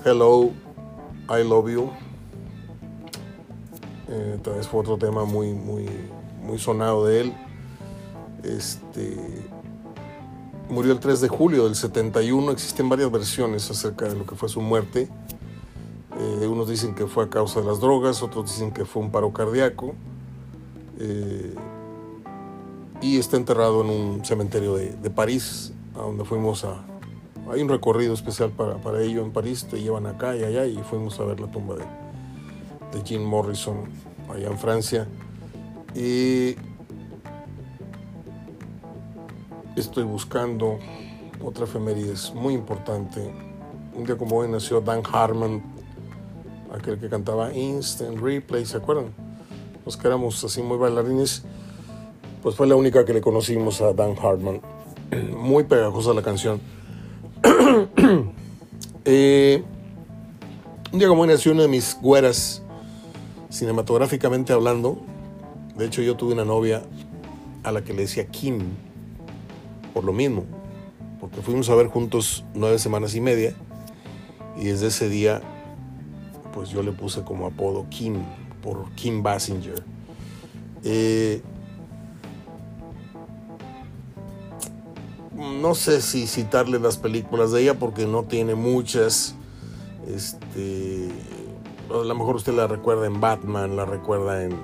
Hello, 0.04 0.50
I 1.28 1.44
love 1.44 1.70
you. 1.70 1.90
Eh, 4.08 4.38
vez 4.44 4.66
fue 4.66 4.80
otro 4.80 4.98
tema 4.98 5.24
muy, 5.24 5.52
muy, 5.52 5.86
muy 6.42 6.58
sonado 6.58 7.06
de 7.06 7.20
él. 7.20 7.34
Este 8.42 9.50
Murió 10.70 10.92
el 10.92 11.00
3 11.00 11.20
de 11.20 11.28
julio 11.28 11.64
del 11.64 11.74
71. 11.74 12.52
Existen 12.52 12.88
varias 12.88 13.10
versiones 13.10 13.68
acerca 13.72 14.08
de 14.08 14.14
lo 14.14 14.24
que 14.24 14.36
fue 14.36 14.48
su 14.48 14.60
muerte. 14.60 15.08
Eh, 16.16 16.46
unos 16.46 16.68
dicen 16.68 16.94
que 16.94 17.08
fue 17.08 17.24
a 17.24 17.28
causa 17.28 17.60
de 17.60 17.66
las 17.66 17.80
drogas, 17.80 18.22
otros 18.22 18.52
dicen 18.52 18.70
que 18.70 18.84
fue 18.84 19.02
un 19.02 19.10
paro 19.10 19.32
cardíaco. 19.32 19.96
Eh, 21.00 21.56
y 23.02 23.18
está 23.18 23.36
enterrado 23.36 23.80
en 23.82 23.90
un 23.90 24.24
cementerio 24.24 24.76
de, 24.76 25.10
París, 25.10 25.72
a 25.94 25.98
donde 25.98 26.24
fuimos 26.24 26.64
a... 26.64 26.84
Hay 27.50 27.62
un 27.62 27.68
recorrido 27.68 28.14
especial 28.14 28.50
para, 28.50 28.76
para, 28.76 29.00
ello 29.00 29.22
en 29.24 29.32
París, 29.32 29.66
te 29.68 29.80
llevan 29.80 30.06
acá 30.06 30.36
y 30.36 30.44
allá 30.44 30.66
y 30.66 30.76
fuimos 30.78 31.18
a 31.18 31.24
ver 31.24 31.40
la 31.40 31.50
tumba 31.50 31.74
de, 31.74 31.84
de 32.92 33.04
Jim 33.04 33.22
Morrison 33.22 33.84
allá 34.32 34.48
en 34.48 34.58
Francia. 34.58 35.08
Y 35.94 36.54
estoy 39.76 40.04
buscando 40.04 40.78
otra 41.42 41.64
efemérides 41.64 42.32
muy 42.34 42.54
importante. 42.54 43.32
Un 43.94 44.04
día 44.04 44.16
como 44.16 44.36
hoy 44.36 44.48
nació 44.48 44.80
Dan 44.80 45.02
Harmon, 45.10 45.62
aquel 46.72 46.98
que 46.98 47.08
cantaba 47.08 47.52
Instant 47.52 48.18
Replay, 48.20 48.64
¿se 48.64 48.76
acuerdan? 48.76 49.12
Los 49.84 49.96
que 49.96 50.06
éramos 50.06 50.42
así 50.44 50.62
muy 50.62 50.76
bailarines, 50.76 51.42
pues 52.42 52.54
fue 52.54 52.66
la 52.66 52.76
única 52.76 53.04
que 53.04 53.12
le 53.12 53.20
conocimos 53.20 53.80
a 53.80 53.92
Dan 53.92 54.14
Harmon. 54.22 54.60
Muy 55.36 55.64
pegajosa 55.64 56.14
la 56.14 56.22
canción. 56.22 56.60
Eh, 59.06 59.64
un 60.92 60.98
día 60.98 61.08
como 61.08 61.22
hoy 61.22 61.28
nació 61.28 61.52
una 61.52 61.62
de 61.62 61.68
mis 61.68 61.96
güeras, 62.02 62.62
cinematográficamente 63.48 64.52
hablando. 64.52 64.98
De 65.74 65.86
hecho, 65.86 66.02
yo 66.02 66.16
tuve 66.16 66.34
una 66.34 66.44
novia 66.44 66.82
a 67.64 67.72
la 67.72 67.82
que 67.82 67.94
le 67.94 68.02
decía 68.02 68.26
Kim 68.26 68.60
por 69.94 70.04
lo 70.04 70.12
mismo, 70.12 70.44
porque 71.18 71.40
fuimos 71.40 71.70
a 71.70 71.74
ver 71.74 71.86
juntos 71.86 72.44
nueve 72.54 72.78
semanas 72.78 73.14
y 73.14 73.22
media 73.22 73.54
y 74.58 74.66
desde 74.66 74.88
ese 74.88 75.08
día 75.08 75.40
pues 76.52 76.68
yo 76.68 76.82
le 76.82 76.92
puse 76.92 77.22
como 77.22 77.46
apodo 77.46 77.86
Kim 77.88 78.16
por 78.62 78.90
Kim 78.94 79.22
Basinger. 79.22 79.82
Eh, 80.84 81.40
no 85.40 85.74
sé 85.74 86.02
si 86.02 86.26
citarle 86.26 86.78
las 86.78 86.98
películas 86.98 87.50
de 87.50 87.62
ella 87.62 87.78
porque 87.78 88.06
no 88.06 88.24
tiene 88.24 88.54
muchas. 88.54 89.34
Este, 90.06 91.08
a 91.90 92.04
lo 92.04 92.14
mejor 92.14 92.36
usted 92.36 92.52
la 92.52 92.66
recuerda 92.66 93.06
en 93.06 93.20
Batman, 93.20 93.76
la 93.76 93.84
recuerda 93.84 94.44
en 94.44 94.56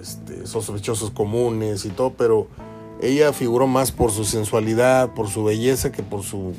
este, 0.00 0.46
Sospechosos 0.46 1.10
Comunes 1.10 1.84
y 1.84 1.90
todo, 1.90 2.12
pero 2.14 2.46
ella 3.02 3.32
figuró 3.32 3.66
más 3.66 3.92
por 3.92 4.12
su 4.12 4.24
sensualidad, 4.24 5.12
por 5.12 5.28
su 5.28 5.44
belleza, 5.44 5.92
que 5.92 6.02
por 6.02 6.22
su 6.22 6.54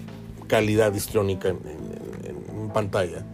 calidad 0.48 0.94
histriónica 0.94 1.50
en, 1.50 1.58
pantalla. 2.74 3.26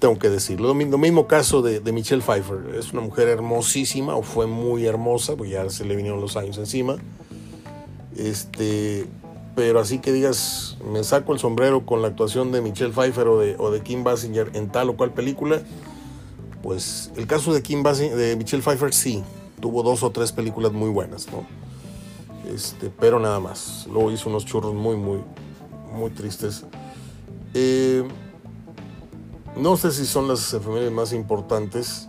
Tengo 0.00 0.18
que 0.18 0.30
decirlo. 0.30 0.68
Lo, 0.68 0.74
mismo 0.74 1.26
caso 1.28 1.62
de, 1.62 1.80
Michelle 1.92 2.22
Pfeiffer. 2.22 2.74
Es 2.76 2.92
una 2.92 3.02
mujer 3.02 3.28
hermosísima, 3.28 4.16
o 4.16 4.22
fue 4.22 4.46
muy 4.46 4.86
hermosa, 4.86 5.36
pues 5.36 5.50
ya 5.50 5.68
se 5.70 5.84
le 5.84 5.94
vinieron 5.94 6.20
los 6.20 6.36
años 6.36 6.58
encima. 6.58 6.96
Este, 8.16 9.06
pero 9.54 9.80
así 9.80 9.98
que 9.98 10.12
digas, 10.12 10.76
me 10.90 11.04
saco 11.04 11.32
el 11.32 11.38
sombrero 11.38 11.86
con 11.86 12.02
la 12.02 12.08
actuación 12.08 12.52
de 12.52 12.60
Michelle 12.60 12.92
Pfeiffer 12.92 13.28
o 13.28 13.38
de, 13.38 13.56
o 13.58 13.70
de 13.70 13.82
Kim 13.82 14.02
Basinger 14.02 14.50
en 14.54 14.70
tal 14.70 14.90
o 14.90 14.96
cual 14.96 15.12
película, 15.12 15.62
pues 16.62 17.12
el 17.16 17.26
caso 17.26 17.52
de 17.52 17.62
Kim 17.62 17.82
Basinger, 17.82 18.16
de 18.16 18.36
Michelle 18.36 18.62
Pfeiffer 18.62 18.92
sí, 18.92 19.22
tuvo 19.60 19.82
dos 19.82 20.02
o 20.02 20.10
tres 20.10 20.32
películas 20.32 20.72
muy 20.72 20.90
buenas, 20.90 21.28
¿no? 21.30 21.46
Este, 22.52 22.90
pero 22.90 23.18
nada 23.18 23.40
más. 23.40 23.86
Luego 23.90 24.10
hizo 24.10 24.28
unos 24.28 24.44
churros 24.44 24.74
muy, 24.74 24.96
muy, 24.96 25.20
muy 25.92 26.10
tristes. 26.10 26.64
Eh, 27.54 28.06
no 29.56 29.76
sé 29.76 29.92
si 29.92 30.04
son 30.04 30.28
las 30.28 30.52
efemérides 30.52 30.92
más 30.92 31.12
importantes. 31.12 32.08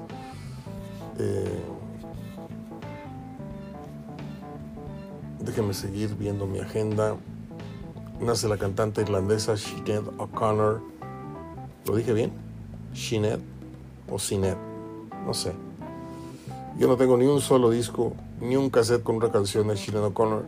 Eh, 1.19 1.59
déjenme 5.39 5.73
seguir 5.73 6.15
viendo 6.15 6.47
mi 6.47 6.59
agenda. 6.59 7.15
Nace 8.25 8.49
la 8.49 8.57
cantante 8.57 9.01
irlandesa 9.01 9.55
Sinead 9.55 10.01
O'Connor. 10.17 10.81
¿Lo 11.85 11.95
dije 11.95 12.11
bien? 12.11 12.31
Sinead 12.91 13.37
o 14.09 14.17
Sinead. 14.17 14.57
No 15.27 15.33
sé. 15.35 15.53
Yo 16.79 16.87
no 16.87 16.97
tengo 16.97 17.17
ni 17.17 17.25
un 17.25 17.39
solo 17.39 17.69
disco 17.69 18.13
ni 18.41 18.55
un 18.55 18.71
cassette 18.71 19.03
con 19.03 19.17
una 19.17 19.31
canción 19.31 19.67
de 19.67 19.77
Sinead 19.77 20.05
O'Connor. 20.05 20.47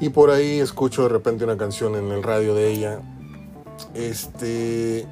Y 0.00 0.08
por 0.08 0.30
ahí 0.30 0.60
escucho 0.60 1.02
de 1.02 1.10
repente 1.10 1.44
una 1.44 1.58
canción 1.58 1.94
en 1.94 2.10
el 2.10 2.22
radio 2.22 2.54
de 2.54 2.72
ella. 2.72 3.00
Este. 3.92 5.06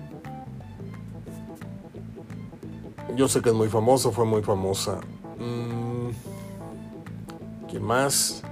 Yo 3.16 3.28
sé 3.28 3.42
que 3.42 3.50
es 3.50 3.54
muy 3.54 3.68
famosa, 3.68 4.10
fue 4.12 4.24
muy 4.24 4.40
famosa. 4.40 4.98
Mm, 5.38 6.08
¿Quién 7.68 7.82
más? 7.82 8.42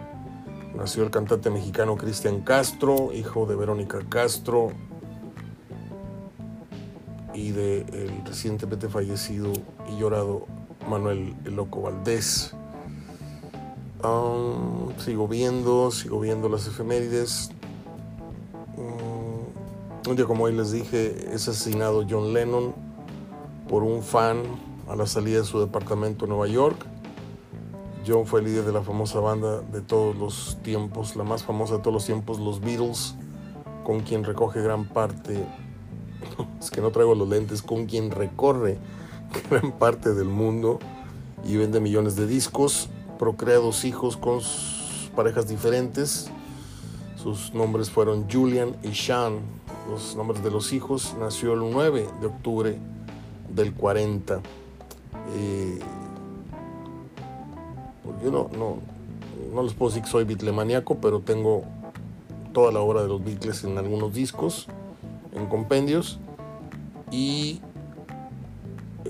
Nació 0.81 1.05
el 1.05 1.11
cantante 1.11 1.51
mexicano 1.51 1.95
Cristian 1.95 2.41
Castro, 2.41 3.12
hijo 3.12 3.45
de 3.45 3.55
Verónica 3.55 3.99
Castro 4.09 4.70
y 7.35 7.51
de 7.51 7.83
el 7.83 8.24
recientemente 8.24 8.89
fallecido 8.89 9.53
y 9.91 9.99
llorado 9.99 10.47
Manuel 10.89 11.37
El 11.45 11.57
Loco 11.57 11.83
Valdés. 11.83 12.55
Um, 14.03 14.97
sigo 14.97 15.28
viendo, 15.28 15.91
sigo 15.91 16.18
viendo 16.18 16.49
las 16.49 16.66
efemérides. 16.66 17.51
Um, 18.78 20.09
Un 20.09 20.16
día 20.16 20.24
como 20.24 20.45
hoy 20.45 20.55
les 20.55 20.72
dije, 20.72 21.35
es 21.35 21.47
asesinado 21.47 22.07
John 22.09 22.33
Lennon 22.33 22.74
por 23.68 23.83
un 23.83 24.03
fan 24.03 24.43
a 24.89 24.97
la 24.97 25.07
salida 25.07 25.41
de 25.41 25.45
su 25.45 25.61
departamento 25.61 26.24
en 26.24 26.31
Nueva 26.31 26.47
York. 26.47 26.87
John 28.07 28.26
fue 28.26 28.40
el 28.40 28.46
líder 28.46 28.64
de 28.64 28.72
la 28.72 28.82
famosa 28.82 29.20
banda 29.20 29.61
de 29.61 29.80
todos 29.80 30.16
los 30.16 30.59
tiempos, 30.62 31.16
la 31.16 31.24
más 31.24 31.42
famosa 31.42 31.76
de 31.76 31.80
todos 31.80 31.94
los 31.94 32.07
tiempos, 32.07 32.38
los 32.38 32.61
Beatles, 32.61 33.14
con 33.84 34.01
quien 34.01 34.24
recoge 34.24 34.62
gran 34.62 34.86
parte, 34.86 35.44
es 36.61 36.70
que 36.70 36.80
no 36.80 36.90
traigo 36.90 37.14
los 37.14 37.28
lentes, 37.28 37.62
con 37.62 37.86
quien 37.86 38.11
recorre 38.11 38.78
gran 39.51 39.72
parte 39.72 40.14
del 40.14 40.28
mundo 40.28 40.78
y 41.44 41.57
vende 41.57 41.80
millones 41.80 42.16
de 42.16 42.26
discos, 42.26 42.88
procrea 43.18 43.57
dos 43.57 43.84
hijos 43.84 44.16
con 44.16 44.40
parejas 45.14 45.48
diferentes. 45.48 46.30
Sus 47.16 47.53
nombres 47.53 47.90
fueron 47.90 48.30
Julian 48.30 48.76
y 48.82 48.94
Sean. 48.94 49.40
Los 49.90 50.16
nombres 50.16 50.42
de 50.42 50.51
los 50.51 50.72
hijos 50.72 51.14
nació 51.18 51.53
el 51.53 51.70
9 51.70 52.09
de 52.20 52.26
octubre 52.26 52.78
del 53.55 53.74
40. 53.74 54.40
Eh, 55.36 55.78
pues 58.05 58.16
yo 58.22 58.30
no, 58.30 58.51
no, 58.57 58.78
no 59.55 59.62
les 59.62 59.74
puedo 59.74 59.90
decir 59.90 60.05
que 60.05 60.11
soy 60.11 60.24
bitlemaniaco, 60.24 60.96
pero 60.96 61.20
tengo 61.20 61.64
toda 62.53 62.72
la 62.72 62.80
obra 62.80 63.03
de 63.03 63.09
los 63.09 63.24
Beatles 63.24 63.64
en 63.64 63.78
algunos 63.78 64.12
discos, 64.12 64.66
en 65.34 65.46
compendios, 65.46 66.18
y 67.11 67.61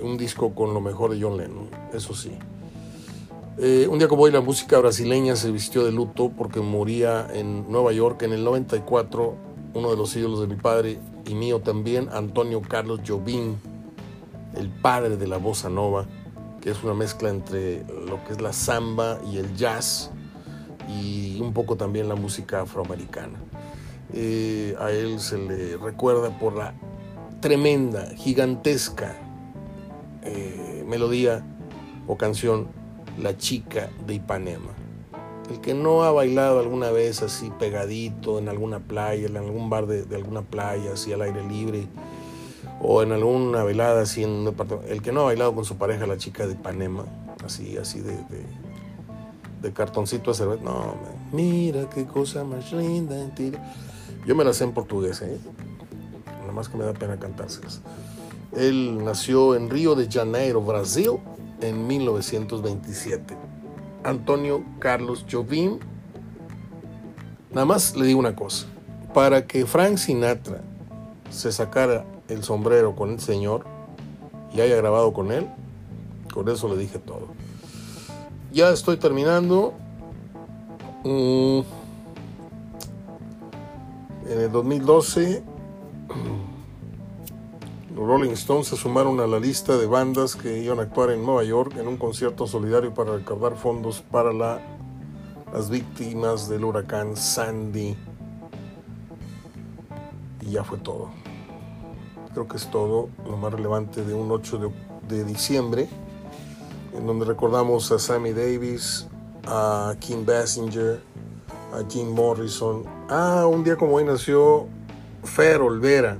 un 0.02 0.16
disco 0.16 0.54
con 0.54 0.74
lo 0.74 0.80
mejor 0.80 1.14
de 1.14 1.22
John 1.22 1.36
Lennon, 1.36 1.68
eso 1.92 2.14
sí. 2.14 2.32
Eh, 3.58 3.86
un 3.90 3.98
día 3.98 4.08
como 4.08 4.22
hoy 4.22 4.30
la 4.30 4.40
música 4.40 4.78
brasileña 4.78 5.36
se 5.36 5.50
vistió 5.50 5.84
de 5.84 5.92
luto 5.92 6.30
porque 6.30 6.60
moría 6.60 7.28
en 7.32 7.70
Nueva 7.70 7.92
York 7.92 8.22
en 8.22 8.32
el 8.32 8.42
94 8.42 9.34
uno 9.74 9.90
de 9.90 9.96
los 9.96 10.16
ídolos 10.16 10.40
de 10.40 10.46
mi 10.46 10.56
padre 10.56 10.98
y 11.26 11.34
mío 11.34 11.60
también, 11.60 12.08
Antonio 12.12 12.60
Carlos 12.62 13.00
Jobim, 13.06 13.56
el 14.56 14.68
padre 14.68 15.16
de 15.16 15.26
la 15.28 15.36
bossa 15.36 15.68
nova, 15.68 16.06
que 16.60 16.70
es 16.70 16.82
una 16.82 16.94
mezcla 16.94 17.30
entre 17.30 17.84
lo 17.84 18.22
que 18.24 18.32
es 18.32 18.40
la 18.40 18.52
samba 18.52 19.18
y 19.30 19.38
el 19.38 19.54
jazz 19.56 20.10
y 20.88 21.40
un 21.40 21.52
poco 21.52 21.76
también 21.76 22.08
la 22.08 22.14
música 22.14 22.62
afroamericana. 22.62 23.38
Eh, 24.12 24.74
a 24.78 24.90
él 24.90 25.20
se 25.20 25.38
le 25.38 25.76
recuerda 25.76 26.36
por 26.38 26.56
la 26.56 26.74
tremenda, 27.40 28.08
gigantesca 28.16 29.16
eh, 30.22 30.84
melodía 30.86 31.44
o 32.06 32.16
canción 32.16 32.68
La 33.18 33.36
chica 33.36 33.90
de 34.06 34.14
Ipanema. 34.14 34.72
El 35.50 35.60
que 35.60 35.74
no 35.74 36.04
ha 36.04 36.12
bailado 36.12 36.60
alguna 36.60 36.90
vez 36.90 37.22
así 37.22 37.50
pegadito 37.58 38.38
en 38.38 38.48
alguna 38.48 38.78
playa, 38.78 39.26
en 39.26 39.36
algún 39.36 39.68
bar 39.68 39.86
de, 39.86 40.14
alguna 40.14 40.42
playa, 40.42 40.92
así 40.92 41.12
al 41.12 41.22
aire 41.22 41.42
libre, 41.48 41.86
o 42.80 43.02
en 43.02 43.12
alguna 43.12 43.62
velada 43.62 44.02
así 44.02 44.24
en 44.24 44.30
un 44.30 44.44
departamento, 44.46 44.90
el 44.90 45.02
que 45.02 45.12
no 45.12 45.20
ha 45.20 45.24
bailado 45.24 45.54
con 45.54 45.64
su 45.64 45.76
pareja, 45.76 46.06
la 46.06 46.16
chica 46.16 46.46
de 46.46 46.54
Ipanema, 46.54 47.04
así, 47.44 47.76
así 47.76 48.00
de, 48.00 48.16
de, 49.60 49.72
cartoncito 49.72 50.30
a 50.30 50.34
cerveza, 50.34 50.62
no, 50.62 50.94
mira 51.32 51.88
qué 51.90 52.06
cosa 52.06 52.42
más 52.44 52.72
linda. 52.72 53.16
Yo 54.26 54.34
me 54.34 54.44
la 54.44 54.52
sé 54.52 54.64
en 54.64 54.72
portugués, 54.72 55.20
¿eh? 55.22 55.38
nada 56.40 56.52
más 56.52 56.68
que 56.68 56.78
me 56.78 56.84
da 56.84 56.94
pena 56.94 57.18
cantárselas. 57.18 57.82
Él 58.56 59.04
nació 59.04 59.54
en 59.54 59.70
Río 59.70 59.94
de 59.94 60.08
Janeiro, 60.10 60.60
Brasil, 60.60 61.12
en 61.60 61.86
1927. 61.86 63.36
Antonio 64.02 64.64
Carlos 64.78 65.24
Jobim. 65.30 65.78
Nada 67.52 67.64
más 67.64 67.94
le 67.96 68.06
digo 68.06 68.18
una 68.18 68.34
cosa. 68.34 68.66
Para 69.14 69.46
que 69.46 69.66
Frank 69.66 69.98
Sinatra 69.98 70.62
se 71.30 71.52
sacara 71.52 72.04
el 72.30 72.44
sombrero 72.44 72.94
con 72.94 73.10
el 73.10 73.20
señor 73.20 73.64
y 74.54 74.60
haya 74.60 74.76
grabado 74.76 75.12
con 75.12 75.32
él, 75.32 75.48
con 76.32 76.48
eso 76.48 76.68
le 76.68 76.76
dije 76.76 76.98
todo. 76.98 77.28
Ya 78.52 78.70
estoy 78.70 78.96
terminando. 78.96 79.74
Mm. 81.04 81.60
En 84.28 84.40
el 84.40 84.52
2012 84.52 85.42
los 87.96 88.06
Rolling 88.06 88.30
Stones 88.30 88.68
se 88.68 88.76
sumaron 88.76 89.18
a 89.20 89.26
la 89.26 89.40
lista 89.40 89.76
de 89.76 89.86
bandas 89.86 90.36
que 90.36 90.58
iban 90.58 90.78
a 90.78 90.82
actuar 90.82 91.10
en 91.10 91.24
Nueva 91.24 91.42
York 91.42 91.74
en 91.78 91.88
un 91.88 91.96
concierto 91.96 92.46
solidario 92.46 92.94
para 92.94 93.16
recaudar 93.16 93.56
fondos 93.56 94.02
para 94.02 94.32
las 94.32 95.70
víctimas 95.70 96.48
del 96.48 96.64
huracán 96.64 97.16
Sandy. 97.16 97.96
Y 100.42 100.50
ya 100.50 100.64
fue 100.64 100.78
todo. 100.78 101.10
Creo 102.32 102.46
que 102.46 102.56
es 102.56 102.70
todo 102.70 103.08
lo 103.28 103.36
más 103.36 103.52
relevante 103.52 104.04
de 104.04 104.14
un 104.14 104.30
8 104.30 104.58
de, 104.58 105.16
de 105.16 105.24
diciembre, 105.24 105.88
en 106.96 107.06
donde 107.06 107.24
recordamos 107.24 107.90
a 107.90 107.98
Sammy 107.98 108.32
Davis, 108.32 109.06
a 109.46 109.94
Kim 109.98 110.24
Basinger, 110.24 111.00
a 111.72 111.82
Jim 111.88 112.08
Morrison. 112.12 112.84
Ah, 113.08 113.46
un 113.50 113.64
día 113.64 113.76
como 113.76 113.96
hoy 113.96 114.04
nació 114.04 114.66
Fer 115.24 115.60
Olvera. 115.60 116.18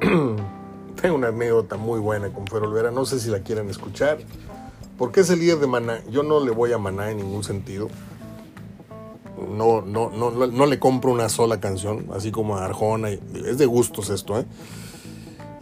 Tengo 0.00 1.14
una 1.14 1.28
anécdota 1.28 1.76
muy 1.76 2.00
buena 2.00 2.32
con 2.32 2.46
Fer 2.46 2.62
Olvera, 2.62 2.90
no 2.90 3.04
sé 3.04 3.20
si 3.20 3.30
la 3.30 3.40
quieren 3.40 3.68
escuchar, 3.68 4.18
porque 4.98 5.20
es 5.20 5.30
el 5.30 5.40
líder 5.40 5.58
de 5.58 5.66
Maná. 5.66 6.02
Yo 6.10 6.22
no 6.22 6.40
le 6.40 6.50
voy 6.50 6.72
a 6.72 6.78
Maná 6.78 7.10
en 7.10 7.18
ningún 7.18 7.44
sentido. 7.44 7.88
No, 9.50 9.82
no, 9.82 10.10
no, 10.10 10.30
no 10.30 10.66
le 10.66 10.78
compro 10.78 11.12
una 11.12 11.28
sola 11.28 11.60
canción, 11.60 12.06
así 12.14 12.32
como 12.32 12.56
a 12.56 12.64
Arjona. 12.64 13.10
Es 13.10 13.58
de 13.58 13.66
gustos 13.66 14.08
esto, 14.08 14.38
¿eh? 14.38 14.46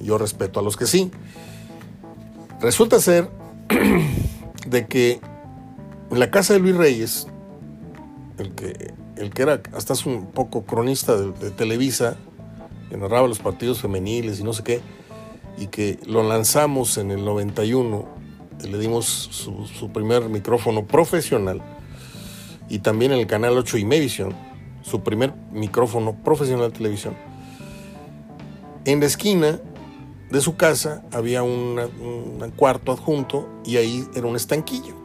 Yo 0.04 0.18
respeto 0.18 0.60
a 0.60 0.62
los 0.62 0.76
que 0.76 0.86
sí. 0.86 1.10
Resulta 2.60 3.00
ser 3.00 3.30
de 4.66 4.86
que 4.86 5.20
en 6.10 6.18
la 6.20 6.30
casa 6.30 6.52
de 6.52 6.60
Luis 6.60 6.76
Reyes, 6.76 7.26
el 8.38 8.52
que, 8.54 8.92
el 9.16 9.30
que 9.30 9.42
era 9.42 9.62
hasta 9.74 9.94
hace 9.94 10.08
un 10.08 10.26
poco 10.26 10.64
cronista 10.64 11.16
de, 11.16 11.50
Televisa, 11.50 12.16
que 12.90 12.96
narraba 12.96 13.26
los 13.26 13.38
partidos 13.38 13.80
femeniles 13.80 14.40
y 14.40 14.44
no 14.44 14.52
sé 14.52 14.62
qué, 14.62 14.80
y 15.56 15.68
que 15.68 15.98
lo 16.06 16.22
lanzamos 16.22 16.98
en 16.98 17.10
el 17.10 17.24
91, 17.24 18.06
le 18.68 18.78
dimos 18.78 19.06
su, 19.06 19.90
primer 19.90 20.28
micrófono 20.28 20.86
profesional 20.86 21.62
y 22.68 22.78
también 22.78 23.12
en 23.12 23.18
el 23.18 23.26
canal 23.26 23.56
8 23.56 23.78
y 23.78 23.84
Medivision, 23.84 24.34
su 24.82 25.02
primer 25.02 25.32
micrófono 25.52 26.14
profesional 26.22 26.70
de 26.70 26.76
televisión. 26.76 27.14
En 28.84 29.00
la 29.00 29.06
esquina 29.06 29.60
de 30.34 30.40
su 30.40 30.56
casa 30.56 31.04
había 31.12 31.44
un 31.44 31.80
cuarto 32.56 32.90
adjunto 32.90 33.48
y 33.64 33.76
ahí 33.76 34.04
era 34.16 34.26
un 34.26 34.34
estanquillo. 34.34 34.96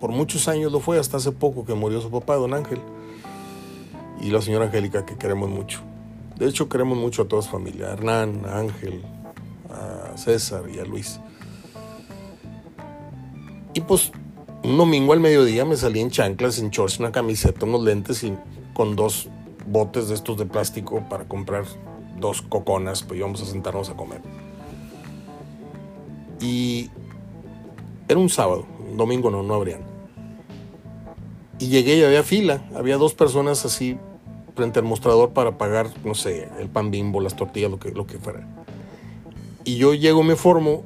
Por 0.00 0.10
muchos 0.10 0.48
años 0.48 0.72
lo 0.72 0.80
fue, 0.80 0.98
hasta 0.98 1.18
hace 1.18 1.30
poco 1.30 1.64
que 1.64 1.74
murió 1.74 2.00
su 2.00 2.10
papá, 2.10 2.34
don 2.34 2.52
Ángel, 2.52 2.80
y 4.20 4.30
la 4.30 4.42
señora 4.42 4.64
Angélica, 4.64 5.06
que 5.06 5.16
queremos 5.16 5.48
mucho. 5.48 5.80
De 6.36 6.48
hecho, 6.48 6.68
queremos 6.68 6.98
mucho 6.98 7.22
a 7.22 7.28
toda 7.28 7.40
su 7.40 7.50
familia, 7.50 7.86
a 7.86 7.92
Hernán, 7.92 8.42
a 8.46 8.58
Ángel, 8.58 9.04
a 9.70 10.16
César 10.18 10.64
y 10.74 10.80
a 10.80 10.84
Luis. 10.84 11.20
Y 13.74 13.80
pues 13.82 14.10
un 14.64 14.76
domingo 14.76 15.12
al 15.12 15.20
mediodía 15.20 15.64
me 15.64 15.76
salí 15.76 16.00
en 16.00 16.10
chanclas, 16.10 16.58
en 16.58 16.70
shorts, 16.70 16.98
una 16.98 17.12
camiseta, 17.12 17.64
unos 17.64 17.84
lentes 17.84 18.24
y 18.24 18.36
con 18.74 18.96
dos 18.96 19.28
botes 19.68 20.08
de 20.08 20.16
estos 20.16 20.36
de 20.36 20.46
plástico 20.46 21.08
para 21.08 21.28
comprar 21.28 21.64
dos 22.18 22.42
coconas, 22.42 23.02
pues 23.02 23.18
íbamos 23.18 23.42
a 23.42 23.46
sentarnos 23.46 23.90
a 23.90 23.94
comer. 23.94 24.20
Y 26.40 26.90
era 28.08 28.18
un 28.18 28.28
sábado, 28.28 28.66
un 28.90 28.96
domingo 28.96 29.30
no, 29.30 29.42
no 29.42 29.54
habrían. 29.54 29.80
Y 31.58 31.68
llegué 31.68 31.96
y 31.96 32.02
había 32.02 32.22
fila, 32.22 32.62
había 32.74 32.98
dos 32.98 33.14
personas 33.14 33.64
así 33.64 33.98
frente 34.54 34.78
al 34.78 34.84
mostrador 34.84 35.30
para 35.30 35.58
pagar, 35.58 35.88
no 36.04 36.14
sé, 36.14 36.48
el 36.58 36.68
pan 36.68 36.90
bimbo, 36.90 37.20
las 37.20 37.36
tortillas, 37.36 37.70
lo 37.70 37.78
que, 37.78 37.90
lo 37.90 38.06
que 38.06 38.18
fuera. 38.18 38.46
Y 39.64 39.76
yo 39.76 39.94
llego, 39.94 40.22
me 40.22 40.36
formo, 40.36 40.84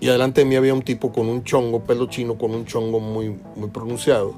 y 0.00 0.08
adelante 0.08 0.42
de 0.42 0.44
mí 0.44 0.56
había 0.56 0.74
un 0.74 0.82
tipo 0.82 1.12
con 1.12 1.28
un 1.28 1.42
chongo, 1.44 1.84
pelo 1.84 2.06
chino, 2.06 2.36
con 2.36 2.54
un 2.54 2.66
chongo 2.66 3.00
muy, 3.00 3.38
muy 3.54 3.68
pronunciado. 3.68 4.34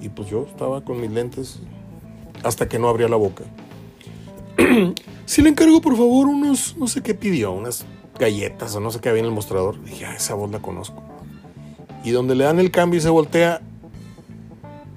Y 0.00 0.08
pues 0.08 0.28
yo 0.28 0.46
estaba 0.48 0.82
con 0.82 1.00
mis 1.00 1.10
lentes 1.10 1.60
hasta 2.42 2.68
que 2.68 2.78
no 2.78 2.88
abría 2.88 3.08
la 3.08 3.16
boca. 3.16 3.44
si 5.26 5.42
le 5.42 5.50
encargo, 5.50 5.80
por 5.80 5.96
favor, 5.96 6.26
unos, 6.26 6.76
no 6.76 6.86
sé 6.86 7.02
qué 7.02 7.14
pidió, 7.14 7.52
unas 7.52 7.84
galletas 8.18 8.74
o 8.76 8.80
no 8.80 8.90
sé 8.90 9.00
qué 9.00 9.08
había 9.08 9.20
en 9.20 9.26
el 9.26 9.32
mostrador. 9.32 9.82
Dije, 9.84 10.06
ah, 10.06 10.14
esa 10.14 10.34
voz 10.34 10.50
la 10.50 10.60
conozco. 10.60 11.02
Y 12.04 12.10
donde 12.10 12.34
le 12.34 12.44
dan 12.44 12.58
el 12.58 12.70
cambio 12.70 12.98
y 12.98 13.02
se 13.02 13.08
voltea, 13.08 13.60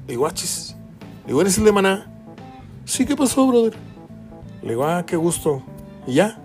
digo, 0.08 0.28
achis. 0.28 0.76
Digo, 1.28 1.42
¿eres 1.42 1.58
el 1.58 1.66
de 1.66 1.72
Maná? 1.72 2.12
Sí, 2.86 3.06
¿qué 3.06 3.16
pasó, 3.16 3.48
brother? 3.48 3.74
Le 4.62 4.70
digo, 4.70 4.86
ah, 4.86 5.06
qué 5.06 5.16
gusto. 5.16 5.64
Y 6.08 6.16
ya. 6.16 6.40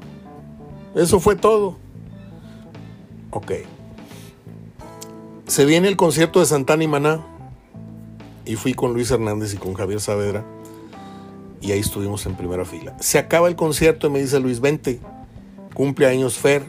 Eso 0.94 1.20
fue 1.20 1.36
todo. 1.36 1.76
Ok. 3.30 3.52
Se 5.46 5.64
viene 5.64 5.88
el 5.88 5.96
concierto 5.96 6.40
de 6.40 6.46
Santana 6.46 6.84
y 6.84 6.88
Maná. 6.88 7.26
Y 8.44 8.56
fui 8.56 8.74
con 8.74 8.94
Luis 8.94 9.11
Hernández 9.11 9.54
y 9.54 9.56
con 9.58 9.74
Javier 9.74 10.00
Saavedra. 10.00 10.44
Y 11.61 11.72
ahí 11.72 11.80
estuvimos 11.80 12.24
en 12.26 12.34
primera 12.34 12.64
fila. 12.64 12.96
Se 13.00 13.18
acaba 13.18 13.48
el 13.48 13.56
concierto 13.56 14.06
y 14.06 14.11
me 14.11 14.20
dice 14.20 14.40
Luis, 14.40 14.61
vente, 14.61 15.00
cumpleaños 15.74 16.38
Fer, 16.38 16.64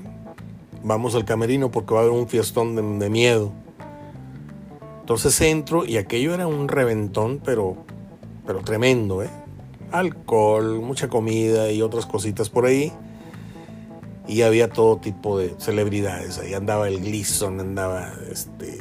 vamos 0.83 1.15
al 1.15 1.25
camerino 1.25 1.71
porque 1.71 1.93
va 1.93 2.01
a 2.01 2.03
haber 2.03 2.15
un 2.15 2.27
fiestón 2.27 2.99
de, 2.99 3.09
miedo. 3.09 3.51
Entonces 4.99 5.39
entro 5.41 5.85
y 5.85 5.97
aquello 5.97 6.33
era 6.33 6.47
un 6.47 6.67
reventón, 6.67 7.41
pero, 7.43 7.77
pero 8.45 8.61
tremendo, 8.61 9.23
¿eh? 9.23 9.29
Alcohol, 9.91 10.79
mucha 10.79 11.09
comida 11.09 11.71
y 11.71 11.81
otras 11.81 12.05
cositas 12.05 12.49
por 12.49 12.65
ahí. 12.65 12.93
Y 14.27 14.43
había 14.43 14.69
todo 14.69 14.97
tipo 14.97 15.37
de 15.37 15.55
celebridades. 15.57 16.37
Ahí 16.37 16.53
andaba 16.53 16.87
el 16.87 17.01
Gleason, 17.01 17.59
andaba 17.59 18.13
este, 18.31 18.77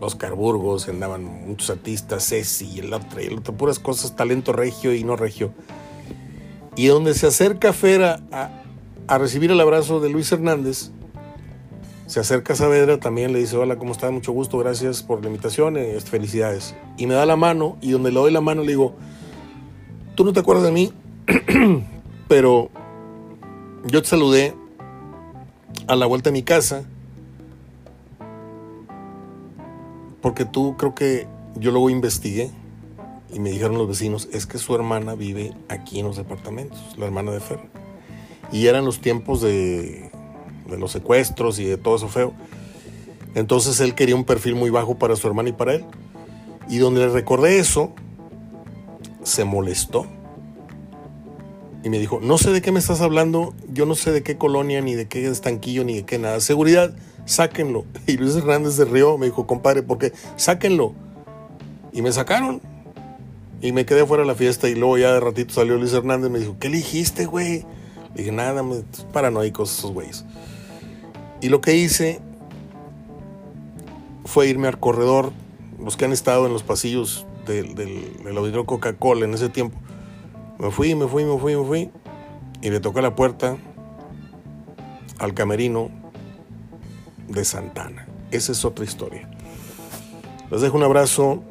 Oscar 0.00 0.34
Burgos, 0.34 0.88
andaban 0.88 1.24
muchos 1.24 1.70
artistas, 1.70 2.26
Ceci 2.28 2.80
el 2.80 2.92
otro, 2.92 3.20
el 3.20 3.38
otro, 3.38 3.54
puras 3.54 3.78
cosas, 3.78 4.16
talento 4.16 4.52
regio 4.52 4.94
y 4.94 5.04
no 5.04 5.16
regio. 5.16 5.52
Y 6.76 6.86
donde 6.86 7.14
se 7.14 7.26
acerca 7.26 7.72
Fera 7.72 8.20
a, 8.32 8.50
a 9.06 9.18
recibir 9.18 9.50
el 9.50 9.60
abrazo 9.60 10.00
de 10.00 10.08
Luis 10.08 10.32
Hernández, 10.32 10.90
se 12.10 12.18
acerca 12.18 12.56
Saavedra, 12.56 12.98
también 12.98 13.32
le 13.32 13.38
dice, 13.38 13.56
hola, 13.56 13.78
¿cómo 13.78 13.92
está? 13.92 14.10
Mucho 14.10 14.32
gusto, 14.32 14.58
gracias 14.58 15.00
por 15.00 15.20
la 15.20 15.28
invitación, 15.28 15.76
eh, 15.76 15.96
felicidades. 16.00 16.74
Y 16.96 17.06
me 17.06 17.14
da 17.14 17.24
la 17.24 17.36
mano, 17.36 17.78
y 17.80 17.92
donde 17.92 18.10
le 18.10 18.18
doy 18.18 18.32
la 18.32 18.40
mano 18.40 18.62
le 18.62 18.70
digo, 18.70 18.96
tú 20.16 20.24
no 20.24 20.32
te 20.32 20.40
acuerdas 20.40 20.64
de 20.64 20.72
mí, 20.72 20.92
pero 22.28 22.68
yo 23.86 24.02
te 24.02 24.08
saludé 24.08 24.56
a 25.86 25.94
la 25.94 26.06
vuelta 26.06 26.30
de 26.30 26.32
mi 26.32 26.42
casa, 26.42 26.82
porque 30.20 30.44
tú 30.44 30.76
creo 30.76 30.94
que 30.94 31.26
yo 31.56 31.70
luego 31.70 31.90
investigué 31.90 32.50
y 33.32 33.40
me 33.40 33.50
dijeron 33.50 33.78
los 33.78 33.88
vecinos, 33.88 34.28
es 34.32 34.46
que 34.46 34.58
su 34.58 34.74
hermana 34.74 35.14
vive 35.14 35.52
aquí 35.68 36.00
en 36.00 36.06
los 36.06 36.16
departamentos, 36.16 36.78
la 36.96 37.06
hermana 37.06 37.30
de 37.30 37.40
Fer. 37.40 37.60
Y 38.52 38.66
eran 38.66 38.84
los 38.84 39.00
tiempos 39.00 39.40
de 39.40 40.10
los 40.68 40.92
secuestros 40.92 41.58
y 41.58 41.64
de 41.64 41.76
todo 41.76 41.96
eso 41.96 42.08
feo. 42.08 42.32
Entonces 43.34 43.80
él 43.80 43.94
quería 43.94 44.16
un 44.16 44.24
perfil 44.24 44.56
muy 44.56 44.70
bajo 44.70 44.98
para 44.98 45.16
su 45.16 45.26
hermana 45.28 45.50
y 45.50 45.52
para 45.52 45.74
él. 45.74 45.84
Y 46.68 46.78
donde 46.78 47.00
le 47.00 47.08
recordé 47.08 47.58
eso, 47.58 47.92
se 49.22 49.44
molestó. 49.44 50.06
Y 51.82 51.88
me 51.88 51.98
dijo, 51.98 52.20
no 52.22 52.36
sé 52.36 52.50
de 52.50 52.60
qué 52.60 52.72
me 52.72 52.78
estás 52.78 53.00
hablando, 53.00 53.54
yo 53.72 53.86
no 53.86 53.94
sé 53.94 54.12
de 54.12 54.22
qué 54.22 54.36
colonia, 54.36 54.80
ni 54.82 54.94
de 54.94 55.08
qué 55.08 55.26
estanquillo, 55.26 55.84
ni 55.84 55.96
de 55.96 56.04
qué 56.04 56.18
nada. 56.18 56.40
Seguridad, 56.40 56.94
sáquenlo. 57.30 57.84
Y 58.06 58.16
Luis 58.16 58.36
Hernández 58.36 58.74
se 58.74 58.84
rió, 58.84 59.16
me 59.16 59.26
dijo, 59.26 59.46
compadre, 59.46 59.82
¿por 59.82 59.98
qué? 59.98 60.12
Sáquenlo. 60.36 60.92
Y 61.92 62.02
me 62.02 62.12
sacaron. 62.12 62.60
Y 63.62 63.72
me 63.72 63.84
quedé 63.84 64.06
fuera 64.06 64.22
de 64.22 64.26
la 64.26 64.34
fiesta 64.34 64.68
y 64.68 64.74
luego 64.74 64.98
ya 64.98 65.12
de 65.12 65.20
ratito 65.20 65.52
salió 65.52 65.76
Luis 65.76 65.92
Hernández 65.92 66.30
y 66.30 66.32
me 66.32 66.38
dijo, 66.38 66.56
¿qué 66.58 66.68
dijiste, 66.68 67.26
güey? 67.26 67.66
Le 68.14 68.22
dije, 68.22 68.32
nada, 68.32 68.64
paranoicos 69.12 69.78
esos 69.78 69.92
güeyes. 69.92 70.24
Y 71.42 71.50
lo 71.50 71.60
que 71.60 71.76
hice 71.76 72.20
fue 74.24 74.48
irme 74.48 74.68
al 74.68 74.80
corredor, 74.80 75.32
los 75.78 75.96
que 75.96 76.06
han 76.06 76.12
estado 76.12 76.46
en 76.46 76.52
los 76.52 76.62
pasillos 76.62 77.26
del, 77.46 77.74
del, 77.74 78.36
auditorio 78.36 78.64
Coca-Cola 78.64 79.26
en 79.26 79.34
ese 79.34 79.50
tiempo. 79.50 79.78
Me 80.58 80.70
fui, 80.70 80.94
me 80.94 81.06
fui, 81.06 81.24
me 81.24 81.38
fui, 81.38 81.56
me 81.56 81.64
fui. 81.64 81.90
Y 82.62 82.70
le 82.70 82.80
toqué 82.80 83.02
la 83.02 83.14
puerta 83.14 83.56
al 85.18 85.34
camerino 85.34 85.99
de 87.30 87.44
Santana. 87.44 88.06
Esa 88.30 88.52
es 88.52 88.64
otra 88.64 88.84
historia. 88.84 89.28
Les 90.50 90.60
dejo 90.60 90.76
un 90.76 90.82
abrazo. 90.82 91.42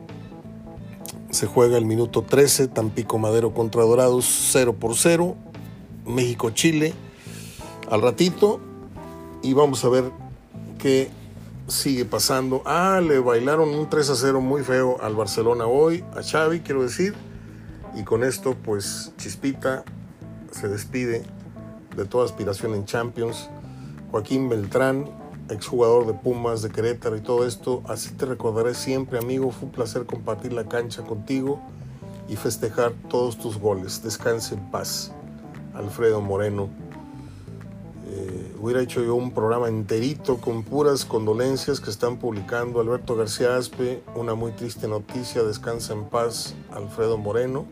Se 1.31 1.45
juega 1.45 1.77
el 1.77 1.85
minuto 1.85 2.23
13, 2.23 2.67
Tampico 2.67 3.17
Madero 3.17 3.53
contra 3.53 3.83
Dorados, 3.83 4.25
0 4.51 4.75
por 4.79 4.95
0. 4.95 5.35
México-Chile. 6.05 6.93
Al 7.89 8.01
ratito 8.01 8.59
y 9.41 9.53
vamos 9.53 9.83
a 9.85 9.89
ver 9.89 10.11
qué 10.77 11.09
sigue 11.67 12.05
pasando. 12.05 12.61
Ah, 12.65 13.01
le 13.01 13.19
bailaron 13.19 13.69
un 13.69 13.89
3 13.89 14.09
a 14.09 14.15
0 14.15 14.41
muy 14.41 14.63
feo 14.63 14.97
al 15.01 15.15
Barcelona 15.15 15.65
hoy, 15.65 16.03
a 16.15 16.21
Xavi, 16.23 16.61
quiero 16.61 16.83
decir. 16.83 17.15
Y 17.95 18.03
con 18.03 18.23
esto, 18.23 18.55
pues 18.63 19.13
Chispita 19.17 19.83
se 20.51 20.67
despide 20.67 21.23
de 21.95 22.05
toda 22.05 22.25
aspiración 22.25 22.75
en 22.75 22.85
Champions. 22.85 23.49
Joaquín 24.11 24.49
Beltrán, 24.49 25.09
exjugador 25.49 26.05
de 26.07 26.13
Pumas, 26.13 26.61
de 26.61 26.69
Querétaro 26.69 27.17
y 27.17 27.21
todo 27.21 27.45
esto. 27.45 27.81
Así 27.87 28.11
te 28.11 28.25
recordaré 28.25 28.73
siempre, 28.73 29.19
amigo. 29.19 29.51
Fue 29.51 29.67
un 29.67 29.71
placer 29.71 30.05
compartir 30.05 30.53
la 30.53 30.65
cancha 30.65 31.03
contigo 31.03 31.59
y 32.27 32.35
festejar 32.35 32.93
todos 33.09 33.37
tus 33.37 33.57
goles. 33.57 34.03
Descanse 34.03 34.55
en 34.55 34.71
paz. 34.71 35.11
Alfredo 35.73 36.21
Moreno 36.21 36.69
hubiera 38.61 38.81
hecho 38.81 39.01
yo 39.01 39.15
un 39.15 39.31
programa 39.31 39.67
enterito 39.69 40.37
con 40.37 40.63
puras 40.63 41.05
condolencias 41.05 41.79
que 41.79 41.89
están 41.89 42.17
publicando 42.17 42.81
Alberto 42.81 43.15
García 43.15 43.55
Aspe, 43.55 44.03
una 44.15 44.35
muy 44.35 44.51
triste 44.51 44.87
noticia, 44.87 45.43
descansa 45.43 45.93
en 45.93 46.05
paz 46.05 46.55
Alfredo 46.71 47.17
Moreno, 47.17 47.65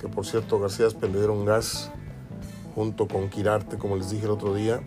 que 0.00 0.08
por 0.08 0.26
cierto 0.26 0.58
García 0.58 0.86
Aspe 0.86 1.08
le 1.08 1.18
dieron 1.18 1.44
gas 1.44 1.90
junto 2.74 3.06
con 3.06 3.28
Quirarte, 3.28 3.78
como 3.78 3.96
les 3.96 4.10
dije 4.10 4.24
el 4.24 4.32
otro 4.32 4.54
día, 4.54 4.80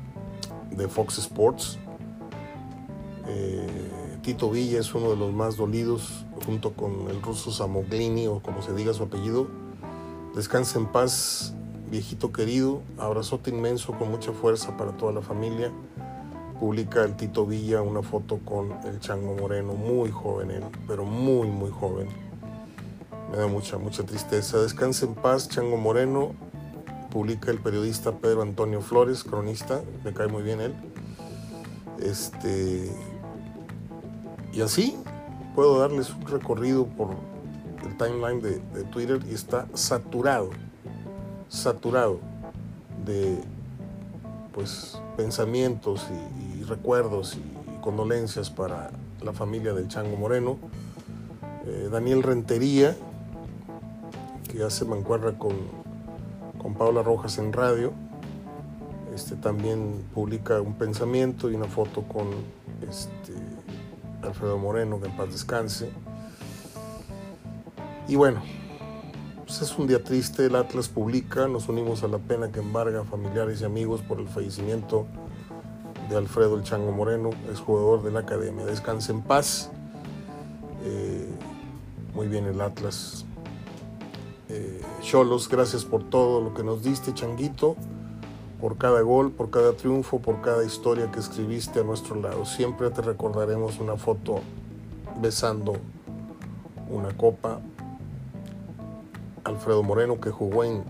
de 0.72 0.88
Fox 0.88 1.18
Sports. 1.18 1.78
Eh, 3.28 4.20
Tito 4.22 4.50
Villa 4.50 4.80
es 4.80 4.94
uno 4.94 5.10
de 5.10 5.16
los 5.16 5.34
más 5.34 5.58
dolidos, 5.58 6.26
junto 6.46 6.74
con 6.74 7.10
el 7.10 7.22
ruso 7.22 7.52
Samoglini, 7.52 8.28
o 8.28 8.40
como 8.42 8.62
se 8.62 8.74
diga 8.74 8.94
su 8.94 9.04
apellido. 9.04 9.48
Descansa 10.36 10.80
en 10.80 10.86
paz 10.86 11.54
viejito 11.92 12.32
querido, 12.32 12.82
abrazote 12.98 13.50
inmenso 13.50 13.92
con 13.92 14.10
mucha 14.10 14.32
fuerza 14.32 14.78
para 14.78 14.92
toda 14.94 15.12
la 15.12 15.22
familia. 15.22 15.72
Publica 16.60 17.04
el 17.04 17.16
Tito 17.18 17.46
Villa 17.46 17.82
una 17.82 18.02
foto 18.02 18.40
con 18.46 18.72
el 18.86 19.00
Chango 19.00 19.36
Moreno, 19.36 19.74
muy 19.74 20.10
joven 20.10 20.52
él, 20.52 20.64
pero 20.88 21.04
muy, 21.04 21.48
muy 21.48 21.70
joven. 21.70 22.08
Me 23.32 23.38
da 23.38 23.48
mucha, 23.48 23.78
mucha 23.78 24.04
tristeza. 24.06 24.60
Descanse 24.60 25.06
en 25.06 25.16
paz, 25.16 25.50
Chango 25.50 25.78
Moreno. 25.78 26.34
Publica 27.12 27.52
el 27.52 27.60
periodista 27.60 28.14
Pedro 28.14 28.42
Antonio 28.42 28.82
Flores, 28.82 29.24
cronista, 29.24 29.82
me 30.04 30.14
cae 30.14 30.28
muy 30.28 30.44
bien 30.44 30.62
él. 30.62 30.74
Este, 32.00 32.90
y 34.54 34.62
así 34.62 34.98
puedo 35.54 35.80
darles 35.80 36.10
un 36.14 36.26
recorrido 36.26 36.88
por 36.88 37.10
el 37.86 37.98
timeline 37.98 38.42
de, 38.42 38.84
Twitter 38.86 39.20
y 39.30 39.34
está 39.34 39.68
saturado 39.74 40.50
saturado 41.50 42.20
de 43.06 43.44
pues 44.54 44.98
pensamientos 45.18 46.08
y, 46.60 46.64
recuerdos 46.64 47.36
y, 47.36 47.82
condolencias 47.82 48.50
para 48.50 48.92
la 49.24 49.34
familia 49.34 49.74
del 49.74 49.88
Chango 49.88 50.16
Moreno. 50.16 50.60
Eh, 51.66 51.90
Daniel 51.92 52.22
Rentería, 52.22 52.96
que 54.48 54.64
hace 54.64 54.86
mancuerra 54.86 55.38
con, 55.38 55.54
con 56.62 56.76
Paula 56.76 57.02
Rojas 57.02 57.40
en 57.40 57.54
radio, 57.54 57.92
este, 59.16 59.36
también 59.36 60.06
publica 60.14 60.62
un 60.62 60.76
pensamiento 60.76 61.50
y 61.50 61.56
una 61.56 61.66
foto 61.66 62.04
con 62.04 62.28
este, 62.88 63.34
Alfredo 64.22 64.58
Moreno, 64.60 65.02
que 65.02 65.08
en 65.08 65.18
paz 65.18 65.32
descanse. 65.32 65.90
Y 68.08 68.16
bueno, 68.16 68.42
pues, 69.46 69.62
es 69.64 69.78
un 69.78 69.88
día 69.88 70.04
triste, 70.04 70.46
el 70.46 70.56
Atlas 70.56 70.88
publica, 70.88 71.48
nos 71.48 71.68
unimos 71.68 72.04
a 72.04 72.08
la 72.08 72.20
pena 72.20 72.52
que 72.52 72.60
embarga 72.60 73.04
familiares 73.06 73.62
y 73.62 73.66
amigos 73.66 74.02
por 74.02 74.20
el 74.20 74.28
fallecimiento 74.28 75.08
de 76.10 76.18
Alfredo 76.18 76.56
El 76.56 76.64
Chango 76.64 76.92
Moreno, 76.92 77.32
es 77.52 77.60
jugador 77.60 78.04
de 78.04 78.12
la 78.12 78.20
Academia. 78.20 78.66
Descanse 78.66 79.12
en 79.12 79.22
paz. 79.22 79.72
Eh, 80.84 81.28
muy 82.14 82.28
bien 82.28 82.46
el 82.46 82.62
Atlas. 82.62 83.26
Eh, 84.54 84.82
Cholos, 85.02 85.48
gracias 85.48 85.86
por 85.86 86.04
todo 86.04 86.42
lo 86.42 86.54
que 86.54 86.62
nos 86.62 86.84
diste, 86.84 87.14
Changuito, 87.14 87.78
por 88.60 88.78
cada 88.78 89.00
gol, 89.00 89.32
por 89.32 89.50
cada 89.50 89.72
triunfo, 89.74 90.20
por 90.20 90.42
cada 90.42 90.66
historia 90.66 91.10
que 91.10 91.20
escribiste 91.20 91.80
a 91.80 91.84
nuestro 91.84 92.16
lado. 92.18 92.46
Siempre 92.46 92.90
te 92.90 93.02
recordaremos 93.02 93.80
una 93.80 93.96
foto 93.96 94.42
besando 95.22 95.78
una 96.90 97.16
copa 97.16 97.62
Alfredo 99.46 99.84
Moreno, 99.84 100.20
que 100.20 100.32
jugó 100.32 100.66
en 100.66 100.84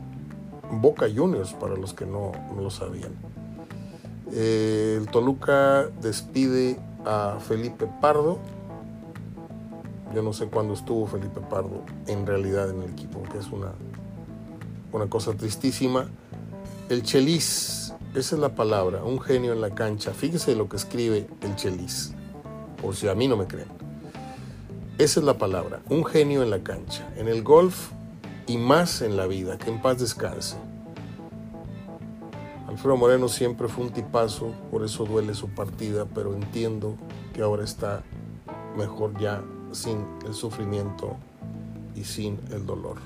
Boca 0.72 1.06
Juniors, 1.14 1.54
para 1.54 1.76
los 1.76 1.94
que 1.94 2.08
no, 2.08 2.32
lo 2.58 2.72
sabían. 2.72 3.12
Eh, 4.32 4.98
el 5.00 5.08
Toluca 5.08 5.88
despide 6.02 6.80
a 7.06 7.38
Felipe 7.40 7.88
Pardo. 8.02 8.40
Yo 10.14 10.22
no 10.22 10.34
sé 10.34 10.48
cuándo 10.48 10.74
estuvo 10.74 11.08
Felipe 11.08 11.40
Pardo 11.40 11.84
en 12.08 12.26
realidad 12.26 12.70
en 12.70 12.82
el 12.82 12.90
equipo, 12.90 13.24
que 13.24 13.38
es 13.38 13.48
una, 13.52 13.72
una 14.92 15.08
cosa 15.08 15.34
tristísima. 15.34 16.08
El 16.90 17.04
Chelis, 17.04 17.94
esa 18.14 18.36
es 18.36 18.42
la 18.42 18.56
palabra, 18.56 19.04
un 19.04 19.22
genio 19.22 19.54
en 19.54 19.62
la 19.62 19.70
cancha. 19.70 20.12
Fíjese 20.12 20.56
lo 20.56 20.68
que 20.68 20.76
escribe 20.76 21.28
el 21.42 21.56
Chelis, 21.56 22.14
por 22.82 22.96
si 22.96 23.08
a 23.08 23.16
mí 23.16 23.28
no 23.28 23.38
me 23.38 23.48
creen. 23.48 23.70
Esa 24.98 25.22
es 25.22 25.26
la 25.26 25.38
palabra, 25.38 25.82
un 25.90 26.04
genio 26.04 26.44
en 26.44 26.50
la 26.50 26.60
cancha. 26.60 27.08
En 27.16 27.28
el 27.28 27.44
golf 27.44 27.92
y 28.48 28.58
más 28.58 29.02
en 29.02 29.16
la 29.16 29.28
vida. 29.28 29.58
Que 29.58 29.70
en 29.70 29.82
paz 29.82 30.00
descanse. 30.00 30.58
Alfredo 32.68 32.98
Moreno 32.98 33.28
siempre 33.28 33.68
fue 33.68 33.86
un 33.86 33.92
tipazo, 33.92 34.54
por 34.70 34.84
eso 34.84 35.06
duele 35.06 35.34
su 35.34 35.50
partida, 35.50 36.06
pero 36.06 36.34
entiendo 36.34 36.96
que 37.34 37.42
ahora 37.42 37.64
está 37.64 38.04
mejor 38.78 39.18
ya 39.20 39.42
sin 39.72 40.06
el 40.26 40.34
sufrimiento 40.34 41.16
y 41.96 42.04
sin 42.04 42.40
el 42.52 42.66
dolor. 42.66 42.98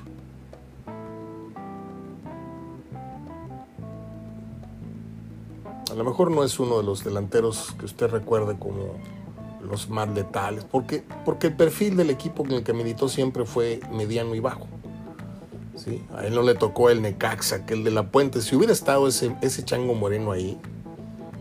A 5.91 5.93
lo 5.93 6.03
mejor 6.03 6.31
no 6.31 6.43
es 6.43 6.59
uno 6.59 6.77
de 6.77 6.83
los 6.83 7.03
delanteros 7.03 7.73
que 7.79 7.85
usted 7.85 8.09
recuerde 8.09 8.57
como 8.57 8.95
los 9.61 9.89
más 9.89 10.09
letales, 10.09 10.65
porque, 10.65 11.03
porque 11.23 11.47
el 11.47 11.55
perfil 11.55 11.95
del 11.95 12.09
equipo 12.09 12.43
en 12.45 12.51
el 12.51 12.63
que 12.63 12.73
militó 12.73 13.07
siempre 13.07 13.45
fue 13.45 13.79
mediano 13.91 14.35
y 14.35 14.39
bajo. 14.39 14.67
¿sí? 15.75 16.03
A 16.15 16.25
él 16.25 16.35
no 16.35 16.41
le 16.41 16.55
tocó 16.55 16.89
el 16.89 17.01
Necaxa, 17.01 17.65
que 17.65 17.73
el 17.73 17.83
de 17.83 17.91
la 17.91 18.11
Puente. 18.11 18.41
Si 18.41 18.55
hubiera 18.55 18.73
estado 18.73 19.07
ese, 19.07 19.35
ese 19.41 19.63
chango 19.63 19.93
moreno 19.93 20.31
ahí, 20.31 20.59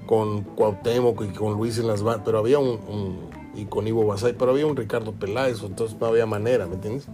con 0.07 0.43
Cuauhtémoc 0.43 1.23
y 1.23 1.29
con 1.29 1.55
Luis 1.55 1.79
en 1.79 1.87
las 1.87 2.03
pero 2.25 2.39
había 2.39 2.59
un, 2.59 3.31
y 3.57 3.67
con 3.67 3.87
Ivo 3.87 4.07
Basay, 4.07 4.35
pero 4.35 4.53
había 4.53 4.67
un 4.67 4.77
Ricardo 4.77 5.13
Peláez, 5.13 5.63
entonces 5.63 5.97
no 6.01 6.07
había 6.07 6.27
manera, 6.27 6.67
¿me 6.67 6.75
entiendes? 6.75 7.07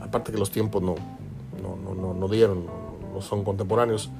Aparte 0.00 0.32
que 0.32 0.38
los 0.38 0.50
tiempos 0.50 0.82
no, 0.82 0.94
no, 1.62 1.94
no, 1.94 2.14
no 2.14 2.28
dieron, 2.28 2.66
no 3.12 3.20
son 3.20 3.44
contemporáneos. 3.44 4.10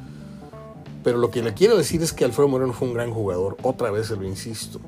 Pero 1.03 1.19
lo 1.19 1.31
que 1.31 1.43
le 1.43 1.53
quiero 1.53 1.77
decir 1.77 2.03
es 2.03 2.13
que 2.13 2.25
Alfredo 2.25 2.49
Moreno 2.49 2.73
fue 2.73 2.89
un 2.89 2.95
gran 2.95 3.13
jugador, 3.13 3.57
otra 3.63 3.91
vez 3.91 4.07
se 4.07 4.17
lo 4.17 4.25
insisto. 4.25 4.81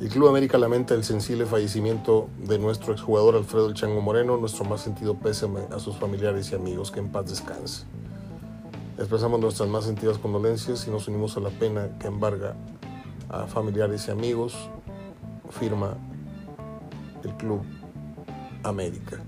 El 0.00 0.08
Club 0.10 0.28
América 0.28 0.58
lamenta 0.58 0.94
el 0.94 1.02
sensible 1.02 1.44
fallecimiento 1.44 2.28
de 2.38 2.58
nuestro 2.58 2.92
exjugador 2.92 3.34
Alfredo 3.34 3.68
El 3.68 3.74
Chango 3.74 4.00
Moreno, 4.00 4.36
nuestro 4.36 4.64
más 4.64 4.80
sentido 4.80 5.14
pésame 5.14 5.60
a 5.74 5.80
sus 5.80 5.96
familiares 5.96 6.52
y 6.52 6.54
amigos, 6.54 6.92
que 6.92 7.00
en 7.00 7.10
paz 7.10 7.28
descanse. 7.28 7.84
Expresamos 8.96 9.40
nuestras 9.40 9.68
más 9.68 9.84
sentidas 9.84 10.18
condolencias 10.18 10.86
y 10.86 10.90
nos 10.90 11.08
unimos 11.08 11.36
a 11.36 11.40
la 11.40 11.50
pena 11.50 11.98
que 11.98 12.06
embarga 12.06 12.54
a 13.28 13.46
familiares 13.46 14.06
y 14.08 14.12
amigos, 14.12 14.54
firma 15.50 15.96
el 17.24 17.34
Club 17.34 17.62
América. 18.62 19.18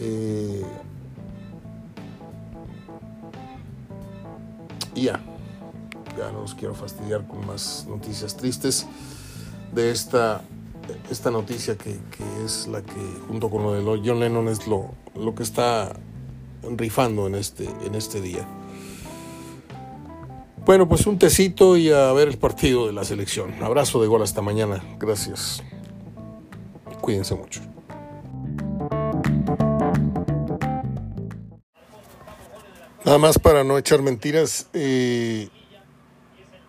Eh, 0.00 0.64
Y 4.98 5.02
ya, 5.02 5.20
ya 6.18 6.32
no 6.32 6.40
los 6.40 6.56
quiero 6.56 6.74
fastidiar 6.74 7.24
con 7.28 7.46
más 7.46 7.86
noticias 7.88 8.36
tristes 8.36 8.84
de 9.72 9.92
esta, 9.92 10.42
esta 11.08 11.30
noticia 11.30 11.78
que, 11.78 12.00
es 12.44 12.66
la 12.66 12.82
que 12.82 13.00
junto 13.28 13.48
con 13.48 13.62
lo 13.62 13.74
de 13.74 14.02
John 14.04 14.18
Lennon 14.18 14.48
es 14.48 14.66
lo, 14.66 14.90
lo 15.14 15.36
que 15.36 15.44
está 15.44 15.92
rifando 16.76 17.28
en 17.28 17.36
este, 17.36 17.68
en 17.84 17.94
este 17.94 18.20
día. 18.20 18.44
Bueno, 20.64 20.88
pues 20.88 21.06
un 21.06 21.18
tecito 21.18 21.76
y 21.76 21.90
a 21.90 22.12
ver 22.12 22.28
el 22.28 22.38
partido 22.38 22.86
de 22.86 22.92
la 22.92 23.04
selección. 23.04 23.62
Abrazo 23.62 24.00
de 24.00 24.08
gol 24.08 24.22
hasta 24.22 24.42
mañana. 24.42 24.84
Gracias. 24.98 25.62
Cuídense 27.00 27.34
mucho. 27.34 27.60
Nada 33.04 33.18
más 33.18 33.38
para 33.38 33.64
no 33.64 33.78
echar 33.78 34.02
mentiras, 34.02 34.68
eh, 34.74 35.48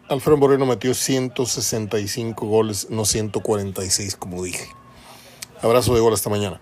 Alfredo 0.07 0.37
Moreno 0.37 0.65
metió 0.65 0.93
165 0.93 2.45
goles, 2.45 2.87
no 2.89 3.03
146 3.03 4.15
como 4.15 4.41
dije. 4.43 4.65
Abrazo 5.61 5.93
de 5.93 5.99
gol 5.99 6.13
hasta 6.13 6.29
mañana. 6.29 6.61